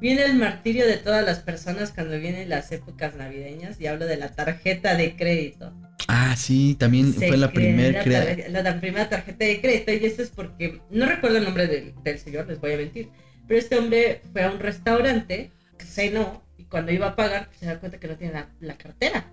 viene 0.00 0.24
el 0.24 0.34
martirio 0.34 0.86
de 0.86 0.96
todas 0.96 1.24
las 1.24 1.40
personas 1.40 1.92
cuando 1.92 2.18
vienen 2.18 2.48
las 2.48 2.70
épocas 2.72 3.16
navideñas 3.16 3.80
y 3.80 3.88
hablo 3.88 4.06
de 4.06 4.16
la 4.16 4.28
tarjeta 4.30 4.94
de 4.94 5.16
crédito. 5.16 5.74
Ah, 6.08 6.34
sí, 6.36 6.76
también 6.78 7.12
Se 7.12 7.28
fue 7.28 7.36
la 7.36 7.52
primera 7.52 8.04
la, 8.06 8.62
la 8.62 8.80
primera 8.80 9.08
tarjeta 9.08 9.44
de 9.44 9.60
crédito 9.60 9.92
y 9.92 10.06
esto 10.06 10.22
es 10.22 10.30
porque 10.30 10.80
no 10.90 11.06
recuerdo 11.06 11.36
el 11.36 11.44
nombre 11.44 11.66
del, 11.66 11.94
del 12.02 12.18
señor, 12.18 12.46
les 12.46 12.60
voy 12.60 12.72
a 12.72 12.76
mentir, 12.78 13.10
pero 13.46 13.60
este 13.60 13.76
hombre 13.76 14.22
fue 14.32 14.44
a 14.44 14.50
un 14.50 14.60
restaurante, 14.60 15.50
cenó 15.78 16.42
y 16.56 16.64
cuando 16.64 16.92
iba 16.92 17.08
a 17.08 17.16
pagar 17.16 17.46
pues, 17.46 17.58
se 17.58 17.66
da 17.66 17.78
cuenta 17.78 17.98
que 17.98 18.08
no 18.08 18.16
tiene 18.16 18.32
la, 18.32 18.48
la 18.60 18.78
cartera. 18.78 19.26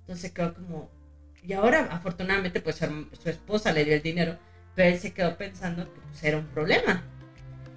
Entonces 0.00 0.30
quedó 0.32 0.54
como 0.54 0.90
y 1.42 1.52
ahora 1.52 1.88
afortunadamente 1.90 2.60
pues 2.60 2.76
su 2.76 3.28
esposa 3.28 3.72
le 3.72 3.84
dio 3.84 3.94
el 3.94 4.02
dinero, 4.02 4.38
pero 4.74 4.88
él 4.88 4.98
se 4.98 5.12
quedó 5.12 5.36
pensando 5.36 5.84
que 5.92 6.00
pues, 6.00 6.24
era 6.24 6.38
un 6.38 6.46
problema. 6.46 7.02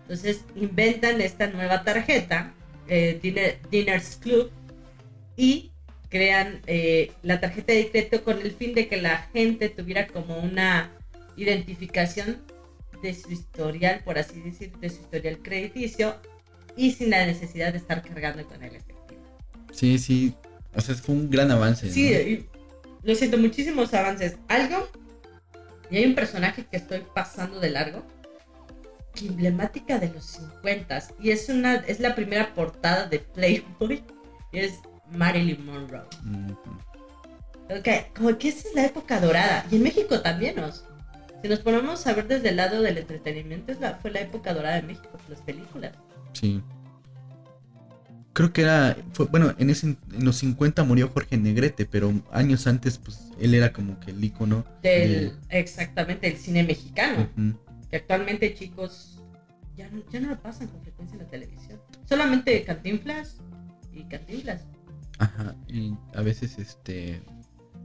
Entonces 0.07 0.45
inventan 0.55 1.19
esta 1.19 1.47
nueva 1.47 1.83
tarjeta, 1.83 2.53
eh, 2.87 3.19
Dinner- 3.21 3.59
Dinners 3.69 4.15
Club, 4.15 4.49
y 5.35 5.71
crean 6.09 6.61
eh, 6.65 7.11
la 7.23 7.41
tarjeta 7.41 7.73
de 7.73 7.89
crédito 7.91 8.23
con 8.23 8.39
el 8.39 8.51
fin 8.51 8.73
de 8.73 8.87
que 8.87 9.01
la 9.01 9.17
gente 9.33 9.67
tuviera 9.67 10.07
como 10.07 10.39
una 10.39 10.91
identificación 11.35 12.41
de 13.03 13.13
su 13.13 13.29
historial, 13.31 14.01
por 14.05 14.17
así 14.17 14.39
decir, 14.39 14.71
de 14.77 14.89
su 14.89 15.01
historial 15.01 15.39
crediticio 15.39 16.15
y 16.77 16.91
sin 16.93 17.09
la 17.09 17.25
necesidad 17.25 17.73
de 17.73 17.79
estar 17.79 18.01
cargando 18.01 18.47
con 18.47 18.63
el 18.63 18.75
efectivo. 18.75 19.21
Sí, 19.73 19.99
sí. 19.99 20.33
O 20.73 20.79
sea, 20.79 20.95
fue 20.95 21.15
un 21.15 21.29
gran 21.29 21.51
avance. 21.51 21.91
Sí, 21.91 22.11
¿no? 22.13 22.19
y 22.21 22.45
lo 23.03 23.13
siento, 23.15 23.37
muchísimos 23.37 23.93
avances. 23.93 24.37
Algo, 24.47 24.87
y 25.91 25.97
hay 25.97 26.05
un 26.05 26.15
personaje 26.15 26.65
que 26.71 26.77
estoy 26.77 27.03
pasando 27.13 27.59
de 27.59 27.69
largo, 27.71 28.05
emblemática 29.25 29.97
de 29.97 30.09
los 30.13 30.25
50 30.25 31.03
y 31.19 31.31
es 31.31 31.49
una 31.49 31.75
es 31.75 31.99
la 31.99 32.13
primera 32.13 32.53
portada 32.53 33.07
de 33.07 33.19
Playboy, 33.19 34.03
y 34.51 34.59
es 34.59 34.79
Marilyn 35.11 35.65
Monroe. 35.65 36.05
Ujú. 36.23 36.77
Ok, 37.69 38.15
como 38.15 38.37
que 38.37 38.49
esa 38.49 38.67
es 38.69 38.75
la 38.75 38.85
época 38.85 39.19
dorada. 39.19 39.65
Y 39.71 39.75
en 39.75 39.83
México 39.83 40.21
también, 40.21 40.55
nos. 40.55 40.85
Si 41.41 41.47
nos 41.47 41.59
ponemos 41.59 42.05
a 42.07 42.13
ver 42.13 42.27
desde 42.27 42.49
el 42.49 42.55
lado 42.55 42.81
del 42.81 42.97
entretenimiento, 42.97 43.71
es 43.71 43.79
la, 43.79 43.95
fue 43.95 44.09
la 44.09 44.21
época 44.21 44.53
dorada 44.53 44.77
de 44.77 44.81
México, 44.83 45.09
las 45.29 45.41
películas. 45.41 45.93
Sí. 46.33 46.63
Creo 48.33 48.53
que 48.53 48.61
era, 48.61 48.95
fue, 49.13 49.25
bueno, 49.27 49.53
en, 49.57 49.69
ese, 49.69 49.87
en 49.87 50.25
los 50.25 50.37
50 50.37 50.83
murió 50.83 51.09
Jorge 51.09 51.37
Negrete, 51.37 51.85
pero 51.85 52.13
años 52.31 52.65
antes, 52.67 52.97
pues, 52.97 53.31
él 53.39 53.53
era 53.53 53.71
como 53.73 53.99
que 53.99 54.11
el 54.11 54.23
ícono. 54.23 54.65
Del, 54.81 55.33
exactamente, 55.49 56.27
el 56.27 56.37
cine 56.37 56.63
mexicano. 56.63 57.29
Que 57.89 57.97
actualmente, 57.97 58.53
chicos, 58.53 59.23
ya 59.75 59.89
no, 59.89 60.03
ya 60.09 60.19
no 60.19 60.29
lo 60.29 60.41
pasan 60.41 60.67
con 60.67 60.81
frecuencia 60.81 61.15
en 61.15 61.23
la 61.23 61.29
televisión. 61.29 61.79
Solamente 62.05 62.63
Cantinflas 62.63 63.37
y 63.93 64.03
Cantinflas. 64.03 64.61
Ajá, 65.19 65.55
y 65.67 65.93
a 66.13 66.21
veces, 66.21 66.57
este, 66.59 67.21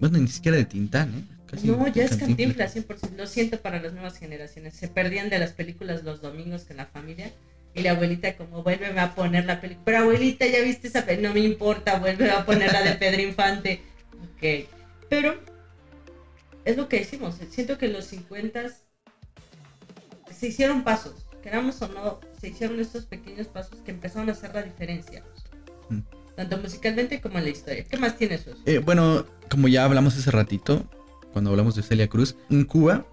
bueno, 0.01 0.19
ni 0.19 0.29
siquiera 0.29 0.57
de 0.57 0.65
Tintán, 0.65 1.15
¿eh? 1.15 1.37
Casi 1.47 1.69
no, 1.69 1.87
ya 1.89 2.05
es 2.05 2.17
Cantinflas. 2.17 2.73
Cantinflas, 2.73 3.11
100%. 3.13 3.17
Lo 3.17 3.27
siento 3.27 3.61
para 3.61 3.81
las 3.81 3.93
nuevas 3.93 4.17
generaciones. 4.17 4.75
Se 4.75 4.89
perdían 4.89 5.29
de 5.29 5.39
las 5.39 5.53
películas 5.53 6.03
los 6.03 6.23
domingos 6.23 6.65
con 6.65 6.79
la 6.79 6.87
familia. 6.87 7.31
Y 7.75 7.83
la 7.83 7.93
abuelita 7.93 8.37
como, 8.37 8.63
vuélveme 8.63 9.01
a 9.01 9.15
poner 9.15 9.45
la 9.45 9.61
película. 9.61 9.85
Pero 9.85 9.99
abuelita, 9.99 10.47
ya 10.47 10.61
viste 10.63 10.89
esa 10.89 11.05
película. 11.05 11.29
No 11.29 11.35
me 11.35 11.41
importa, 11.41 11.99
vuelve 11.99 12.31
a 12.31 12.45
poner 12.45 12.73
la 12.73 12.83
de 12.83 12.95
Pedro 12.95 13.23
Infante. 13.23 13.83
Ok. 14.15 14.69
Pero 15.09 15.41
es 16.65 16.77
lo 16.77 16.89
que 16.89 17.01
decimos. 17.01 17.39
Siento 17.51 17.79
que 17.79 17.87
en 17.87 17.95
los 17.95 18.07
50 18.07 18.71
se 20.43 20.49
hicieron 20.49 20.83
pasos. 20.83 21.25
Queramos 21.41 21.81
o 21.83 21.89
no, 21.89 22.19
se 22.41 22.49
hicieron 22.49 22.81
estos 22.81 23.05
pequeños 23.05 23.47
pasos 23.47 23.79
que 23.85 23.93
empezaron 23.93 24.29
a 24.29 24.33
hacer 24.33 24.53
la 24.53 24.63
diferencia. 24.63 25.23
Mm. 25.89 26.01
Tanto 26.35 26.59
musicalmente 26.59 27.21
como 27.21 27.39
en 27.39 27.45
la 27.45 27.51
historia. 27.51 27.85
¿Qué 27.85 27.97
más 27.97 28.19
tiene 28.19 28.35
eso? 28.35 28.51
Eh, 28.67 28.79
bueno, 28.79 29.25
como 29.49 29.69
ya 29.69 29.85
hablamos 29.85 30.19
hace 30.19 30.33
ratito, 30.33 30.85
cuando 31.33 31.51
hablamos 31.51 31.77
de 31.77 31.85
Celia 31.85 32.09
Cruz, 32.09 32.35
en 32.51 32.65
Cuba. 32.65 33.07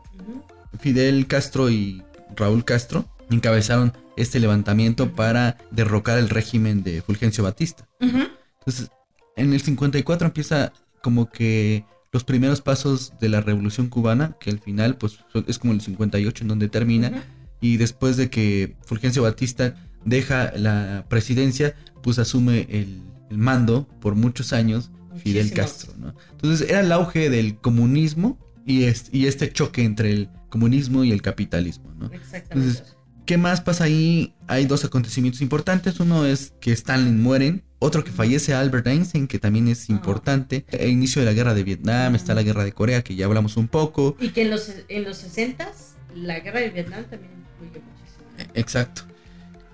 Fidel 0.79 1.27
Castro 1.27 1.69
y 1.69 2.01
Raúl 2.35 2.65
Castro 2.65 3.05
encabezaron 3.29 3.93
este 4.17 4.39
levantamiento 4.39 5.13
para 5.13 5.57
derrocar 5.69 6.17
el 6.17 6.29
régimen 6.29 6.81
de 6.81 7.03
Fulgencio 7.03 7.43
Batista. 7.43 7.87
Entonces, 7.99 8.89
en 9.35 9.53
el 9.53 9.61
54 9.61 10.25
empieza 10.25 10.73
como 11.03 11.29
que 11.29 11.85
los 12.11 12.23
primeros 12.23 12.61
pasos 12.61 13.13
de 13.21 13.29
la 13.29 13.41
revolución 13.41 13.87
cubana, 13.89 14.35
que 14.39 14.49
al 14.49 14.59
final 14.59 14.97
pues 14.97 15.19
es 15.47 15.59
como 15.59 15.73
el 15.73 15.81
58 15.81 16.43
en 16.43 16.47
donde 16.47 16.67
termina, 16.69 17.23
y 17.61 17.77
después 17.77 18.17
de 18.17 18.29
que 18.29 18.75
Fulgencio 18.85 19.23
Batista 19.23 19.75
deja 20.05 20.51
la 20.55 21.05
presidencia, 21.09 21.75
pues 22.01 22.17
asume 22.19 22.65
el, 22.69 23.01
el 23.29 23.37
mando 23.37 23.87
por 23.99 24.15
muchos 24.15 24.53
años 24.53 24.91
Fidel. 25.17 25.51
Castro, 25.53 25.93
¿no? 25.97 26.15
Entonces 26.31 26.69
era 26.69 26.79
el 26.79 26.91
auge 26.93 27.29
del 27.29 27.57
comunismo 27.57 28.39
y, 28.65 28.83
es- 28.83 29.09
y 29.11 29.27
este 29.27 29.51
choque 29.51 29.83
entre 29.83 30.11
el 30.13 30.29
comunismo 30.49 31.03
y 31.03 31.11
el 31.11 31.21
capitalismo, 31.21 31.91
¿no? 31.99 32.05
Exactamente. 32.07 32.53
Entonces, 32.69 32.95
¿Qué 33.29 33.37
más 33.37 33.61
pasa 33.61 33.83
ahí? 33.83 34.33
Hay 34.47 34.65
dos 34.65 34.83
acontecimientos 34.85 35.41
importantes. 35.43 35.99
Uno 35.99 36.25
es 36.25 36.51
que 36.59 36.71
Stalin 36.71 37.21
muere. 37.21 37.61
Otro 37.77 38.03
que 38.03 38.11
fallece 38.11 38.55
Albert 38.55 38.87
Einstein, 38.87 39.27
que 39.27 39.37
también 39.37 39.67
es 39.67 39.81
Ah. 39.87 39.93
importante. 39.93 40.65
El 40.71 40.89
inicio 40.89 41.21
de 41.21 41.27
la 41.27 41.33
guerra 41.33 41.53
de 41.53 41.61
Vietnam, 41.63 42.15
está 42.15 42.33
la 42.33 42.41
guerra 42.41 42.63
de 42.63 42.71
Corea, 42.71 43.03
que 43.03 43.13
ya 43.15 43.27
hablamos 43.27 43.55
un 43.55 43.67
poco. 43.67 44.17
y 44.19 44.29
que 44.29 44.41
en 44.41 44.49
los, 44.49 44.71
en 44.87 45.03
los 45.03 45.17
60 45.17 45.71
la 46.15 46.39
guerra 46.39 46.59
de 46.61 46.71
Vietnam 46.71 47.03
también 47.03 47.31
influye 47.53 47.83
muchísimo. 47.85 48.51
Exacto. 48.55 49.03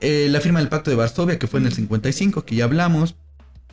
Eh, 0.01 0.27
la 0.29 0.41
firma 0.41 0.59
del 0.59 0.67
Pacto 0.67 0.89
de 0.91 0.97
Varsovia, 0.97 1.39
que 1.39 1.47
fue 1.47 1.61
en 1.61 1.67
el 1.67 1.73
55, 1.73 2.43
que 2.43 2.57
ya 2.57 2.65
hablamos. 2.65 3.15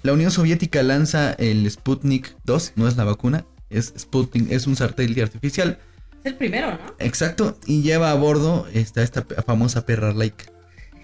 La 0.04 0.12
Unión 0.12 0.30
Soviética 0.30 0.84
lanza 0.84 1.32
el 1.32 1.68
Sputnik 1.68 2.36
2, 2.44 2.74
no 2.76 2.86
es 2.86 2.96
la 2.96 3.02
vacuna, 3.02 3.46
es 3.68 3.92
Sputnik, 3.98 4.48
es 4.52 4.68
un 4.68 4.76
satélite 4.76 5.22
artificial. 5.24 5.80
Es 6.24 6.32
el 6.32 6.36
primero, 6.36 6.72
¿no? 6.72 6.94
Exacto, 6.98 7.58
y 7.66 7.82
lleva 7.82 8.10
a 8.10 8.14
bordo 8.14 8.66
esta, 8.72 9.02
esta 9.02 9.24
famosa 9.44 9.84
perra 9.86 10.12
laica. 10.12 10.44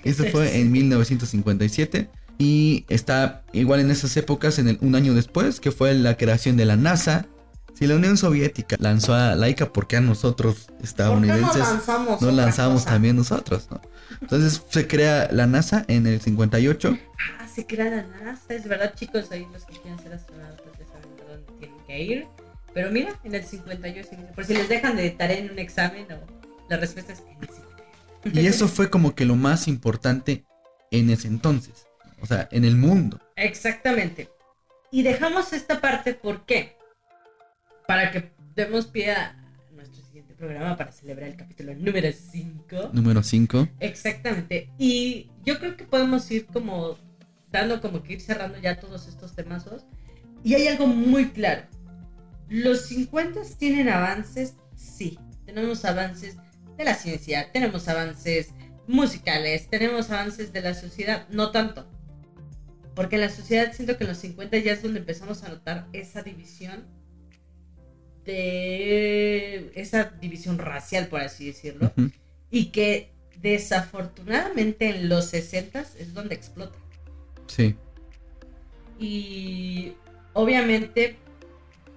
Esto 0.05 0.25
fue 0.31 0.59
en 0.61 0.71
1957 0.71 2.09
y 2.39 2.85
está 2.89 3.43
igual 3.53 3.81
en 3.81 3.91
esas 3.91 4.17
épocas, 4.17 4.59
en 4.59 4.69
el, 4.69 4.79
un 4.81 4.95
año 4.95 5.15
después, 5.15 5.61
que 5.61 5.73
fue 5.73 5.93
la 5.95 6.17
creación 6.17 6.57
de 6.57 6.65
la 6.65 6.77
NASA. 6.77 7.27
Si 7.75 7.87
la 7.87 7.97
Unión 7.97 8.17
Soviética 8.17 8.77
lanzó 8.79 9.15
a 9.15 9.35
Laika, 9.35 9.73
¿por 9.73 9.87
qué 9.87 9.97
a 9.97 10.01
nosotros 10.01 10.55
¿Por 10.55 10.67
qué 10.67 10.73
no 10.79 10.85
estadounidenses 10.85 11.59
lanzamos 11.59 12.23
no 12.23 12.31
lanzamos 12.31 12.85
también 12.85 13.17
nosotros? 13.17 13.69
¿no? 13.71 13.81
Entonces 14.21 14.63
se 14.69 14.87
crea 14.87 15.29
la 15.33 15.47
NASA 15.47 15.85
en 15.89 16.07
el 16.07 16.21
58. 16.21 16.99
Ah, 17.39 17.47
se 17.49 17.67
crea 17.67 17.91
la 17.91 18.07
NASA, 18.25 18.55
es 18.55 18.67
verdad, 18.67 18.95
chicos, 18.95 19.31
ahí 19.31 19.47
los 19.53 19.65
que 19.65 19.75
quieren 19.75 19.99
ser 20.01 20.13
astronautas 20.13 20.65
ya 20.79 20.87
saben 20.87 21.17
dónde 21.29 21.53
tienen 21.59 21.79
que 21.87 22.03
ir. 22.03 22.27
Pero 22.75 22.91
mira, 22.91 23.19
en 23.25 23.35
el 23.35 23.45
58, 23.45 24.09
por 24.35 24.45
si 24.45 24.55
les 24.55 24.69
dejan 24.69 24.97
de 24.97 25.11
tarea 25.11 25.39
en 25.39 25.51
un 25.51 25.59
examen 25.59 26.07
o 26.13 26.21
la 26.69 26.77
respuesta 26.77 27.13
es 27.13 27.21
en 27.21 27.43
el 27.43 27.49
58. 27.49 28.41
Y 28.41 28.47
eso 28.47 28.69
fue 28.69 28.91
como 28.91 29.15
que 29.15 29.25
lo 29.25 29.37
más 29.37 29.69
importante 29.69 30.45
en 30.91 31.11
ese 31.11 31.29
entonces. 31.29 31.87
O 32.21 32.27
sea, 32.27 32.49
en 32.51 32.65
el 32.65 32.77
mundo. 32.77 33.21
Exactamente. 33.37 34.29
Y 34.91 35.03
dejamos 35.03 35.53
esta 35.53 35.81
parte, 35.81 36.15
¿por 36.15 36.45
qué? 36.45 36.77
Para 37.87 38.11
que 38.11 38.33
demos 38.55 38.87
pie 38.87 39.13
a 39.13 39.37
nuestro 39.73 40.03
siguiente 40.05 40.35
programa 40.35 40.77
para 40.77 40.93
celebrar 40.93 41.29
el 41.29 41.37
capítulo 41.37 41.75
número 41.75 42.11
5. 42.13 42.91
Número 42.93 43.23
5. 43.23 43.69
Exactamente. 43.81 44.71
Y 44.79 45.31
yo 45.45 45.59
creo 45.59 45.77
que 45.77 45.85
podemos 45.85 46.31
ir 46.31 46.47
como 46.47 46.99
dando 47.51 47.81
como 47.81 48.03
que 48.03 48.15
ir 48.15 48.21
cerrando 48.21 48.59
ya 48.59 48.81
todos 48.81 49.07
estos 49.09 49.35
temazos. 49.35 49.85
Y 50.43 50.55
hay 50.55 50.69
algo 50.69 50.87
muy 50.87 51.31
claro. 51.31 51.63
Los 52.49 52.87
50 52.87 53.41
tienen 53.59 53.89
avances, 53.89 54.55
sí. 54.77 55.19
Tenemos 55.47 55.85
avances 55.85 56.37
de 56.77 56.85
la 56.85 56.95
ciencia, 56.95 57.51
tenemos 57.53 57.89
avances 57.89 58.51
musicales, 58.87 59.69
tenemos 59.69 60.11
avances 60.11 60.53
de 60.53 60.61
la 60.61 60.75
sociedad, 60.75 61.27
no 61.31 61.51
tanto. 61.51 61.91
Porque 62.95 63.17
en 63.17 63.23
la 63.23 63.31
sociedad 63.31 63.73
siento 63.73 63.97
que 63.97 64.05
en 64.05 64.11
los 64.11 64.19
50 64.19 64.59
ya 64.59 64.73
es 64.73 64.83
donde 64.83 65.01
empezamos 65.01 65.43
a 65.45 65.49
notar 65.49 65.89
esa 65.93 66.23
división 66.23 66.87
de 68.25 69.73
esa 69.75 70.05
división 70.21 70.59
racial, 70.59 71.09
por 71.09 71.21
así 71.21 71.47
decirlo 71.47 71.93
y 72.51 72.67
que 72.67 73.13
desafortunadamente 73.41 74.89
en 74.89 75.09
los 75.09 75.27
60 75.27 75.81
es 75.99 76.15
donde 76.15 76.35
explota. 76.35 76.79
Sí. 77.47 77.77
Y 78.99 79.93
obviamente 80.33 81.17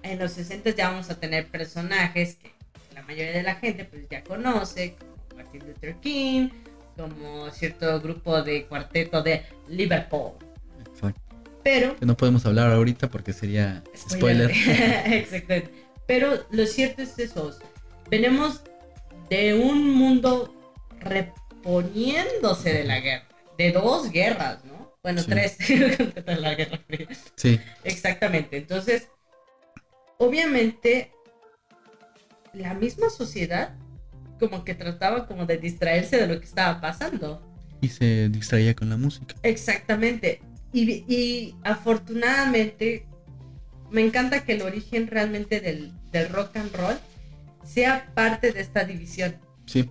en 0.02 0.18
los 0.18 0.32
60 0.32 0.70
ya 0.70 0.90
vamos 0.90 1.10
a 1.10 1.18
tener 1.18 1.46
personajes 1.48 2.36
que 2.36 2.52
la 2.94 3.02
mayoría 3.02 3.32
de 3.32 3.42
la 3.42 3.54
gente 3.56 3.84
pues 3.84 4.06
ya 4.10 4.22
conoce, 4.22 4.96
como 4.96 5.12
Martin 5.36 5.66
Luther 5.66 5.94
King, 5.96 6.48
como 6.96 7.50
cierto 7.50 8.00
grupo 8.00 8.42
de 8.42 8.66
cuarteto 8.66 9.22
de 9.22 9.44
Liverpool. 9.68 10.32
Exacto. 10.86 11.20
Pero 11.64 11.96
Que 11.96 12.06
no 12.06 12.16
podemos 12.16 12.44
hablar 12.46 12.72
ahorita 12.72 13.08
porque 13.08 13.32
sería 13.32 13.82
spoiler. 13.96 14.50
Exactamente. 15.06 15.70
Pero 16.06 16.44
lo 16.50 16.66
cierto 16.66 17.02
es 17.02 17.18
eso. 17.18 17.56
Venimos 18.10 18.62
de 19.30 19.54
un 19.54 19.94
mundo 19.94 20.54
reponiéndose 21.00 22.72
de 22.72 22.84
la 22.84 23.00
guerra, 23.00 23.24
de 23.56 23.72
dos 23.72 24.10
guerras, 24.10 24.64
¿no? 24.64 24.92
Bueno, 25.02 25.20
Sí. 25.22 25.30
tres, 25.30 25.56
la 26.26 26.54
Guerra 26.54 26.78
Fría. 26.86 27.08
Sí, 27.36 27.60
Exactamente. 27.84 28.56
Entonces, 28.56 29.08
obviamente, 30.18 31.12
la 32.52 32.74
misma 32.74 33.10
sociedad 33.10 33.74
como 34.38 34.64
que 34.64 34.74
trataba 34.74 35.26
como 35.26 35.46
de 35.46 35.56
distraerse 35.58 36.16
de 36.16 36.26
lo 36.26 36.38
que 36.40 36.46
estaba 36.46 36.80
pasando. 36.80 37.40
y 37.80 37.88
se 37.88 38.28
distraía 38.28 38.74
con 38.74 38.88
la 38.90 38.96
música. 38.96 39.34
Exactamente. 39.42 40.40
Y, 40.72 41.04
y 41.12 41.54
afortunadamente, 41.64 43.06
me 43.90 44.00
encanta 44.02 44.44
que 44.44 44.52
el 44.54 44.62
origen 44.62 45.06
realmente 45.08 45.60
del, 45.60 45.92
del 46.12 46.28
rock 46.28 46.56
and 46.56 46.74
roll 46.74 46.96
sea 47.64 48.10
parte 48.14 48.52
de 48.52 48.60
esta 48.60 48.84
división. 48.84 49.36
Sí. 49.66 49.88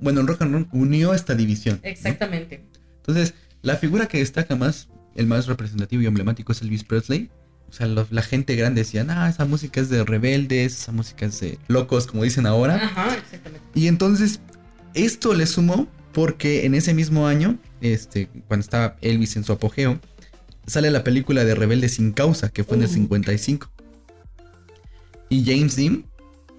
Bueno, 0.00 0.20
el 0.20 0.26
rock 0.26 0.42
and 0.42 0.52
roll 0.54 0.68
unió 0.72 1.14
esta 1.14 1.34
división. 1.34 1.80
¿no? 1.82 1.88
Exactamente. 1.88 2.64
Entonces, 2.96 3.34
la 3.62 3.76
figura 3.76 4.06
que 4.06 4.18
destaca 4.18 4.56
más, 4.56 4.88
el 5.14 5.26
más 5.26 5.46
representativo 5.46 6.02
y 6.02 6.06
emblemático 6.06 6.52
es 6.52 6.62
Elvis 6.62 6.84
Presley. 6.84 7.30
O 7.70 7.72
sea, 7.72 7.86
la 7.86 8.22
gente 8.22 8.56
grande 8.56 8.80
decía, 8.80 9.06
ah, 9.08 9.28
esa 9.28 9.44
música 9.44 9.80
es 9.80 9.88
de 9.88 10.04
rebeldes, 10.04 10.80
esa 10.80 10.92
música 10.92 11.26
es 11.26 11.38
de 11.38 11.58
locos, 11.68 12.08
como 12.08 12.24
dicen 12.24 12.46
ahora. 12.46 12.76
Ajá, 12.76 13.14
exactamente. 13.16 13.60
Y 13.74 13.86
entonces, 13.86 14.40
esto 14.94 15.34
le 15.34 15.46
sumó 15.46 15.86
porque 16.12 16.66
en 16.66 16.74
ese 16.74 16.94
mismo 16.94 17.28
año, 17.28 17.58
este, 17.80 18.28
cuando 18.48 18.64
estaba 18.64 18.96
Elvis 19.02 19.36
en 19.36 19.44
su 19.44 19.52
apogeo, 19.52 20.00
sale 20.66 20.90
la 20.90 21.04
película 21.04 21.44
de 21.44 21.54
Rebelde 21.54 21.88
sin 21.88 22.12
causa, 22.12 22.48
que 22.48 22.64
fue 22.64 22.76
en 22.76 22.82
el 22.82 22.88
Uh. 22.88 22.92
55. 22.92 23.70
Y 25.28 25.44
James 25.44 25.76
Dean 25.76 26.04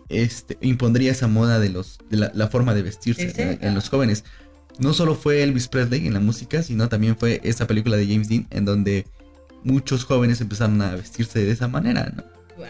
este, 0.08 0.58
impondría 0.62 1.12
esa 1.12 1.28
moda 1.28 1.60
de, 1.60 1.70
los, 1.70 2.00
de 2.10 2.18
la, 2.18 2.32
la 2.34 2.48
forma 2.48 2.74
de 2.74 2.84
vestirse 2.84 3.34
¿En 3.36 3.60
en 3.62 3.76
los 3.76 3.90
jóvenes. 3.90 4.24
No 4.80 4.94
solo 4.94 5.16
fue 5.16 5.44
Elvis 5.44 5.68
Presley 5.68 6.08
en 6.08 6.14
la 6.14 6.22
música, 6.22 6.64
sino 6.64 6.88
también 6.88 7.18
fue 7.18 7.42
esa 7.44 7.68
película 7.68 7.98
de 7.98 8.08
James 8.08 8.30
Dean 8.30 8.48
en 8.50 8.64
donde 8.64 9.06
muchos 9.64 10.06
jóvenes 10.06 10.42
empezaron 10.42 10.82
a 10.82 10.96
vestirse 10.96 11.40
de 11.40 11.52
esa 11.52 11.68
manera, 11.68 12.12
¿no? 12.16 12.24
Wow, 12.58 12.68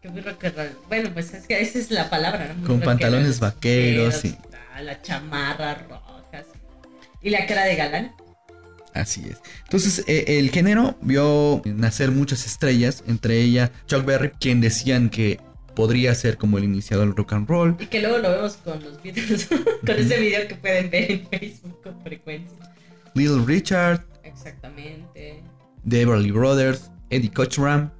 qué 0.00 0.08
muy 0.08 0.20
rock 0.20 0.44
and 0.44 0.56
roll. 0.56 0.78
Bueno, 0.88 1.10
pues 1.12 1.32
es 1.34 1.46
que 1.46 1.60
esa 1.60 1.78
es 1.78 1.90
la 1.90 2.10
palabra, 2.10 2.48
¿no? 2.48 2.54
Muy 2.54 2.66
Con 2.66 2.80
pantalones 2.80 3.40
vaqueros, 3.40 4.22
ah, 4.74 4.82
La 4.82 5.00
chamarra 5.02 5.74
roja. 5.74 6.44
Y 7.22 7.30
la 7.30 7.46
cara 7.46 7.64
de 7.64 7.76
galán. 7.76 8.12
Así 8.94 9.24
es. 9.30 9.40
Entonces, 9.64 10.04
eh, 10.08 10.24
el 10.38 10.50
género 10.50 10.96
vio 11.00 11.62
nacer 11.64 12.10
muchas 12.10 12.46
estrellas, 12.46 13.04
entre 13.06 13.40
ellas 13.40 13.70
Chuck 13.86 14.04
Berry, 14.04 14.30
quien 14.40 14.60
decían 14.60 15.10
que 15.10 15.38
podría 15.76 16.14
ser 16.14 16.36
como 16.38 16.58
el 16.58 16.64
iniciador 16.64 17.06
del 17.06 17.16
rock 17.16 17.34
and 17.34 17.48
roll. 17.48 17.76
Y 17.78 17.86
que 17.86 18.00
luego 18.00 18.18
lo 18.18 18.30
vemos 18.30 18.56
con 18.56 18.82
los 18.82 19.00
videos, 19.02 19.46
con 19.86 19.96
ese 19.96 20.18
video 20.18 20.48
que 20.48 20.56
pueden 20.56 20.90
ver 20.90 21.12
en 21.12 21.28
Facebook 21.28 21.82
con 21.82 22.02
frecuencia. 22.02 22.56
Little 23.14 23.44
Richard, 23.44 24.04
Exactamente. 24.40 25.42
The 25.88 26.02
Everly 26.02 26.30
Brothers, 26.30 26.90
Eddie 27.10 27.30
Cochran, 27.32 27.92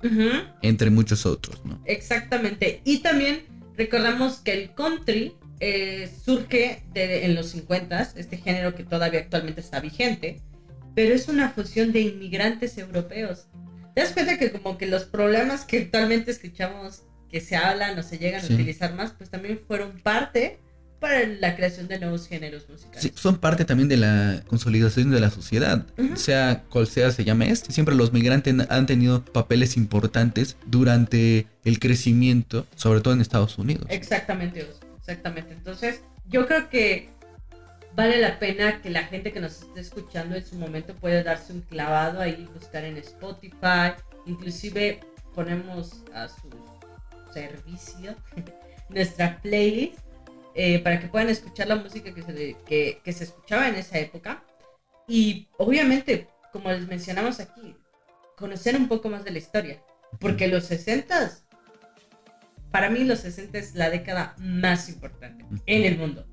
entre 0.63 0.91
muchos 0.91 1.27
otros, 1.27 1.65
¿no? 1.65 1.81
Exactamente. 1.87 2.81
Y 2.85 2.99
también 2.99 3.43
recordamos 3.77 4.39
que 4.39 4.53
el 4.53 4.75
country 4.75 5.35
eh, 5.63 6.11
surge 6.25 6.83
de- 6.95 7.25
en 7.27 7.35
los 7.35 7.51
50, 7.51 8.13
este 8.17 8.39
género 8.39 8.75
que 8.75 8.83
todavía 8.85 9.21
actualmente 9.21 9.61
está 9.61 9.79
vigente, 9.81 10.41
pero 10.95 11.15
es 11.15 11.29
una 11.29 11.51
fusión 11.51 11.93
de 11.93 12.01
inmigrantes 12.01 12.79
europeos. 12.79 13.47
¿Te 13.95 14.01
das 14.01 14.13
cuenta 14.13 14.39
que 14.39 14.53
como 14.53 14.79
que 14.79 14.87
los 14.87 15.05
problemas 15.05 15.65
que 15.65 15.79
actualmente 15.79 16.31
escuchamos 16.31 17.03
que 17.31 17.41
se 17.41 17.57
hablan 17.57 17.99
o 17.99 18.03
se 18.03 18.17
llegan 18.19 18.41
Sí. 18.43 18.53
a 18.53 18.57
utilizar 18.57 18.95
más, 18.95 19.13
pues 19.13 19.29
también 19.31 19.61
fueron 19.67 19.93
parte 20.03 20.61
para 21.01 21.27
la 21.27 21.57
creación 21.57 21.89
de 21.89 21.99
nuevos 21.99 22.29
géneros 22.29 22.69
musicales? 22.69 23.03
Sí, 23.03 23.13
son 23.15 23.39
parte 23.39 23.65
también 23.65 23.89
de 23.89 23.97
la 23.97 24.43
consolidación 24.47 25.11
de 25.11 25.21
la 25.21 25.31
sociedad. 25.31 25.87
Sea 26.15 26.65
cual 26.69 26.87
sea 26.87 27.11
se 27.11 27.25
llame 27.25 27.51
este. 27.51 27.73
Siempre 27.73 27.95
los 27.95 28.13
migrantes 28.13 28.55
han 28.69 28.87
tenido 28.87 29.25
papeles 29.25 29.77
importantes 29.77 30.57
durante 30.67 31.47
el 31.65 31.79
crecimiento, 31.81 32.67
sobre 32.77 33.01
todo 33.01 33.15
en 33.15 33.21
Estados 33.21 33.59
Unidos. 33.59 33.87
Exactamente, 33.89 34.69
exactamente. 34.99 35.55
Entonces, 35.55 36.03
yo 36.29 36.47
creo 36.47 36.69
que 36.69 37.09
vale 37.97 38.19
la 38.19 38.39
pena 38.39 38.81
que 38.83 38.91
la 38.91 39.05
gente 39.05 39.33
que 39.33 39.41
nos 39.41 39.63
esté 39.63 39.81
escuchando 39.81 40.37
en 40.37 40.45
su 40.45 40.57
momento 40.57 40.95
pueda 40.95 41.23
darse 41.23 41.53
un 41.53 41.63
clavado 41.63 42.21
ahí, 42.21 42.49
buscar 42.55 42.85
en 42.85 42.99
Spotify, 42.99 43.95
inclusive 44.27 45.01
ponemos 45.35 46.03
a 46.15 46.29
su 46.29 46.51
servicio 47.33 48.15
nuestra 48.89 49.41
playlist 49.41 49.99
eh, 50.55 50.79
para 50.81 50.99
que 51.01 51.09
puedan 51.09 51.29
escuchar 51.29 51.69
la 51.69 51.77
música 51.77 52.13
que 52.15 52.23
se, 52.23 52.57
que, 52.67 53.01
que 53.05 53.13
se 53.13 53.25
escuchaba 53.25 53.69
en 53.69 53.77
esa 53.77 53.99
época 53.99 54.45
y 55.09 55.49
obviamente, 55.59 56.29
como 56.53 56.71
les 56.71 56.87
mencionamos 56.87 57.41
aquí, 57.41 57.77
conocer 58.37 58.77
un 58.77 58.89
poco 58.89 59.09
más 59.11 59.25
de 59.25 59.31
la 59.33 59.39
historia, 59.39 59.83
porque 60.19 60.49
los 60.49 60.65
60 60.65 61.31
para 62.71 62.89
mí 62.89 63.05
los 63.05 63.21
60 63.21 63.59
es 63.59 63.75
la 63.75 63.91
década 63.91 64.35
más 64.39 64.89
importante 64.89 65.45
en 65.67 65.85
el 65.85 65.99
mundo. 65.99 66.25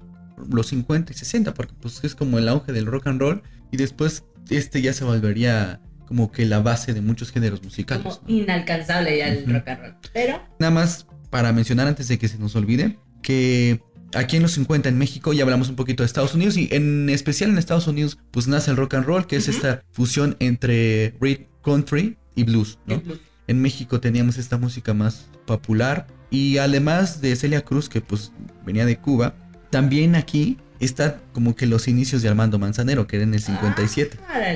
los 0.49 0.68
50 0.68 1.11
y 1.11 1.15
60, 1.15 1.53
porque 1.53 1.74
pues 1.82 2.03
es 2.03 2.13
como 2.15 2.38
el 2.38 2.47
auge 2.47 2.72
del 2.72 2.86
rock 2.86 3.07
and 3.07 3.20
roll 3.20 3.41
y 3.72 3.78
después 3.78 4.24
este 4.49 4.82
ya 4.82 4.93
se 4.93 5.03
volvería 5.03 5.82
como 6.05 6.32
que 6.32 6.45
la 6.45 6.59
base 6.59 6.93
de 6.93 7.01
muchos 7.01 7.32
géneros 7.32 7.63
musicales. 7.63 8.03
Como 8.03 8.28
¿no? 8.28 8.34
inalcanzable 8.34 9.18
ya 9.18 9.28
el 9.30 9.43
Ujú. 9.43 9.53
rock 9.53 9.68
and 9.68 9.82
roll. 9.82 9.95
Pero, 10.13 10.41
Nada 10.59 10.72
más 10.72 11.07
para 11.32 11.51
mencionar 11.51 11.88
antes 11.88 12.07
de 12.07 12.18
que 12.20 12.28
se 12.28 12.38
nos 12.38 12.55
olvide 12.55 12.97
que 13.24 13.82
aquí 14.13 14.37
en 14.37 14.43
los 14.43 14.51
50 14.53 14.89
en 14.89 14.97
México 14.97 15.33
ya 15.33 15.43
hablamos 15.43 15.69
un 15.69 15.75
poquito 15.75 16.03
de 16.03 16.07
Estados 16.07 16.33
Unidos 16.33 16.57
y 16.57 16.69
en 16.71 17.09
especial 17.09 17.49
en 17.49 17.57
Estados 17.57 17.87
Unidos 17.87 18.17
pues 18.31 18.47
nace 18.47 18.71
el 18.71 18.77
rock 18.77 18.95
and 18.95 19.05
roll, 19.05 19.27
que 19.27 19.35
es 19.35 19.47
esta 19.47 19.83
fusión 19.91 20.35
entre 20.39 21.15
rhythm, 21.19 21.43
country 21.63 22.17
y 22.35 22.43
blues, 22.43 22.79
¿no? 22.85 22.95
el 22.95 23.01
blues. 23.01 23.19
En 23.47 23.61
México 23.61 23.99
teníamos 23.99 24.37
esta 24.37 24.57
música 24.57 24.93
más 24.93 25.29
popular 25.45 26.07
y 26.29 26.57
además 26.57 27.21
de 27.21 27.35
Celia 27.35 27.61
Cruz 27.61 27.89
que 27.89 28.01
pues 28.01 28.31
venía 28.65 28.85
de 28.85 28.97
Cuba, 28.97 29.35
también 29.69 30.15
aquí 30.15 30.57
está 30.79 31.19
como 31.33 31.55
que 31.55 31.65
los 31.65 31.87
inicios 31.87 32.21
de 32.21 32.29
Armando 32.29 32.59
Manzanero 32.59 33.07
que 33.07 33.17
era 33.17 33.23
en 33.23 33.33
el 33.33 33.41
57 33.41 34.17
Ah, 34.27 34.53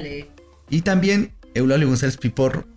y 0.69 0.81
también 0.81 1.33
Eulalio 1.53 1.87
González 1.87 2.17
Piporro 2.17 2.67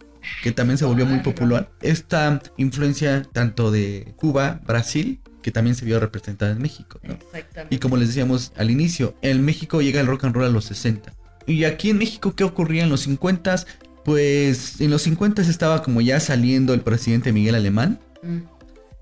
que 0.42 0.52
también 0.52 0.78
se 0.78 0.84
volvió 0.84 1.06
muy 1.06 1.20
popular. 1.20 1.70
Esta 1.82 2.40
influencia 2.56 3.22
tanto 3.32 3.70
de 3.70 4.14
Cuba, 4.16 4.60
Brasil, 4.66 5.20
que 5.45 5.53
también 5.53 5.76
se 5.76 5.84
vio 5.84 6.01
representada 6.01 6.53
en 6.53 6.62
México, 6.62 6.99
¿no? 7.03 7.12
Exactamente. 7.12 7.74
Y 7.74 7.78
como 7.78 7.99
les 7.99 8.09
decíamos 8.09 8.53
al 8.57 8.70
inicio, 8.70 9.14
en 9.20 9.45
México 9.45 9.82
llega 9.82 10.01
el 10.01 10.07
rock 10.07 10.24
and 10.24 10.34
roll 10.34 10.47
a 10.47 10.49
los 10.49 10.64
60. 10.64 11.12
Y 11.47 11.64
aquí 11.64 11.90
en 11.90 11.99
México, 11.99 12.34
¿qué 12.34 12.45
ocurría 12.45 12.82
en 12.84 12.88
los 12.88 13.03
50? 13.03 13.66
Pues 14.07 14.80
en 14.80 14.90
los 14.90 15.03
50 15.03 15.42
estaba 15.42 15.82
como 15.82 16.01
ya 16.01 16.18
saliendo 16.18 16.72
el 16.72 16.80
presidente 16.80 17.30
Miguel 17.32 17.55
Alemán, 17.55 18.01
Mm. 18.22 18.38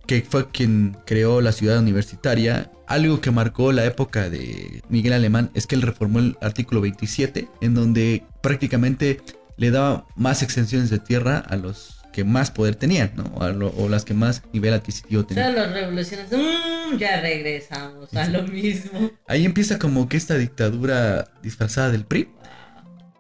que 0.09 0.27
fue 0.29 0.51
quien 0.51 0.97
creó 1.07 1.41
la 1.41 1.53
ciudad 1.53 1.79
universitaria. 1.79 2.73
Algo 2.89 3.21
que 3.21 3.31
marcó 3.31 3.71
la 3.71 3.85
época 3.85 4.29
de 4.29 4.83
Miguel 4.89 5.13
Alemán 5.13 5.51
es 5.55 5.69
que 5.69 5.77
él 5.77 5.83
reformó 5.83 6.19
el 6.19 6.37
artículo 6.43 6.81
27, 6.81 7.49
en 7.61 7.75
donde 7.75 8.25
prácticamente 8.43 9.21
le 9.57 9.71
daba 9.71 10.07
más 10.17 10.43
extensiones 10.43 10.91
de 10.91 10.99
tierra 10.99 11.39
a 11.39 11.55
los 11.55 12.02
que 12.13 12.25
más 12.25 12.51
poder 12.51 12.75
tenían, 12.77 13.13
¿no? 13.17 13.53
Lo- 13.53 13.71
o 13.77 13.89
las 13.89 14.05
que 14.05 14.15
más 14.15 14.43
nivel 14.53 14.75
adquisitivo 14.75 15.25
tenían. 15.25 15.55
Todos 15.55 15.67
los 15.67 15.75
revolucionarios, 15.75 16.41
mm, 16.41 16.97
ya 16.99 17.21
regresamos 17.21 18.13
a 18.15 18.29
lo 18.29 18.43
mismo. 18.47 19.11
Ahí 19.27 19.45
empieza 19.45 19.79
como 19.79 20.09
que 20.09 20.17
esta 20.19 20.37
dictadura 20.37 21.31
disfrazada 21.43 21.91
del 21.91 22.05
PRI. 22.05 22.29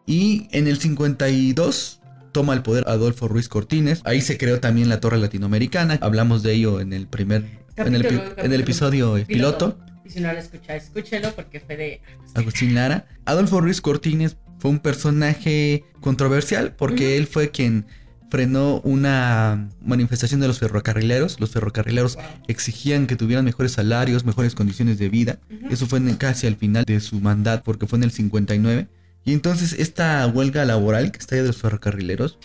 Y 0.07 0.49
en 0.53 0.66
el 0.68 0.78
52 0.78 2.01
toma 2.32 2.55
el 2.55 2.62
poder 2.62 2.84
Adolfo 2.86 3.28
Ruiz 3.28 3.49
Cortines. 3.49 4.03
Ahí 4.05 4.20
se 4.20 4.36
creó 4.38 4.61
también 4.61 4.88
la 4.88 5.01
Torre 5.01 5.18
Latinoamericana. 5.18 5.99
Hablamos 6.01 6.43
de 6.43 6.53
ello 6.55 6.80
en 6.80 6.93
el 6.93 7.07
primer, 7.07 7.45
en 7.76 7.95
el, 7.95 8.03
pi- 8.03 8.09
Capítulo, 8.16 8.22
en 8.22 8.28
el 8.28 8.34
capítulo. 8.34 8.55
episodio 8.62 9.16
eh, 9.16 9.24
piloto. 9.26 9.78
Y 10.05 10.11
si 10.11 10.20
no 10.20 10.32
lo 10.32 10.38
escucha, 10.38 10.74
escúchelo 10.76 11.32
porque 11.34 11.61
fue 11.61 11.76
de. 11.76 12.03
Agustín 12.34 12.74
Lara. 12.74 13.07
Adolfo 13.24 13.61
Ruiz 13.61 13.80
Cortines 13.80 14.36
fue 14.59 14.70
un 14.70 14.80
personaje 14.80 15.84
controversial 16.01 16.74
porque 16.74 17.16
él 17.16 17.26
fue 17.26 17.51
quien 17.51 17.86
frenó 18.33 18.80
una 18.80 19.68
manifestación 19.85 20.41
de 20.41 20.49
los 20.49 20.59
ferrocarrileros. 20.59 21.39
Los 21.39 21.51
ferrocarrileros 21.51 22.16
exigían 22.49 23.07
que 23.07 23.14
tuvieran 23.14 23.45
mejores 23.45 23.72
salarios, 23.72 24.24
mejores 24.24 24.55
condiciones 24.55 24.99
de 24.99 25.11
vida. 25.11 25.39
Eso 25.70 25.87
fue 25.87 25.99
en- 25.99 26.16
casi 26.16 26.47
al 26.47 26.57
final 26.57 26.85
de 26.87 26.99
su 27.01 27.20
mandato 27.20 27.62
porque 27.62 27.87
fue 27.87 27.99
en 27.99 28.05
el 28.05 28.11
59. 28.11 28.89
Y 29.26 29.35
entonces 29.35 29.74
esta 29.74 30.26
huelga 30.26 30.64
laboral 30.64 31.12
que 31.12 31.18
está 31.18 31.37
de 31.37 31.43
los 31.43 31.59
ferrocarrileros 31.59 32.39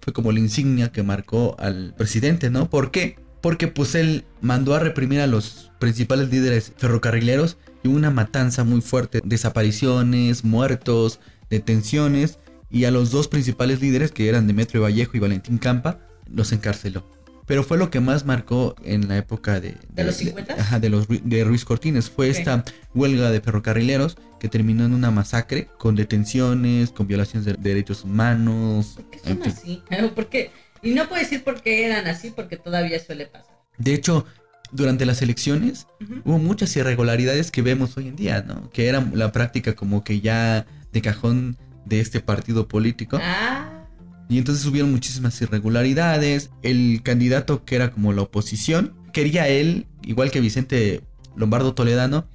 fue 0.00 0.14
como 0.14 0.32
la 0.32 0.38
insignia 0.40 0.90
que 0.90 1.02
marcó 1.02 1.56
al 1.58 1.92
presidente, 1.94 2.48
¿no? 2.48 2.70
¿Por 2.70 2.90
qué? 2.90 3.18
Porque 3.42 3.68
pues 3.68 3.94
él 3.94 4.24
mandó 4.40 4.74
a 4.74 4.78
reprimir 4.78 5.20
a 5.20 5.26
los 5.26 5.70
principales 5.78 6.30
líderes 6.30 6.72
ferrocarrileros 6.78 7.58
y 7.82 7.88
hubo 7.88 7.96
una 7.98 8.10
matanza 8.10 8.64
muy 8.64 8.80
fuerte, 8.80 9.20
desapariciones, 9.22 10.42
muertos, 10.42 11.20
detenciones 11.50 12.38
y 12.74 12.84
a 12.84 12.90
los 12.90 13.10
dos 13.10 13.28
principales 13.28 13.80
líderes 13.80 14.12
que 14.12 14.28
eran 14.28 14.46
Demetrio 14.46 14.82
Vallejo 14.82 15.12
y 15.16 15.20
Valentín 15.20 15.56
Campa 15.58 16.00
los 16.28 16.52
encarceló. 16.52 17.08
pero 17.46 17.62
fue 17.62 17.76
lo 17.78 17.90
que 17.90 18.00
más 18.00 18.24
marcó 18.24 18.74
en 18.82 19.06
la 19.08 19.16
época 19.18 19.60
de... 19.60 19.76
¿De 19.94 20.02
los 20.04 20.16
50? 20.16 20.54
Ajá, 20.54 20.80
de, 20.80 20.88
los, 20.88 21.06
de 21.08 21.44
Ruiz 21.44 21.64
Cortines. 21.64 22.08
Fue 22.10 22.28
esta 22.30 22.64
huelga 22.94 23.30
de 23.30 23.40
ferrocarrileros 23.40 24.16
que 24.40 24.48
terminó 24.48 24.84
en 24.86 24.94
una 24.94 25.10
masacre 25.10 25.68
con 25.78 25.94
detenciones, 25.94 26.90
con 26.90 27.06
violaciones 27.06 27.44
de 27.44 27.52
derechos 27.54 28.02
humanos, 28.04 28.94
¿Por 28.96 29.10
qué 29.10 29.18
en 29.18 29.24
son 29.24 29.42
fin. 29.42 29.52
así? 29.52 29.82
¿Por 30.14 30.26
qué? 30.28 30.50
Y 30.82 30.90
no 30.92 31.06
puedo 31.08 31.20
decir 31.22 31.44
por 31.44 31.62
qué 31.62 31.84
eran 31.86 32.06
así, 32.06 32.30
porque 32.30 32.56
todavía 32.56 32.98
suele 32.98 33.26
pasar. 33.26 33.54
De 33.78 33.92
hecho, 33.94 34.24
durante 34.72 35.04
las 35.06 35.20
elecciones 35.22 35.86
hubo 36.24 36.38
muchas 36.38 36.74
irregularidades 36.76 37.50
que 37.50 37.62
vemos 37.62 37.96
hoy 37.96 38.08
en 38.08 38.16
día, 38.16 38.42
¿no? 38.42 38.68
Que 38.70 38.88
era 38.88 39.06
la 39.12 39.32
práctica 39.32 39.74
como 39.74 40.02
que 40.02 40.20
ya 40.20 40.66
de 40.92 41.02
cajón 41.02 41.56
de 41.84 42.00
este 42.00 42.20
partido 42.20 42.68
político. 42.68 43.18
Ah, 43.20 43.86
Y 44.28 44.38
entonces 44.38 44.64
hubieron 44.66 44.90
muchísimas 44.90 45.40
irregularidades. 45.42 46.50
El 46.62 47.02
candidato 47.02 47.64
que 47.64 47.76
era 47.76 47.90
como 47.90 48.12
la 48.12 48.22
oposición, 48.22 48.94
quería 49.12 49.48
él, 49.48 49.86
igual 50.02 50.30
que 50.30 50.40
Vicente 50.40 51.02
Lombardo 51.36 51.74
Toledano, 51.74 52.26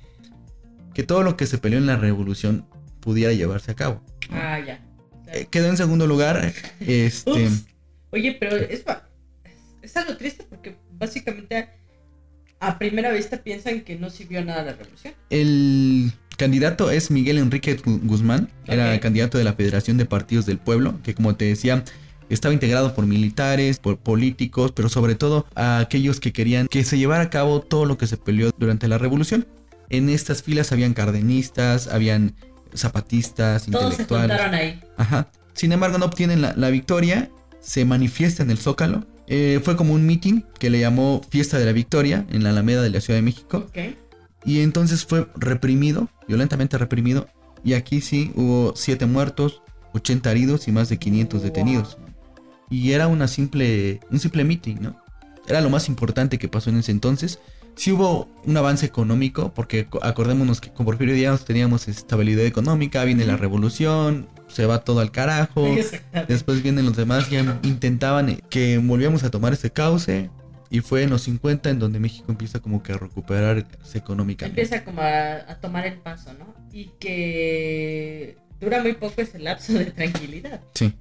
que 0.93 1.04
todo 1.04 1.24
lo 1.24 1.36
que 1.38 1.45
se 1.47 1.58
peleó 1.58 1.80
en 1.80 1.86
la 1.88 1.97
revolución 1.97 2.66
pudiera 3.00 3.34
llevarse 3.34 3.72
a 3.72 3.76
cabo. 3.76 4.04
ah, 4.32 4.60
ya. 4.60 4.86
Eh, 5.32 5.47
quedó 5.50 5.68
en 5.70 5.78
segundo 5.78 6.08
lugar. 6.08 6.54
Este. 6.80 7.30
Ups. 7.32 7.66
Oye, 8.12 8.36
pero 8.39 8.56
es, 8.58 8.84
es 9.82 9.97
algo 9.97 10.18
triste 10.18 10.43
porque 10.50 10.76
básicamente 10.93 11.70
a 12.60 12.78
primera 12.80 13.12
vista 13.12 13.38
piensan 13.43 13.82
que 13.82 13.95
no 13.97 14.10
sirvió 14.10 14.43
nada 14.43 14.64
la 14.64 14.74
revolución. 14.74 15.14
El 15.30 16.12
candidato 16.40 16.90
es 16.90 17.12
Miguel 17.12 17.38
Enrique 17.38 17.78
Gu- 17.78 18.00
Guzmán, 18.04 18.50
era 18.66 19.00
candidato 19.00 19.38
de 19.38 19.44
la 19.44 19.54
Federación 19.54 19.98
de 19.98 20.06
Partidos 20.06 20.48
del 20.48 20.58
Pueblo, 20.58 20.96
que 21.04 21.14
como 21.14 21.36
te 21.36 21.46
decía, 21.46 21.84
estaba 22.30 22.54
integrado 22.54 22.96
por 22.96 23.06
militares, 23.06 23.78
por 23.78 23.98
políticos, 23.98 24.72
pero 24.76 24.90
sobre 24.90 25.14
todo 25.16 25.46
a 25.56 25.80
aquellos 25.80 26.20
que 26.20 26.32
querían 26.34 26.68
que 26.68 26.84
se 26.84 26.98
llevara 26.98 27.24
a 27.26 27.30
cabo 27.30 27.62
todo 27.62 27.86
lo 27.86 27.98
que 27.98 28.08
se 28.08 28.18
peleó 28.18 28.52
durante 28.58 28.88
la 28.88 28.98
revolución. 28.98 29.46
En 29.92 30.10
estas 30.10 30.42
filas 30.44 30.72
habían 30.72 30.94
cardenistas, 30.94 31.88
habían 31.88 32.36
zapatistas, 32.76 33.66
Todos 33.66 33.96
se 33.96 34.02
intelectuales. 34.04 34.30
juntaron 34.38 34.56
ahí. 34.56 34.80
Ajá. 34.98 35.30
Sin 35.54 35.72
embargo, 35.72 35.98
no 35.98 36.06
obtienen 36.06 36.42
la, 36.42 36.54
la 36.56 36.70
victoria. 36.70 37.30
Se 37.60 37.84
manifiesta 37.86 38.44
en 38.44 38.52
el 38.52 38.58
Zócalo. 38.60 39.06
Eh, 39.28 39.60
fue 39.64 39.76
como 39.76 39.94
un 39.94 40.06
meeting 40.06 40.42
que 40.60 40.70
le 40.70 40.80
llamó 40.80 41.22
Fiesta 41.30 41.58
de 41.60 41.66
la 41.66 41.72
Victoria 41.72 42.26
en 42.32 42.44
la 42.44 42.52
Alameda 42.52 42.82
de 42.82 42.90
la 42.92 43.02
Ciudad 43.02 43.18
de 43.18 43.24
México. 43.24 43.66
Ok. 43.68 43.78
Y 44.46 44.62
entonces 44.62 45.06
fue 45.06 45.28
reprimido, 45.36 46.08
violentamente 46.28 46.78
reprimido. 46.78 47.28
Y 47.64 47.74
aquí 47.74 48.02
sí 48.02 48.32
hubo 48.36 48.74
7 48.76 49.06
muertos, 49.06 49.62
80 49.94 50.32
heridos 50.32 50.68
y 50.68 50.72
más 50.72 50.90
de 50.90 50.98
500 50.98 51.44
detenidos. 51.44 51.98
Y 52.70 52.92
era 52.92 53.08
una 53.08 53.28
simple, 53.28 54.00
un 54.12 54.20
simple 54.20 54.44
meeting, 54.44 54.78
¿no? 54.82 54.96
Era 55.48 55.62
lo 55.62 55.70
más 55.70 55.90
importante 55.90 56.38
que 56.38 56.48
pasó 56.48 56.70
en 56.70 56.78
ese 56.78 56.92
entonces. 56.92 57.40
Sí 57.76 57.92
hubo 57.92 58.28
un 58.46 58.56
avance 58.58 58.86
económico, 58.86 59.52
porque 59.56 59.86
co- 59.88 60.04
acordémonos 60.04 60.62
que 60.62 60.70
con 60.72 60.86
Porfirio 60.86 61.16
Díaz 61.16 61.46
teníamos 61.46 61.88
estabilidad 61.88 62.46
económica, 62.46 63.04
viene 63.06 63.26
la 63.26 63.38
revolución, 63.38 64.28
se 64.48 64.66
va 64.66 64.84
todo 64.84 65.00
al 65.00 65.12
carajo. 65.12 65.66
Después 66.28 66.62
vienen 66.62 66.86
los 66.86 66.96
demás, 66.98 67.30
ya 67.30 67.60
intentaban 67.64 68.30
eh, 68.30 68.42
que 68.50 68.78
volviéramos 68.78 69.24
a 69.24 69.32
tomar 69.32 69.54
ese 69.54 69.72
cauce. 69.72 70.30
Y 70.70 70.82
fue 70.82 71.03
en 71.03 71.09
los 71.09 71.24
50 71.24 71.70
en 71.70 71.80
donde 71.80 71.99
México 71.99 72.26
empieza 72.30 72.59
como 72.59 72.84
que 72.84 72.93
a 72.93 72.97
recuperarse 72.97 73.97
económicamente. 73.97 74.61
Empieza 74.61 74.86
como 74.86 75.01
a, 75.01 75.38
a 75.49 75.59
tomar 75.59 75.86
el 75.88 75.97
paso, 75.97 76.34
¿no? 76.34 76.53
Y 76.72 76.91
que 76.99 78.38
dura 78.59 78.82
muy 78.82 78.93
poco 78.93 79.22
ese 79.22 79.39
lapso 79.39 79.74
de 79.74 79.86
tranquilidad. 79.86 80.61
Sí. 80.76 80.93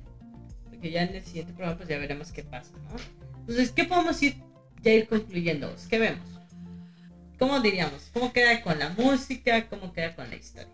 Porque 0.64 0.90
ya 0.90 1.02
en 1.02 1.16
el 1.16 1.24
siguiente 1.24 1.52
programa 1.52 1.76
pues 1.76 1.88
ya 1.88 1.98
veremos 1.98 2.32
qué 2.32 2.42
pasa, 2.44 2.72
¿no? 2.88 2.96
Entonces, 3.40 3.70
¿qué 3.70 3.84
podemos 3.84 4.22
ir 4.22 4.36
ya 4.82 4.92
ir 4.92 5.08
concluyendo? 5.08 5.74
¿Qué 5.88 5.98
vemos? 5.98 6.28
¿Cómo 7.38 7.60
diríamos? 7.60 8.10
¿Cómo 8.12 8.32
queda 8.32 8.62
con 8.62 8.78
la 8.78 8.90
música? 8.90 9.68
¿Cómo 9.68 9.92
queda 9.92 10.14
con 10.14 10.28
la 10.28 10.36
historia? 10.36 10.72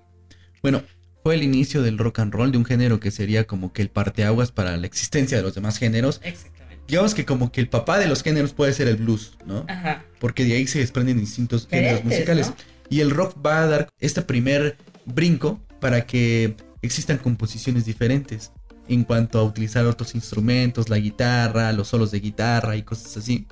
Bueno, 0.63 0.83
fue 1.23 1.35
el 1.35 1.43
inicio 1.43 1.83
del 1.83 1.99
rock 1.99 2.21
and 2.21 2.33
roll, 2.33 2.53
de 2.53 2.59
un 2.59 2.65
género 2.65 3.01
que 3.01 3.11
sería 3.11 3.47
como 3.47 3.73
que 3.73 3.83
el 3.83 3.91
parteaguas 3.91 4.51
para 4.51 4.77
la 4.77 4.87
existencia 4.87 5.37
de 5.37 5.43
los 5.43 5.55
demás 5.55 5.79
géneros. 5.79 6.21
Exactamente. 6.23 6.54
Digamos 6.87 7.15
que 7.15 7.25
como 7.25 7.51
que 7.51 7.61
el 7.61 7.69
papá 7.69 7.99
de 7.99 8.07
los 8.07 8.23
géneros 8.23 8.53
puede 8.53 8.73
ser 8.73 8.89
el 8.89 8.97
blues, 8.97 9.39
¿no? 9.47 9.65
Ajá. 9.69 10.05
Porque 10.21 10.45
de 10.45 10.55
ahí 10.55 10.67
se 10.67 10.79
desprenden 10.79 11.19
distintos 11.19 11.67
géneros 11.69 12.05
musicales. 12.05 12.49
¿no? 12.49 12.57
Y 12.91 13.01
el 13.01 13.11
rock 13.11 13.35
va 13.45 13.63
a 13.63 13.67
dar 13.67 13.89
este 14.01 14.23
primer 14.23 14.77
brinco 15.07 15.61
para 15.81 16.07
que 16.07 16.57
existan 16.83 17.19
composiciones 17.19 17.85
diferentes 17.85 18.53
en 18.89 19.05
cuanto 19.05 19.39
a 19.39 19.45
utilizar 19.45 19.87
otros 19.87 20.15
instrumentos, 20.15 20.89
la 20.89 20.99
guitarra, 20.99 21.73
los 21.73 21.89
solos 21.89 22.11
de 22.11 22.21
guitarra 22.21 22.77
y 22.77 22.83
cosas 22.83 23.17
así. 23.17 23.47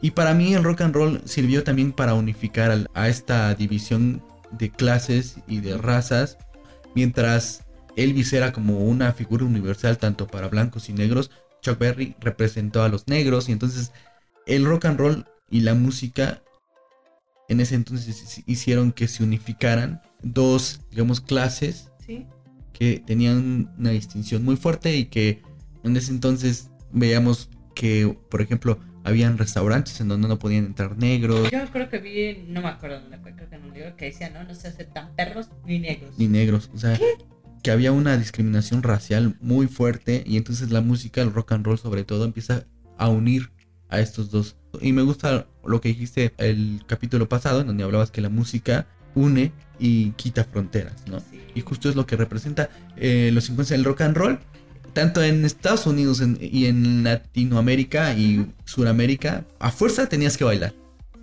Y 0.00 0.12
para 0.12 0.34
mí 0.34 0.54
el 0.54 0.62
rock 0.62 0.82
and 0.82 0.94
roll 0.94 1.22
sirvió 1.24 1.64
también 1.64 1.92
para 1.92 2.14
unificar 2.14 2.88
a 2.94 3.08
esta 3.08 3.54
división 3.54 4.22
de 4.52 4.70
clases 4.70 5.36
y 5.46 5.60
de 5.60 5.76
razas, 5.76 6.38
mientras 6.94 7.64
Elvis 7.96 8.32
era 8.32 8.52
como 8.52 8.78
una 8.78 9.12
figura 9.12 9.44
universal 9.44 9.98
tanto 9.98 10.26
para 10.26 10.48
blancos 10.48 10.88
y 10.88 10.92
negros, 10.92 11.30
Chuck 11.62 11.78
Berry 11.78 12.14
representó 12.20 12.82
a 12.82 12.88
los 12.88 13.06
negros 13.08 13.48
y 13.48 13.52
entonces 13.52 13.92
el 14.46 14.64
rock 14.64 14.86
and 14.86 14.98
roll 14.98 15.26
y 15.50 15.60
la 15.60 15.74
música 15.74 16.42
en 17.48 17.60
ese 17.60 17.74
entonces 17.74 18.42
hicieron 18.46 18.92
que 18.92 19.08
se 19.08 19.22
unificaran 19.24 20.02
dos, 20.22 20.80
digamos, 20.90 21.20
clases 21.20 21.90
Sí. 22.06 22.26
que 22.72 23.02
tenían 23.04 23.74
una 23.78 23.90
distinción 23.90 24.44
muy 24.44 24.56
fuerte 24.56 24.94
y 24.96 25.06
que 25.06 25.42
en 25.84 25.96
ese 25.96 26.10
entonces 26.12 26.70
veíamos 26.92 27.48
que, 27.74 28.16
por 28.30 28.42
ejemplo, 28.42 28.78
habían 29.04 29.38
restaurantes 29.38 30.00
en 30.00 30.08
donde 30.08 30.28
no 30.28 30.38
podían 30.38 30.66
entrar 30.66 30.96
negros 30.98 31.50
Yo 31.50 31.64
creo 31.72 31.88
que 31.88 31.98
vi, 31.98 32.44
no 32.48 32.60
me 32.60 32.68
acuerdo 32.68 33.00
dónde 33.00 33.16
fue, 33.18 33.34
creo 33.34 33.48
que 33.48 33.54
en 33.56 33.64
un 33.64 33.72
libro 33.72 33.96
que 33.96 34.06
decía, 34.06 34.28
no, 34.30 34.44
no 34.44 34.54
se 34.54 34.68
aceptan 34.68 35.14
perros 35.16 35.48
ni 35.64 35.78
negros. 35.78 36.14
ni 36.18 36.28
negros, 36.28 36.70
o 36.74 36.78
sea, 36.78 36.98
que 37.62 37.70
había 37.70 37.92
una 37.92 38.16
discriminación 38.16 38.82
racial 38.82 39.36
muy 39.40 39.66
fuerte 39.66 40.22
y 40.26 40.36
entonces 40.36 40.70
la 40.70 40.80
música, 40.80 41.20
el 41.22 41.32
rock 41.32 41.52
and 41.52 41.64
roll 41.66 41.78
sobre 41.78 42.04
todo, 42.04 42.24
empieza 42.24 42.64
a 42.96 43.08
unir 43.08 43.50
a 43.88 44.00
estos 44.00 44.30
dos. 44.30 44.56
Y 44.80 44.92
me 44.92 45.02
gusta 45.02 45.46
lo 45.64 45.80
que 45.80 45.88
dijiste 45.88 46.32
el 46.38 46.82
capítulo 46.86 47.28
pasado, 47.28 47.60
en 47.62 47.66
donde 47.68 47.84
hablabas 47.84 48.10
que 48.10 48.20
la 48.20 48.28
música 48.28 48.86
une 49.14 49.52
y 49.78 50.10
quita 50.12 50.44
fronteras, 50.44 51.04
¿no? 51.08 51.20
Sí. 51.20 51.40
Y 51.54 51.60
justo 51.62 51.88
es 51.88 51.96
lo 51.96 52.06
que 52.06 52.16
representa 52.16 52.68
eh, 52.96 53.30
los 53.32 53.44
50 53.44 53.74
del 53.74 53.84
rock 53.84 54.02
and 54.02 54.16
roll, 54.16 54.38
tanto 54.92 55.22
en 55.22 55.44
Estados 55.44 55.86
Unidos 55.86 56.20
en- 56.20 56.38
y 56.40 56.66
en 56.66 57.02
Latinoamérica 57.04 58.14
y 58.14 58.52
Suramérica, 58.64 59.44
a 59.58 59.70
fuerza 59.70 60.08
tenías 60.08 60.36
que 60.36 60.44
bailar, 60.44 60.74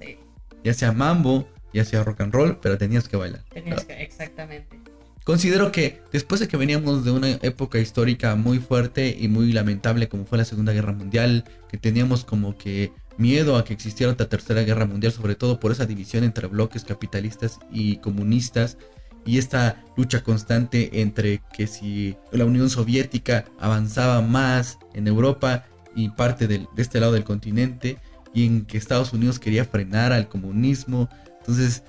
Sí, 0.01 0.17
ya 0.63 0.73
sea 0.73 0.91
mambo, 0.91 1.47
ya 1.73 1.85
sea 1.85 2.03
rock 2.03 2.21
and 2.21 2.33
roll, 2.33 2.59
pero 2.61 2.77
tenías 2.77 3.07
que 3.07 3.17
bailar. 3.17 3.43
tenías 3.53 3.85
que, 3.85 4.01
exactamente. 4.01 4.79
Considero 5.25 5.71
que 5.71 6.03
después 6.13 6.39
de 6.39 6.47
que 6.47 6.55
veníamos 6.55 7.03
de 7.03 7.09
una 7.09 7.31
época 7.31 7.79
histórica 7.79 8.35
muy 8.35 8.59
fuerte 8.59 9.17
y 9.19 9.27
muy 9.27 9.51
lamentable 9.51 10.07
como 10.07 10.25
fue 10.25 10.37
la 10.37 10.45
Segunda 10.45 10.71
Guerra 10.71 10.93
Mundial, 10.93 11.45
que 11.67 11.79
teníamos 11.79 12.23
como 12.23 12.55
que 12.59 12.91
miedo 13.17 13.57
a 13.57 13.65
que 13.65 13.73
existiera 13.73 14.13
otra 14.13 14.29
Tercera 14.29 14.61
Guerra 14.61 14.85
Mundial, 14.85 15.11
sobre 15.11 15.33
todo 15.33 15.59
por 15.59 15.71
esa 15.71 15.87
división 15.87 16.23
entre 16.23 16.45
bloques 16.47 16.83
capitalistas 16.85 17.57
y 17.71 17.97
comunistas, 17.97 18.77
y 19.25 19.39
esta 19.39 19.83
lucha 19.97 20.21
constante 20.21 21.01
entre 21.01 21.41
que 21.57 21.65
si 21.65 22.15
la 22.31 22.45
Unión 22.45 22.69
Soviética 22.69 23.45
avanzaba 23.59 24.21
más 24.21 24.77
en 24.93 25.07
Europa 25.07 25.65
y 25.95 26.09
parte 26.09 26.47
del- 26.47 26.67
de 26.75 26.83
este 26.83 26.99
lado 26.99 27.13
del 27.13 27.23
continente, 27.23 27.97
y 28.31 28.45
en 28.45 28.65
que 28.65 28.77
Estados 28.77 29.11
Unidos 29.11 29.39
quería 29.39 29.65
frenar 29.65 30.13
al 30.13 30.27
comunismo, 30.29 31.09
entonces 31.39 31.81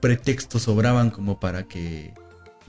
pretextos 0.00 0.62
sobraban 0.62 1.10
como 1.10 1.40
para 1.40 1.64
que 1.64 2.14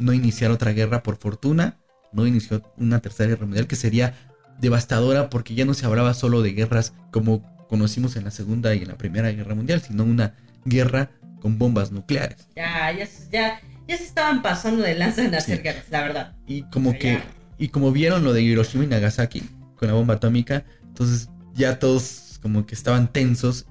no 0.01 0.13
iniciar 0.13 0.51
otra 0.51 0.71
guerra 0.73 1.03
por 1.03 1.17
fortuna, 1.17 1.79
no 2.11 2.27
inició 2.27 2.61
una 2.77 2.99
tercera 2.99 3.29
guerra 3.29 3.45
mundial 3.45 3.67
que 3.67 3.75
sería 3.75 4.13
devastadora 4.59 5.29
porque 5.29 5.55
ya 5.55 5.65
no 5.65 5.73
se 5.73 5.85
hablaba 5.85 6.13
solo 6.13 6.41
de 6.41 6.51
guerras 6.53 6.93
como 7.11 7.43
conocimos 7.67 8.15
en 8.15 8.25
la 8.25 8.31
segunda 8.31 8.75
y 8.75 8.81
en 8.81 8.89
la 8.89 8.97
primera 8.97 9.31
guerra 9.31 9.55
mundial, 9.55 9.81
sino 9.81 10.03
una 10.03 10.35
guerra 10.65 11.11
con 11.39 11.57
bombas 11.57 11.91
nucleares. 11.91 12.47
Ya, 12.55 12.91
ya, 12.91 13.07
ya, 13.31 13.61
ya 13.87 13.97
se 13.97 14.03
estaban 14.03 14.41
pasando 14.41 14.83
de 14.83 14.95
lanza 14.95 15.23
en 15.23 15.33
hacer 15.33 15.57
Sí. 15.57 15.63
guerras, 15.63 15.85
la 15.89 16.01
verdad. 16.01 16.35
Y 16.45 16.63
como 16.63 16.91
que 16.93 17.13
ya. 17.13 17.25
y 17.57 17.69
como 17.69 17.91
vieron 17.91 18.23
lo 18.23 18.33
de 18.33 18.41
Hiroshima 18.41 18.83
y 18.83 18.87
Nagasaki 18.87 19.41
con 19.77 19.87
la 19.87 19.93
bomba 19.93 20.15
atómica, 20.15 20.65
entonces 20.83 21.29
ya 21.53 21.79
todos 21.79 22.39
como 22.41 22.65
que 22.65 22.75
estaban 22.75 23.11
tensos 23.11 23.65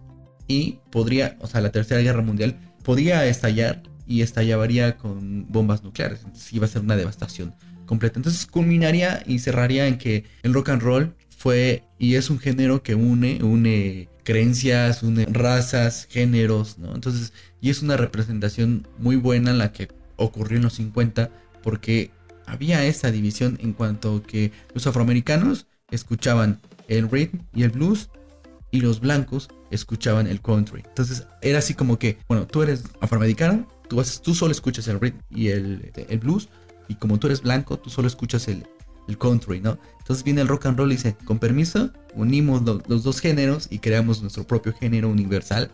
y 0.49 0.81
podría, 0.91 1.37
o 1.41 1.47
sea, 1.47 1.61
la 1.61 1.71
tercera 1.71 2.01
guerra 2.01 2.23
mundial 2.23 2.57
podría 2.83 3.25
estallar 3.27 3.83
y 4.11 4.23
estallaría 4.23 4.97
con 4.97 5.47
bombas 5.53 5.85
nucleares. 5.85 6.23
Entonces 6.25 6.53
iba 6.53 6.67
a 6.67 6.69
ser 6.69 6.83
una 6.83 6.97
devastación 6.97 7.55
completa. 7.87 8.19
Entonces 8.19 8.45
culminaría 8.45 9.23
y 9.25 9.39
cerraría 9.39 9.87
en 9.87 9.99
que 9.99 10.25
el 10.43 10.53
rock 10.53 10.71
and 10.71 10.83
roll 10.83 11.15
fue 11.39 11.85
y 11.97 12.17
es 12.17 12.29
un 12.29 12.41
género 12.41 12.83
que 12.83 12.97
une, 12.97 13.39
une 13.41 14.09
creencias, 14.25 15.05
une 15.05 15.27
razas, 15.27 16.09
géneros, 16.11 16.77
¿no? 16.79 16.93
Entonces, 16.93 17.33
y 17.61 17.71
es 17.71 17.83
una 17.83 17.97
representación 17.97 18.89
muy 18.99 19.15
buena 19.15 19.53
la 19.53 19.71
que 19.71 19.89
ocurrió 20.17 20.57
en 20.57 20.65
los 20.65 20.75
50 20.75 21.31
porque 21.63 22.11
había 22.47 22.85
esa 22.85 23.13
división 23.13 23.59
en 23.63 23.73
cuanto 23.73 24.25
que 24.25 24.51
los 24.75 24.89
afroamericanos 24.89 25.69
escuchaban 25.93 26.61
el 26.89 27.09
rhythm 27.09 27.39
y 27.55 27.63
el 27.63 27.71
blues 27.71 28.11
y 28.73 28.81
los 28.81 28.99
blancos 28.99 29.51
escuchaban 29.71 30.27
el 30.27 30.41
country. 30.41 30.83
Entonces 30.85 31.29
era 31.43 31.61
así 31.61 31.75
como 31.75 31.97
que, 31.97 32.19
bueno, 32.29 32.49
tú 32.49 32.63
eres 32.63 32.83
afroamericano, 33.01 33.69
tú, 34.23 34.35
solo 34.35 34.53
escuchas 34.53 34.89
el 34.89 34.99
rhythm 35.01 35.19
y 35.31 35.49
el, 35.49 35.93
el 36.09 36.19
blues, 36.19 36.49
y 36.89 36.95
como 36.95 37.19
tú 37.19 37.27
eres 37.27 37.43
blanco, 37.43 37.79
tú 37.79 37.91
solo 37.91 38.09
escuchas 38.09 38.49
el, 38.49 38.67
el 39.09 39.19
country, 39.19 39.61
¿no? 39.61 39.79
Entonces 39.99 40.25
viene 40.25 40.41
el 40.41 40.49
rock 40.49 40.67
and 40.67 40.79
roll 40.79 40.91
y 40.93 40.97
dice, 40.97 41.17
con 41.25 41.39
permiso, 41.39 41.91
unimos 42.15 42.63
lo- 42.63 42.83
los 42.89 43.03
dos 43.05 43.21
géneros 43.21 43.69
y 43.71 43.79
creamos 43.79 44.23
nuestro 44.23 44.47
propio 44.47 44.73
género 44.73 45.09
universal 45.09 45.71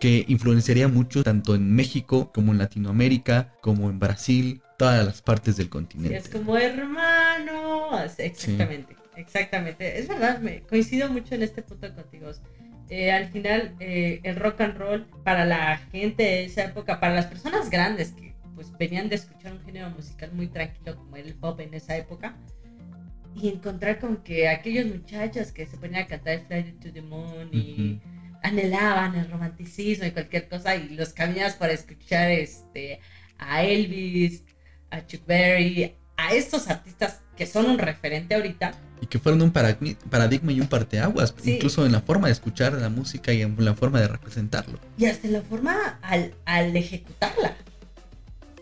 que 0.00 0.24
influenciaría 0.28 0.86
mucho 0.88 1.24
tanto 1.24 1.54
en 1.56 1.74
México 1.74 2.30
como 2.32 2.52
en 2.52 2.58
Latinoamérica, 2.58 3.52
como 3.60 3.90
en 3.90 3.98
Brasil, 3.98 4.62
todas 4.78 5.04
las 5.04 5.22
partes 5.22 5.56
del 5.56 5.68
continente. 5.68 6.16
es 6.16 6.28
como 6.28 6.56
hermano. 6.56 7.90
Así, 7.92 8.22
Exactamente, 8.22 8.96
exactamente. 9.16 9.98
Es 9.98 10.06
verdad, 10.08 10.38
me 10.40 10.62
coincido 10.62 11.10
mucho 11.10 11.34
en 11.34 11.42
este 11.42 11.62
punto 11.62 11.92
contigo. 11.94 12.30
Eh, 12.90 13.12
al 13.12 13.28
final, 13.28 13.74
eh, 13.80 14.20
el 14.22 14.36
rock 14.36 14.62
and 14.62 14.78
roll 14.78 15.06
para 15.24 15.44
la 15.44 15.76
gente 15.92 16.22
de 16.22 16.44
esa 16.44 16.64
época, 16.64 17.00
para 17.00 17.14
las 17.14 17.26
personas 17.26 17.68
grandes 17.68 18.12
que 18.12 18.34
pues 18.54 18.76
venían 18.76 19.08
de 19.08 19.16
escuchar 19.16 19.52
un 19.52 19.60
género 19.64 19.90
musical 19.90 20.32
muy 20.32 20.48
tranquilo 20.48 20.96
como 20.96 21.16
era 21.16 21.28
el 21.28 21.34
pop 21.34 21.60
en 21.60 21.74
esa 21.74 21.96
época, 21.96 22.34
y 23.34 23.48
encontrar 23.48 24.00
con 24.00 24.16
que 24.18 24.48
aquellos 24.48 24.86
muchachos 24.86 25.52
que 25.52 25.66
se 25.66 25.76
ponían 25.76 26.04
a 26.04 26.06
cantar 26.06 26.40
Fly 26.46 26.72
to 26.80 26.92
the 26.92 27.02
Moon 27.02 27.50
y 27.52 28.00
anhelaban 28.42 29.14
el 29.14 29.30
romanticismo 29.30 30.06
y 30.06 30.10
cualquier 30.10 30.48
cosa 30.48 30.74
y 30.76 30.88
los 30.90 31.12
caminabas 31.12 31.54
para 31.54 31.72
escuchar 31.72 32.30
este 32.30 33.00
a 33.38 33.62
Elvis, 33.62 34.44
a 34.90 35.06
Chuck 35.06 35.24
Berry, 35.26 35.94
a 36.16 36.34
estos 36.34 36.68
artistas 36.68 37.22
que 37.36 37.46
son 37.46 37.66
un 37.66 37.78
referente 37.78 38.34
ahorita. 38.34 38.72
Y 39.00 39.06
que 39.06 39.18
fueron 39.18 39.40
un 39.42 39.52
paradigma 39.52 40.52
y 40.52 40.60
un 40.60 40.66
parteaguas, 40.66 41.34
Sí. 41.42 41.54
incluso 41.54 41.86
en 41.86 41.92
la 41.92 42.00
forma 42.00 42.26
de 42.28 42.32
escuchar 42.32 42.72
la 42.74 42.88
música 42.88 43.32
y 43.32 43.42
en 43.42 43.54
la 43.64 43.74
forma 43.74 44.00
de 44.00 44.08
representarlo. 44.08 44.78
Y 44.98 45.06
hasta 45.06 45.26
en 45.26 45.32
la 45.34 45.42
forma 45.42 45.98
al, 46.02 46.34
al 46.44 46.76
ejecutarla. 46.76 47.56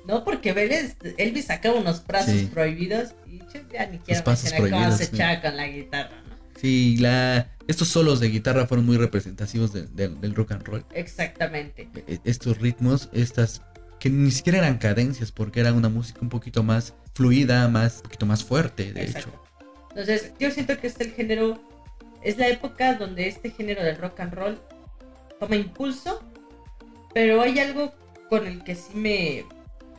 ¿No? 0.06 0.22
Porque 0.24 0.52
Vélez, 0.52 0.96
Elvis 1.18 1.46
sacaba 1.46 1.76
unos 1.80 2.06
brazos 2.06 2.34
Sí. 2.34 2.46
prohibidos 2.52 3.14
y 3.26 3.38
yo 3.38 3.60
ya 3.72 3.86
ni 3.86 3.98
quiero 3.98 4.22
pasos 4.22 4.44
mencionar 4.52 4.70
cómo 4.70 4.82
prohibidos, 4.82 4.96
se 4.98 5.14
echaba 5.16 5.40
con 5.42 5.56
la 5.56 5.66
guitarra, 5.66 6.10
¿no? 6.28 6.36
Sí, 6.60 6.96
la, 6.98 7.48
estos 7.66 7.88
solos 7.88 8.20
de 8.20 8.28
guitarra 8.28 8.66
fueron 8.66 8.86
muy 8.86 8.98
representativos 8.98 9.72
de- 9.72 9.86
de- 9.88 10.08
del 10.08 10.34
rock 10.36 10.52
and 10.52 10.62
roll. 10.62 10.84
Exactamente. 10.94 11.88
E- 12.06 12.20
Estos 12.24 12.58
ritmos, 12.58 13.08
estas 13.12 13.62
que 13.98 14.08
ni 14.10 14.30
siquiera 14.30 14.58
eran 14.58 14.78
cadencias, 14.78 15.32
porque 15.32 15.58
era 15.60 15.72
una 15.72 15.88
música 15.88 16.20
un 16.22 16.28
poquito 16.28 16.62
más 16.62 16.94
fluida, 17.14 17.66
más, 17.68 17.96
un 17.96 18.02
poquito 18.02 18.26
más 18.26 18.44
fuerte, 18.44 18.92
de 18.92 19.02
Exacto. 19.06 19.30
hecho. 19.30 19.42
Entonces, 19.96 20.34
yo 20.38 20.50
siento 20.50 20.78
que 20.78 20.88
este 20.88 21.04
el 21.04 21.12
género, 21.14 21.58
es 22.22 22.36
la 22.36 22.48
época 22.48 22.96
donde 22.96 23.28
este 23.28 23.48
género 23.48 23.82
del 23.82 23.96
rock 23.96 24.20
and 24.20 24.34
roll 24.34 24.60
toma 25.40 25.56
impulso, 25.56 26.22
pero 27.14 27.40
hay 27.40 27.58
algo 27.60 27.94
con 28.28 28.46
el 28.46 28.62
que 28.62 28.74
sí 28.74 28.94
me 28.94 29.46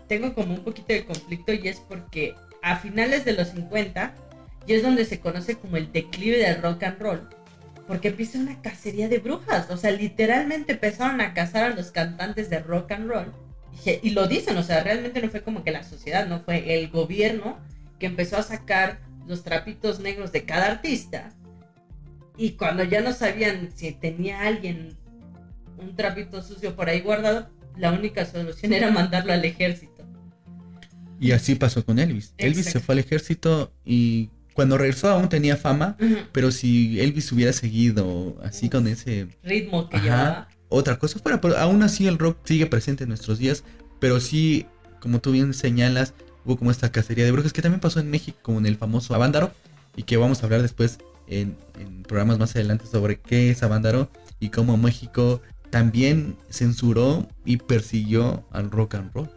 tengo 0.08 0.36
como 0.36 0.54
un 0.54 0.64
poquito 0.64 0.94
de 0.94 1.04
conflicto 1.04 1.52
y 1.52 1.68
es 1.68 1.80
porque 1.80 2.36
a 2.62 2.76
finales 2.78 3.26
de 3.26 3.34
los 3.34 3.48
50 3.48 4.14
y 4.68 4.74
es 4.74 4.84
donde 4.84 5.04
se 5.04 5.20
conoce 5.20 5.56
como 5.56 5.78
el 5.78 5.92
declive 5.92 6.38
del 6.38 6.62
rock 6.62 6.84
and 6.84 7.00
roll, 7.00 7.30
porque 7.88 8.10
empieza 8.10 8.38
una 8.38 8.62
cacería 8.62 9.10
de 9.10 9.18
brujas, 9.18 9.72
o 9.72 9.78
sea, 9.78 9.90
literalmente 9.90 10.74
empezaron 10.74 11.22
a 11.22 11.34
cazar 11.34 11.72
a 11.72 11.76
los 11.76 11.90
cantantes 11.90 12.52
de 12.52 12.60
rock 12.60 12.92
and 12.92 13.10
roll 13.10 13.34
y, 13.84 14.08
y 14.08 14.12
lo 14.12 14.28
dicen, 14.28 14.58
o 14.58 14.64
sea, 14.64 14.84
realmente 14.84 15.24
no 15.24 15.32
fue 15.32 15.42
como 15.42 15.64
que 15.64 15.72
la 15.72 15.82
sociedad, 15.82 16.28
no 16.28 16.42
fue 16.42 16.76
el 16.76 16.90
gobierno 16.90 17.58
que 17.98 18.06
empezó 18.06 18.38
a 18.38 18.44
sacar 18.44 19.07
los 19.28 19.44
trapitos 19.44 20.00
negros 20.00 20.32
de 20.32 20.46
cada 20.46 20.68
artista. 20.68 21.32
Y 22.38 22.52
cuando 22.52 22.84
ya 22.84 23.02
no 23.02 23.14
sabían 23.14 23.70
si 23.76 23.92
tenía 23.92 24.42
alguien 24.42 24.96
un 25.78 25.96
trapito 25.96 26.42
sucio 26.42 26.76
por 26.76 26.90
ahí 26.90 27.02
guardado, 27.02 27.50
la 27.78 27.92
única 27.92 28.26
solución 28.26 28.74
era 28.74 28.92
mandarlo 28.92 29.34
al 29.34 29.44
ejército. 29.46 30.06
Y 31.20 31.32
así 31.32 31.56
pasó 31.56 31.84
con 31.84 32.00
Elvis. 32.00 32.34
Elvis 32.38 32.66
se 32.66 32.80
fue 32.80 32.94
al 32.94 33.00
ejército 33.00 33.74
y 33.86 34.30
cuando 34.54 34.78
regresó 34.78 35.10
aún 35.10 35.30
tenía 35.30 35.58
fama, 35.58 35.98
pero 36.32 36.52
si 36.52 37.00
Elvis 37.00 37.32
hubiera 37.32 37.54
seguido 37.54 38.38
así 38.44 38.70
con 38.70 38.88
ese 38.88 39.28
Ritmo 39.44 39.90
que 39.90 39.98
Ajá. 39.98 40.04
llevaba. 40.06 40.48
otra 40.70 40.98
cosa 41.00 41.20
fuera, 41.20 41.42
pero 41.42 41.58
aún 41.58 41.84
así 41.84 42.08
el 42.08 42.18
rock 42.18 42.38
sigue 42.44 42.66
presente 42.66 43.04
en 43.04 43.10
nuestros 43.10 43.38
días, 43.40 43.64
pero 44.00 44.20
sí, 44.20 44.66
como 45.00 45.20
tú 45.20 45.32
bien 45.32 45.54
señalas, 45.54 46.14
hubo 46.48 46.58
como 46.58 46.72
esta 46.72 46.92
cacería 46.92 47.26
de 47.26 47.32
brujas 47.32 47.52
que 47.54 47.62
también 47.62 47.82
pasó 47.82 48.00
en 48.00 48.10
México, 48.10 48.38
como 48.42 48.60
en 48.60 48.66
el 48.66 48.78
famoso 48.78 49.14
Avándaro, 49.14 49.52
y 49.96 50.04
que 50.04 50.16
vamos 50.18 50.42
a 50.42 50.46
hablar 50.46 50.62
después 50.62 50.98
en, 51.28 51.58
en 51.78 52.04
programas 52.04 52.40
más 52.40 52.56
adelante 52.56 52.86
sobre 52.88 53.20
qué 53.20 53.50
es 53.52 53.62
Avándaro 53.64 54.10
y 54.40 54.50
cómo 54.50 54.78
México 54.78 55.42
también 55.70 56.38
censuró 56.50 57.28
y 57.44 57.58
persiguió 57.58 58.46
al 58.52 58.72
rock 58.72 58.96
and 58.96 59.14
roll. 59.14 59.30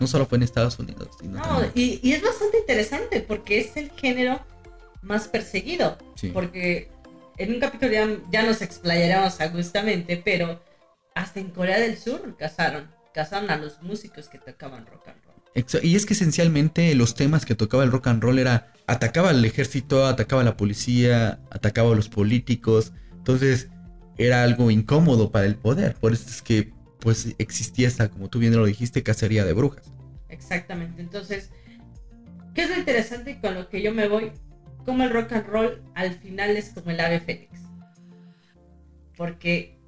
No 0.00 0.06
solo 0.06 0.26
fue 0.26 0.36
en 0.38 0.42
Estados 0.42 0.78
Unidos, 0.78 1.08
sino 1.20 1.36
No, 1.38 1.42
también- 1.44 1.72
y, 1.74 2.00
y 2.02 2.12
es 2.14 2.22
bastante 2.22 2.58
interesante 2.58 3.20
porque 3.20 3.60
es 3.60 3.76
el 3.76 3.90
género 3.90 4.40
más 5.02 5.28
perseguido. 5.28 5.98
sí. 6.16 6.30
Porque 6.32 6.88
en 7.36 7.52
un 7.54 7.60
capítulo 7.60 7.92
ya, 7.92 8.08
ya 8.30 8.42
nos 8.42 8.62
explayaremos 8.62 9.40
agustamente, 9.40 10.16
pero 10.16 10.60
hasta 11.14 11.40
en 11.40 11.50
Corea 11.50 11.78
del 11.78 11.98
Sur 11.98 12.36
cazaron. 12.38 12.88
Cazaron 13.12 13.50
a 13.50 13.56
los 13.56 13.82
músicos 13.82 14.28
que 14.28 14.38
tocaban 14.38 14.86
rock 14.86 15.08
and 15.08 15.22
roll. 15.24 15.31
Y 15.54 15.96
es 15.96 16.06
que 16.06 16.14
esencialmente 16.14 16.94
los 16.94 17.14
temas 17.14 17.44
que 17.44 17.54
tocaba 17.54 17.84
el 17.84 17.92
rock 17.92 18.06
and 18.06 18.22
roll 18.22 18.38
era 18.38 18.72
atacaba 18.86 19.30
al 19.30 19.44
ejército, 19.44 20.06
atacaba 20.06 20.42
a 20.42 20.44
la 20.44 20.56
policía, 20.56 21.40
atacaba 21.50 21.92
a 21.92 21.94
los 21.94 22.08
políticos. 22.08 22.92
Entonces 23.12 23.68
era 24.16 24.42
algo 24.42 24.70
incómodo 24.70 25.30
para 25.30 25.46
el 25.46 25.56
poder. 25.56 25.94
Por 25.94 26.12
eso 26.12 26.28
es 26.28 26.42
que 26.42 26.72
pues 27.00 27.34
existía 27.38 27.88
esta, 27.88 28.08
como 28.08 28.28
tú 28.28 28.38
bien 28.38 28.56
lo 28.56 28.64
dijiste, 28.64 29.02
cacería 29.02 29.44
de 29.44 29.52
brujas. 29.52 29.92
Exactamente. 30.28 31.02
Entonces, 31.02 31.50
¿qué 32.54 32.62
es 32.62 32.70
lo 32.70 32.76
interesante 32.78 33.40
con 33.40 33.54
lo 33.54 33.68
que 33.68 33.82
yo 33.82 33.92
me 33.92 34.08
voy? 34.08 34.32
Como 34.86 35.04
el 35.04 35.10
rock 35.10 35.32
and 35.32 35.46
roll 35.46 35.82
al 35.94 36.14
final 36.18 36.56
es 36.56 36.70
como 36.70 36.90
el 36.90 37.00
ave 37.00 37.20
fénix. 37.20 37.60
Porque 39.16 39.78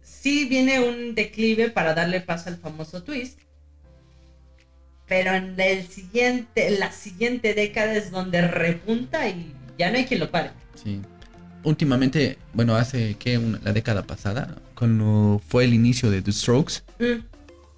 sí 0.00 0.46
viene 0.48 0.80
un 0.80 1.14
declive 1.14 1.70
para 1.70 1.94
darle 1.94 2.20
paso 2.20 2.48
al 2.48 2.56
famoso 2.56 3.02
twist. 3.02 3.40
Pero 5.08 5.32
en 5.34 5.58
el 5.60 5.86
siguiente, 5.86 6.70
la 6.78 6.90
siguiente 6.92 7.54
década 7.54 7.94
es 7.94 8.10
donde 8.10 8.42
repunta 8.46 9.28
y 9.28 9.52
ya 9.78 9.90
no 9.90 9.98
hay 9.98 10.04
quien 10.04 10.20
lo 10.20 10.30
pare. 10.30 10.50
Sí. 10.82 11.00
Últimamente, 11.62 12.38
bueno, 12.54 12.76
hace 12.76 13.14
que 13.14 13.38
la 13.62 13.72
década 13.72 14.04
pasada, 14.06 14.56
cuando 14.74 15.40
fue 15.48 15.64
el 15.64 15.74
inicio 15.74 16.10
de 16.10 16.22
The 16.22 16.32
Strokes, 16.32 16.82
Mm. 16.98 17.24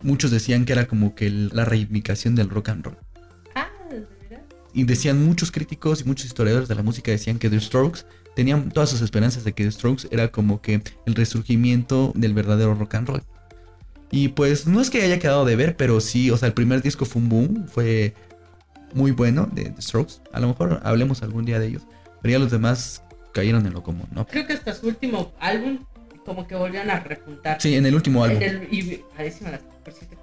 muchos 0.02 0.30
decían 0.30 0.64
que 0.64 0.72
era 0.72 0.86
como 0.86 1.14
que 1.14 1.30
la 1.30 1.64
reivindicación 1.64 2.34
del 2.34 2.50
rock 2.50 2.68
and 2.70 2.84
roll. 2.84 2.96
Ah, 3.54 3.68
¿de 3.90 4.00
verdad? 4.00 4.42
Y 4.74 4.84
decían 4.84 5.24
muchos 5.24 5.50
críticos 5.50 6.02
y 6.02 6.04
muchos 6.04 6.26
historiadores 6.26 6.68
de 6.68 6.74
la 6.74 6.82
música 6.82 7.10
decían 7.10 7.38
que 7.38 7.48
The 7.50 7.60
Strokes 7.60 8.00
tenían 8.36 8.70
todas 8.70 8.90
sus 8.90 9.00
esperanzas 9.00 9.44
de 9.44 9.52
que 9.52 9.64
The 9.64 9.72
Strokes 9.72 10.06
era 10.10 10.28
como 10.28 10.60
que 10.60 10.82
el 11.06 11.14
resurgimiento 11.14 12.12
del 12.14 12.34
verdadero 12.34 12.74
rock 12.74 12.94
and 12.94 13.08
roll. 13.08 13.22
Y 14.10 14.28
pues 14.28 14.66
no 14.66 14.80
es 14.80 14.90
que 14.90 15.02
haya 15.02 15.18
quedado 15.18 15.44
de 15.44 15.56
ver, 15.56 15.76
pero 15.76 16.00
sí, 16.00 16.30
o 16.30 16.36
sea, 16.36 16.48
el 16.48 16.54
primer 16.54 16.82
disco 16.82 17.04
fue 17.04 17.20
un 17.22 17.28
boom, 17.28 17.68
fue 17.68 18.14
muy 18.94 19.10
bueno 19.10 19.48
de 19.52 19.70
The 19.70 19.82
Strokes. 19.82 20.14
A 20.32 20.40
lo 20.40 20.48
mejor 20.48 20.80
hablemos 20.82 21.22
algún 21.22 21.44
día 21.44 21.58
de 21.58 21.66
ellos, 21.66 21.82
pero 22.22 22.32
ya 22.32 22.38
los 22.38 22.50
demás 22.50 23.02
cayeron 23.32 23.66
en 23.66 23.74
lo 23.74 23.82
común, 23.82 24.06
¿no? 24.12 24.26
Creo 24.26 24.46
que 24.46 24.54
hasta 24.54 24.74
su 24.74 24.86
último 24.88 25.32
álbum 25.38 25.84
como 26.24 26.46
que 26.46 26.54
volvieron 26.54 26.90
a 26.90 27.00
repuntar. 27.00 27.60
Sí, 27.60 27.74
en 27.76 27.84
el 27.86 27.94
último 27.94 28.24
álbum. 28.24 28.42
En 28.42 28.48
el- 28.62 28.68
y 28.74 29.04
las- 29.18 29.34
por 29.84 29.92
cierto, 29.92 30.16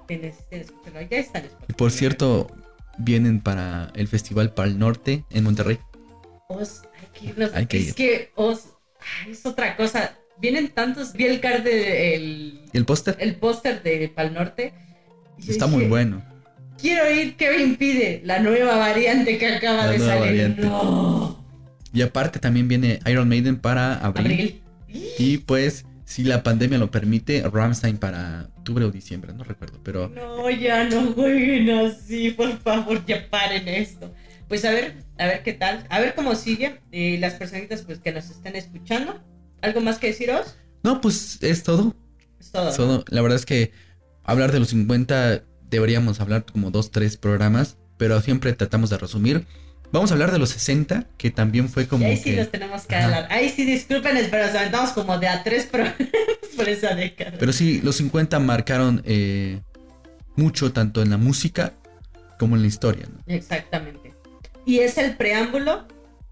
escucharlo. 0.50 1.00
Ya 1.08 1.18
está 1.18 1.38
en 1.40 1.46
Spotify. 1.46 1.66
Y 1.68 1.72
por 1.74 1.90
cierto, 1.90 2.46
vienen 2.98 3.40
para 3.40 3.90
el 3.94 4.06
Festival 4.08 4.52
Pal 4.52 4.78
Norte 4.78 5.24
en 5.30 5.44
Monterrey. 5.44 5.78
Os, 6.48 6.82
hay 7.00 7.08
que 7.20 7.26
irnos. 7.26 7.54
Hay 7.54 7.66
que 7.66 7.78
es 7.78 7.94
que 7.94 8.30
Os, 8.36 8.64
ay, 9.24 9.32
es 9.32 9.44
otra 9.46 9.76
cosa. 9.76 10.16
Vienen 10.38 10.68
tantos, 10.68 11.12
vi 11.12 11.24
el 11.24 11.40
card 11.40 11.62
de, 11.62 12.14
el, 12.14 12.60
¿Y 12.72 12.76
el 12.76 12.84
póster? 12.84 13.16
el 13.20 13.36
póster 13.36 13.82
de 13.82 14.08
Pal 14.14 14.34
Norte. 14.34 14.74
Está 15.46 15.66
muy 15.66 15.86
bueno. 15.86 16.22
Quiero 16.78 17.10
ir, 17.10 17.36
¿qué 17.36 17.50
me 17.50 17.62
impide? 17.62 18.20
La 18.24 18.40
nueva 18.40 18.76
variante 18.76 19.38
que 19.38 19.46
acaba 19.46 19.86
La 19.86 19.92
de 19.92 19.98
salir. 19.98 20.58
No. 20.58 21.44
Y 21.92 22.02
aparte 22.02 22.38
también 22.38 22.68
viene 22.68 23.00
Iron 23.06 23.28
Maiden 23.28 23.56
para 23.56 23.94
Abril. 23.94 24.62
Y 25.18 25.38
pues, 25.38 25.86
si 26.04 26.22
la 26.22 26.42
pandemia 26.42 26.78
lo 26.78 26.90
permite, 26.90 27.42
Ramstein 27.42 27.96
para 27.96 28.50
octubre 28.58 28.84
o 28.84 28.90
diciembre, 28.90 29.32
no 29.32 29.44
recuerdo, 29.44 29.80
pero 29.82 30.08
No, 30.08 30.50
ya 30.50 30.84
no 30.84 31.12
jueguen 31.12 31.70
así, 31.70 32.30
por 32.30 32.58
favor, 32.58 33.04
ya 33.06 33.28
paren 33.30 33.68
esto. 33.68 34.12
Pues 34.48 34.64
a 34.64 34.70
ver, 34.70 34.96
a 35.18 35.26
ver 35.26 35.42
qué 35.42 35.54
tal, 35.54 35.86
a 35.88 35.98
ver 35.98 36.14
cómo 36.14 36.34
sigue 36.34 36.80
eh, 36.92 37.16
las 37.18 37.34
personitas 37.34 37.82
pues 37.82 37.98
que 37.98 38.12
nos 38.12 38.28
estén 38.30 38.54
escuchando. 38.56 39.20
¿Algo 39.62 39.80
más 39.80 39.98
que 39.98 40.08
deciros? 40.08 40.56
no, 40.82 41.00
pues 41.00 41.38
es 41.42 41.62
todo. 41.62 41.94
Es 42.38 42.50
todo. 42.52 42.70
Es 42.70 42.78
¿no? 42.78 42.86
todo. 42.86 43.04
La 43.08 43.22
verdad 43.22 43.36
es 43.36 43.46
que 43.46 43.72
hablar 44.24 44.52
de 44.52 44.60
los 44.60 44.68
50 44.68 45.42
deberíamos 45.68 46.20
hablar 46.20 46.44
como 46.44 46.70
dos, 46.70 46.90
tres 46.90 47.16
programas, 47.16 47.76
pero 47.96 48.20
siempre 48.20 48.52
tratamos 48.52 48.90
de 48.90 48.98
resumir. 48.98 49.46
Vamos 49.92 50.10
a 50.10 50.14
hablar 50.14 50.32
de 50.32 50.38
los 50.38 50.50
60, 50.50 51.06
que 51.16 51.30
también 51.30 51.68
fue 51.68 51.84
Y 51.84 51.86
como 51.86 52.06
ahí 52.06 52.16
sí 52.16 52.30
que... 52.30 52.36
los 52.36 52.50
tenemos 52.50 52.82
que 52.86 52.94
Ajá. 52.96 53.04
hablar. 53.04 53.28
Ahí 53.32 53.48
sí, 53.48 53.64
disculpen, 53.64 54.16
pero 54.30 54.46
nos 54.46 54.54
aventamos 54.54 54.90
como 54.90 55.18
de 55.18 55.28
a 55.28 55.42
tres 55.44 55.66
programas 55.66 55.98
por 56.56 56.68
esa 56.68 56.94
década. 56.94 57.36
Pero 57.38 57.52
sí, 57.52 57.80
los 57.82 57.96
50 57.96 58.38
marcaron 58.40 59.02
eh, 59.04 59.60
mucho 60.36 60.72
tanto 60.72 61.02
en 61.02 61.10
la 61.10 61.16
música 61.16 61.72
como 62.38 62.56
en 62.56 62.62
la 62.62 62.68
historia, 62.68 63.06
¿no? 63.12 63.22
Exactamente. 63.32 64.12
Y 64.66 64.80
es 64.80 64.98
el 64.98 65.16
preámbulo 65.16 65.86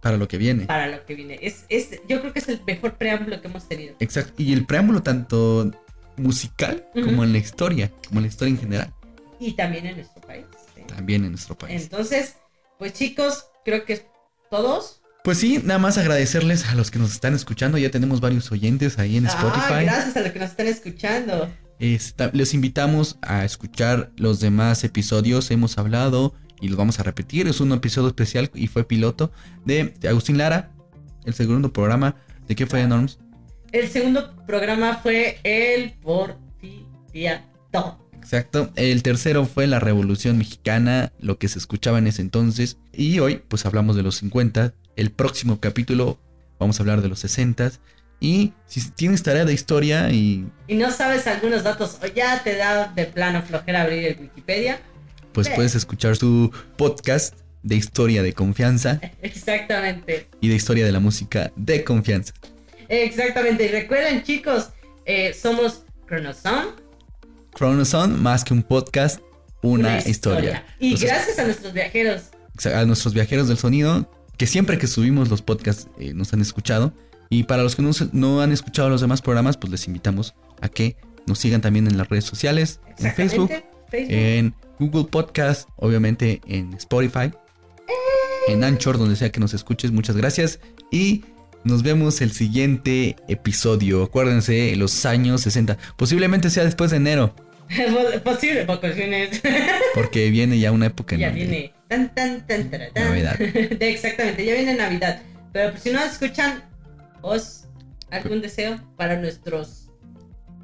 Para 0.05 0.17
lo 0.19 0.29
que 0.29 0.39
viene. 0.39 0.67
para 0.67 0.87
lo 0.87 1.05
que 1.05 1.15
viene. 1.17 1.39
Es, 1.43 1.65
es, 1.69 1.91
yo 2.09 2.21
creo 2.21 2.33
que 2.33 2.39
es 2.39 2.49
el 2.49 2.61
mejor 2.65 2.95
preámbulo 2.97 3.41
que 3.41 3.49
hemos 3.49 3.67
tenido. 3.67 3.97
Exacto. 3.99 4.35
Y 4.41 4.53
el 4.53 4.65
preámbulo 4.67 5.03
tanto 5.03 5.73
musical 6.17 6.87
como 6.93 7.25
en 7.25 7.33
la 7.33 7.39
historia, 7.39 7.91
como 8.07 8.21
en 8.21 8.25
la 8.25 8.29
historia 8.29 8.53
en 8.55 8.61
general, 8.61 8.95
Y 9.41 9.55
también 9.55 9.87
en 9.87 9.97
nuestro 9.97 10.23
país. 10.23 10.45
también 10.87 11.25
en 11.25 11.31
nuestro 11.33 11.59
país. 11.59 11.83
Entonces, 11.83 12.37
pues 12.79 12.93
chicos, 12.93 13.47
creo 13.65 13.85
que 13.85 14.07
todos. 14.51 15.01
Pues 15.25 15.39
sí, 15.39 15.61
nada 15.65 15.79
más 15.79 15.97
agradecerles 15.99 16.67
a 16.67 16.75
los 16.75 16.91
que 16.91 16.99
nos 16.99 17.11
están 17.13 17.35
escuchando. 17.35 17.79
Ya 17.79 17.91
tenemos 17.91 18.21
varios 18.21 18.53
oyentes 18.53 18.99
ahí 18.99 19.17
en 19.17 19.27
Ah, 19.27 19.31
Spotify. 19.31 19.85
gracias 19.87 20.17
a 20.17 20.21
los 20.21 20.33
que 20.33 20.39
nos 20.39 20.51
están 20.51 20.67
escuchando. 20.67 21.51
Les 21.79 22.55
invitamos 22.55 23.17
a 23.23 23.45
escuchar 23.45 24.13
los 24.17 24.39
demás 24.41 24.85
episodios. 24.85 25.51
Hemos 25.51 25.79
hablado 25.79 26.35
y 26.65 26.69
los 26.69 26.79
vamos 26.79 26.99
a 26.99 27.03
repetir. 27.03 27.47
Es 27.47 27.61
un 27.61 27.73
episodio 27.73 28.09
especial 28.09 28.51
y 28.55 28.69
fue 28.69 28.85
piloto 28.85 29.31
de, 29.67 29.93
de 30.01 30.09
Agustín 30.09 30.39
Lara. 30.39 30.71
El 31.27 31.35
segundo 31.35 31.75
programa. 31.75 32.17
¿De 32.49 32.57
qué 32.57 32.65
fue, 32.67 32.87
Norms? 32.87 33.19
El 33.71 33.89
segundo 33.89 34.35
programa 34.47 34.97
fue 35.03 35.41
el 35.43 35.93
Porfiriato. 36.01 37.99
Exacto. 38.15 38.71
El 38.77 39.03
tercero 39.03 39.45
fue 39.45 39.67
la 39.67 39.79
Revolución 39.79 40.39
Mexicana, 40.39 41.13
lo 41.19 41.37
que 41.39 41.49
se 41.49 41.59
escuchaba 41.59 41.99
en 41.99 42.07
ese 42.07 42.23
entonces. 42.23 42.79
Y 42.95 43.19
hoy, 43.19 43.43
pues 43.47 43.67
hablamos 43.67 43.95
de 43.95 44.03
los 44.03 44.17
50. 44.17 44.73
El 44.97 45.11
próximo 45.11 45.61
capítulo 45.61 46.19
vamos 46.59 46.81
a 46.81 46.83
hablar 46.83 47.03
de 47.03 47.11
los 47.11 47.19
60. 47.19 47.73
Y 48.21 48.55
si 48.65 48.91
tienes 48.93 49.23
tarea 49.23 49.45
de 49.45 49.53
historia 49.53 50.11
y 50.11 50.47
Y 50.67 50.77
no 50.77 50.91
sabes 50.91 51.27
algunos 51.27 51.63
datos 51.63 51.99
o 52.03 52.07
ya 52.07 52.43
te 52.43 52.57
da 52.57 52.87
de 52.87 53.05
plano 53.05 53.43
flojera 53.43 53.83
abrir 53.83 54.05
el 54.05 54.19
Wikipedia. 54.19 54.81
Pues 55.35 55.51
puedes 55.51 55.75
escuchar 55.75 56.17
su 56.17 56.51
podcast 56.79 57.35
de 57.63 57.75
historia 57.77 58.23
de 58.23 58.33
confianza 58.33 59.01
Exactamente. 59.21 60.29
y 60.41 60.49
de 60.49 60.55
historia 60.55 60.87
de 60.87 60.93
la 60.93 61.01
música 61.01 61.53
de 61.57 61.83
confianza. 61.83 62.33
Exactamente. 62.89 63.65
Y 63.65 63.69
recuerden, 63.69 64.23
chicos, 64.23 64.71
eh, 65.05 65.35
somos 65.35 65.83
Chronosound. 66.07 66.77
Chronoson, 67.57 68.23
más 68.23 68.45
que 68.45 68.55
un 68.55 68.63
podcast, 68.63 69.21
una, 69.63 69.99
historia. 70.01 70.65
Y 70.79 70.93
Entonces, 70.93 71.09
gracias 71.09 71.39
a 71.39 71.45
nuestros 71.45 71.73
viajeros. 71.73 72.23
a 72.73 72.85
nuestros 72.85 73.15
viajeros 73.15 73.49
del 73.49 73.59
sonido, 73.59 74.11
que 74.37 74.47
siempre 74.47 74.79
que 74.79 74.87
subimos 74.87 75.31
los 75.31 75.43
podcasts 75.43 75.89
eh, 75.99 76.15
nos 76.15 76.33
han 76.33 76.41
escuchado. 76.41 76.93
Y 77.29 77.45
para 77.45 77.63
los 77.63 77.75
que 77.75 77.83
no, 77.83 77.91
no 78.13 78.41
han 78.41 78.53
escuchado 78.53 78.89
los 78.89 79.01
demás 79.01 79.23
programas, 79.23 79.57
pues 79.57 79.71
les 79.73 79.87
invitamos 79.89 80.35
a 80.61 80.69
que 80.69 80.97
nos 81.27 81.39
sigan 81.39 81.61
también 81.61 81.87
en 81.87 81.97
las 81.97 82.09
redes 82.09 82.25
sociales, 82.25 82.81
en 82.99 83.13
Facebook. 83.15 83.51
Facebook. 83.91 84.13
en 84.13 84.55
Google 84.79 85.05
Podcast, 85.11 85.69
obviamente 85.77 86.41
en 86.47 86.75
Spotify, 86.75 87.33
en 88.49 88.65
Anchor, 88.65 88.99
donde 88.99 89.17
sea 89.17 89.31
que 89.31 89.41
nos 89.41 89.55
escuches. 89.55 89.93
Muchas 89.93 90.17
gracias 90.17 90.61
y 90.91 91.25
nos 91.65 91.83
vemos 91.83 92.21
el 92.21 92.33
siguiente 92.33 93.17
episodio. 93.29 94.03
Acuérdense, 94.03 94.77
los 94.77 95.07
años 95.07 95.41
60. 95.43 95.79
Posiblemente 95.97 96.51
sea 96.51 96.65
después 96.65 96.91
de 96.91 96.99
enero, 96.99 97.35
Posible 98.25 98.65
vacaciones. 98.65 99.41
porque 99.95 100.31
viene 100.31 100.59
ya 100.59 100.73
una 100.73 100.87
época 100.87 101.15
en 101.15 101.23
ya 101.23 101.31
viene. 101.31 101.73
Tan, 101.89 102.15
tan, 102.15 102.47
tan, 102.47 102.71
tan, 102.71 102.93
tan. 102.93 103.05
Navidad. 103.05 103.41
Exactamente, 103.81 104.45
ya 104.45 104.55
viene 104.55 104.75
Navidad. 104.75 105.23
Pero 105.53 105.71
pues, 105.71 105.83
si 105.83 105.91
no 105.91 106.03
escuchan, 106.03 106.65
os 107.23 107.67
algún 108.11 108.41
deseo 108.41 108.81
para 108.97 109.17
nuestros. 109.17 109.89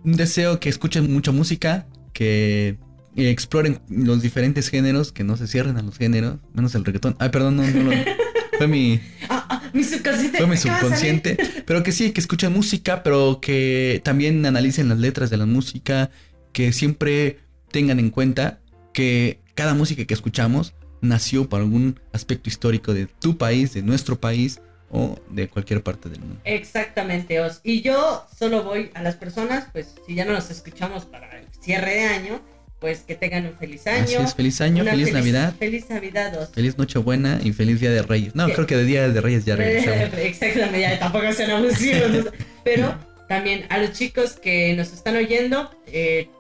Un 0.05 0.17
deseo 0.17 0.61
que 0.61 0.69
escuchen 0.69 1.13
mucha 1.13 1.31
música, 1.31 1.87
que 2.13 2.79
eh, 3.17 3.31
exploren 3.31 3.81
los 3.89 4.23
diferentes 4.23 4.69
géneros, 4.69 5.13
que 5.13 5.25
no 5.25 5.37
se 5.37 5.47
cierren 5.47 5.77
a 5.77 5.83
los 5.83 5.99
géneros, 5.99 6.39
menos 6.55 6.75
el 6.75 6.85
reggaetón. 6.85 7.17
Ay, 7.19 7.29
perdón, 7.31 7.57
no, 7.57 7.63
no, 7.65 7.83
no. 7.85 7.91
Fue 8.59 8.69
mi, 8.69 9.01
Ah, 9.31 9.47
ah, 9.49 9.71
mi 9.73 9.83
subconsciente. 9.83 10.37
fue 10.37 10.47
mi 10.47 10.57
subconsciente. 10.59 11.39
Pero 11.65 11.83
que 11.83 11.93
sí, 11.93 12.11
que 12.13 12.21
escuchen 12.21 12.53
música, 12.53 13.03
pero 13.03 13.41
que 13.41 14.03
también 14.05 14.45
analicen 14.45 14.89
las 14.91 14.99
letras 14.99 15.31
de 15.31 15.39
la 15.39 15.47
música, 15.47 16.11
que 16.53 16.73
siempre 16.75 17.39
tengan 17.73 17.99
en 17.99 18.11
cuenta 18.11 18.61
que 18.93 19.41
cada 19.55 19.73
música 19.73 20.05
que 20.05 20.13
escuchamos 20.13 20.75
nació 21.01 21.49
por 21.49 21.61
algún 21.61 22.01
aspecto 22.13 22.51
histórico 22.51 22.93
de 22.93 23.07
tu 23.07 23.39
país, 23.39 23.73
de 23.73 23.83
nuestro 23.83 24.21
país 24.21 24.61
o 24.91 25.19
de 25.31 25.49
cualquier 25.49 25.83
parte 25.83 26.11
del 26.11 26.21
mundo. 26.21 26.37
Exactamente, 26.45 27.41
Os. 27.41 27.61
Y 27.65 27.81
yo 27.81 28.27
solo 28.39 28.63
voy 28.63 28.91
a 28.93 29.03
las 29.03 29.17
personas, 29.17 29.69
pues 29.73 29.95
si 30.07 30.15
ya 30.17 30.27
no 30.27 30.33
nos 30.33 30.51
escuchamos 30.51 31.07
para 31.07 31.39
el 31.39 31.47
cierre 31.63 31.95
de 31.95 32.05
año, 32.05 32.43
pues 32.81 33.01
que 33.01 33.15
tengan 33.15 33.47
un 33.47 33.55
feliz 33.55 33.87
año. 33.87 34.05
Así 34.05 34.15
es, 34.17 34.35
feliz 34.35 34.61
año, 34.63 34.83
una 34.83 34.93
feliz, 34.93 35.13
Navidad. 35.13 35.55
Feliz 35.59 35.91
Navidad, 35.91 36.35
Os. 36.39 36.49
Feliz 36.49 36.79
Nochebuena 36.79 37.39
y 37.43 37.53
feliz 37.53 37.79
Día 37.79 37.91
de 37.91 38.03
Reyes. 38.03 38.35
No, 38.35 38.47
¿Qué? 38.47 38.55
creo 38.55 38.67
que 38.67 38.77
de 38.77 38.85
Día 38.85 39.09
de 39.09 39.21
Reyes 39.21 39.45
ya 39.45 39.55
regresamos. 39.55 40.15
Exactamente, 40.19 40.81
ya 40.81 40.99
tampoco 40.99 41.31
sean 41.33 41.51
abusivos. 41.51 42.33
Pero 42.65 42.97
también 43.29 43.67
a 43.69 43.79
los 43.79 43.93
chicos 43.93 44.33
que 44.33 44.75
nos 44.75 44.95
están 44.95 45.15
oyendo, 45.17 45.71
eh, 45.87 46.31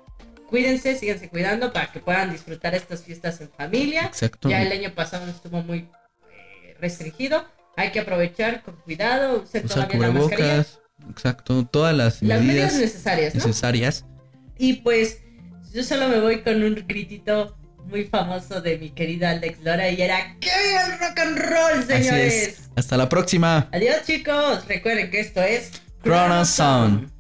cuídense, 0.49 0.97
síganse 0.97 1.29
cuidando 1.29 1.75
para 1.75 1.93
que 1.93 2.01
puedan 2.01 2.33
disfrutar 2.33 2.75
estas 2.75 3.05
fiestas 3.05 3.39
en 3.43 3.51
familia. 3.51 4.07
Exacto. 4.07 4.49
Ya 4.49 4.63
el 4.63 4.73
año 4.73 4.95
pasado 4.95 5.31
estuvo 5.31 5.63
muy 5.63 5.79
eh, 5.79 6.75
restringido. 6.81 7.45
Hay 7.77 7.93
que 7.93 8.01
aprovechar 8.01 8.63
con 8.63 8.77
cuidado, 8.77 9.43
usar 9.43 9.63
todavía 9.63 9.99
la 9.99 10.11
mascarilla. 10.11 10.67
Exacto. 11.11 11.67
Todas 11.67 11.95
las, 11.95 12.23
Las 12.23 12.41
medidas 12.41 12.73
medidas 12.73 12.75
necesarias, 12.81 13.35
¿no? 13.35 13.47
necesarias. 13.47 14.07
Y 14.59 14.75
pues 14.75 15.19
yo 15.73 15.83
solo 15.85 16.09
me 16.09 16.21
voy 16.21 16.43
con 16.43 16.63
un 16.63 16.85
gritito 16.87 17.57
muy 17.87 18.05
famoso 18.05 18.61
de 18.61 18.79
mi 18.79 18.91
querida 18.91 19.31
Alex 19.31 19.61
Lora 19.63 19.89
y 19.91 20.01
era 20.01 20.37
¡Que 20.41 20.51
viva 20.69 20.85
el 20.87 20.93
rock 21.01 21.19
and 21.21 21.39
roll, 21.39 21.79
Así 21.79 22.05
señores! 22.05 22.35
es. 22.49 22.71
Hasta 22.77 22.97
la 22.97 23.09
próxima. 23.09 23.69
Adiós 23.73 24.05
chicos, 24.07 24.67
recuerden 24.69 25.11
que 25.11 25.21
esto 25.21 25.43
es 25.43 25.73
Chrono 26.03 26.45
Sound. 26.45 27.11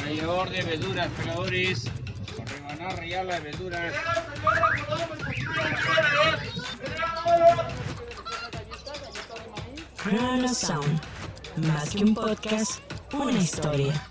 Rallador 0.05 0.51
de 0.51 0.63
verduras, 0.63 1.09
peladores. 1.17 1.85
Con 2.37 2.47
rebanar, 2.47 2.97
rallar 2.97 3.25
las 3.25 3.43
verduras. 3.43 3.95
Chrono 10.03 10.55
Sound. 10.55 11.01
Más 11.57 11.91
que 11.91 12.05
un 12.05 12.15
podcast, 12.15 12.81
una 13.13 13.39
historia. 13.39 14.09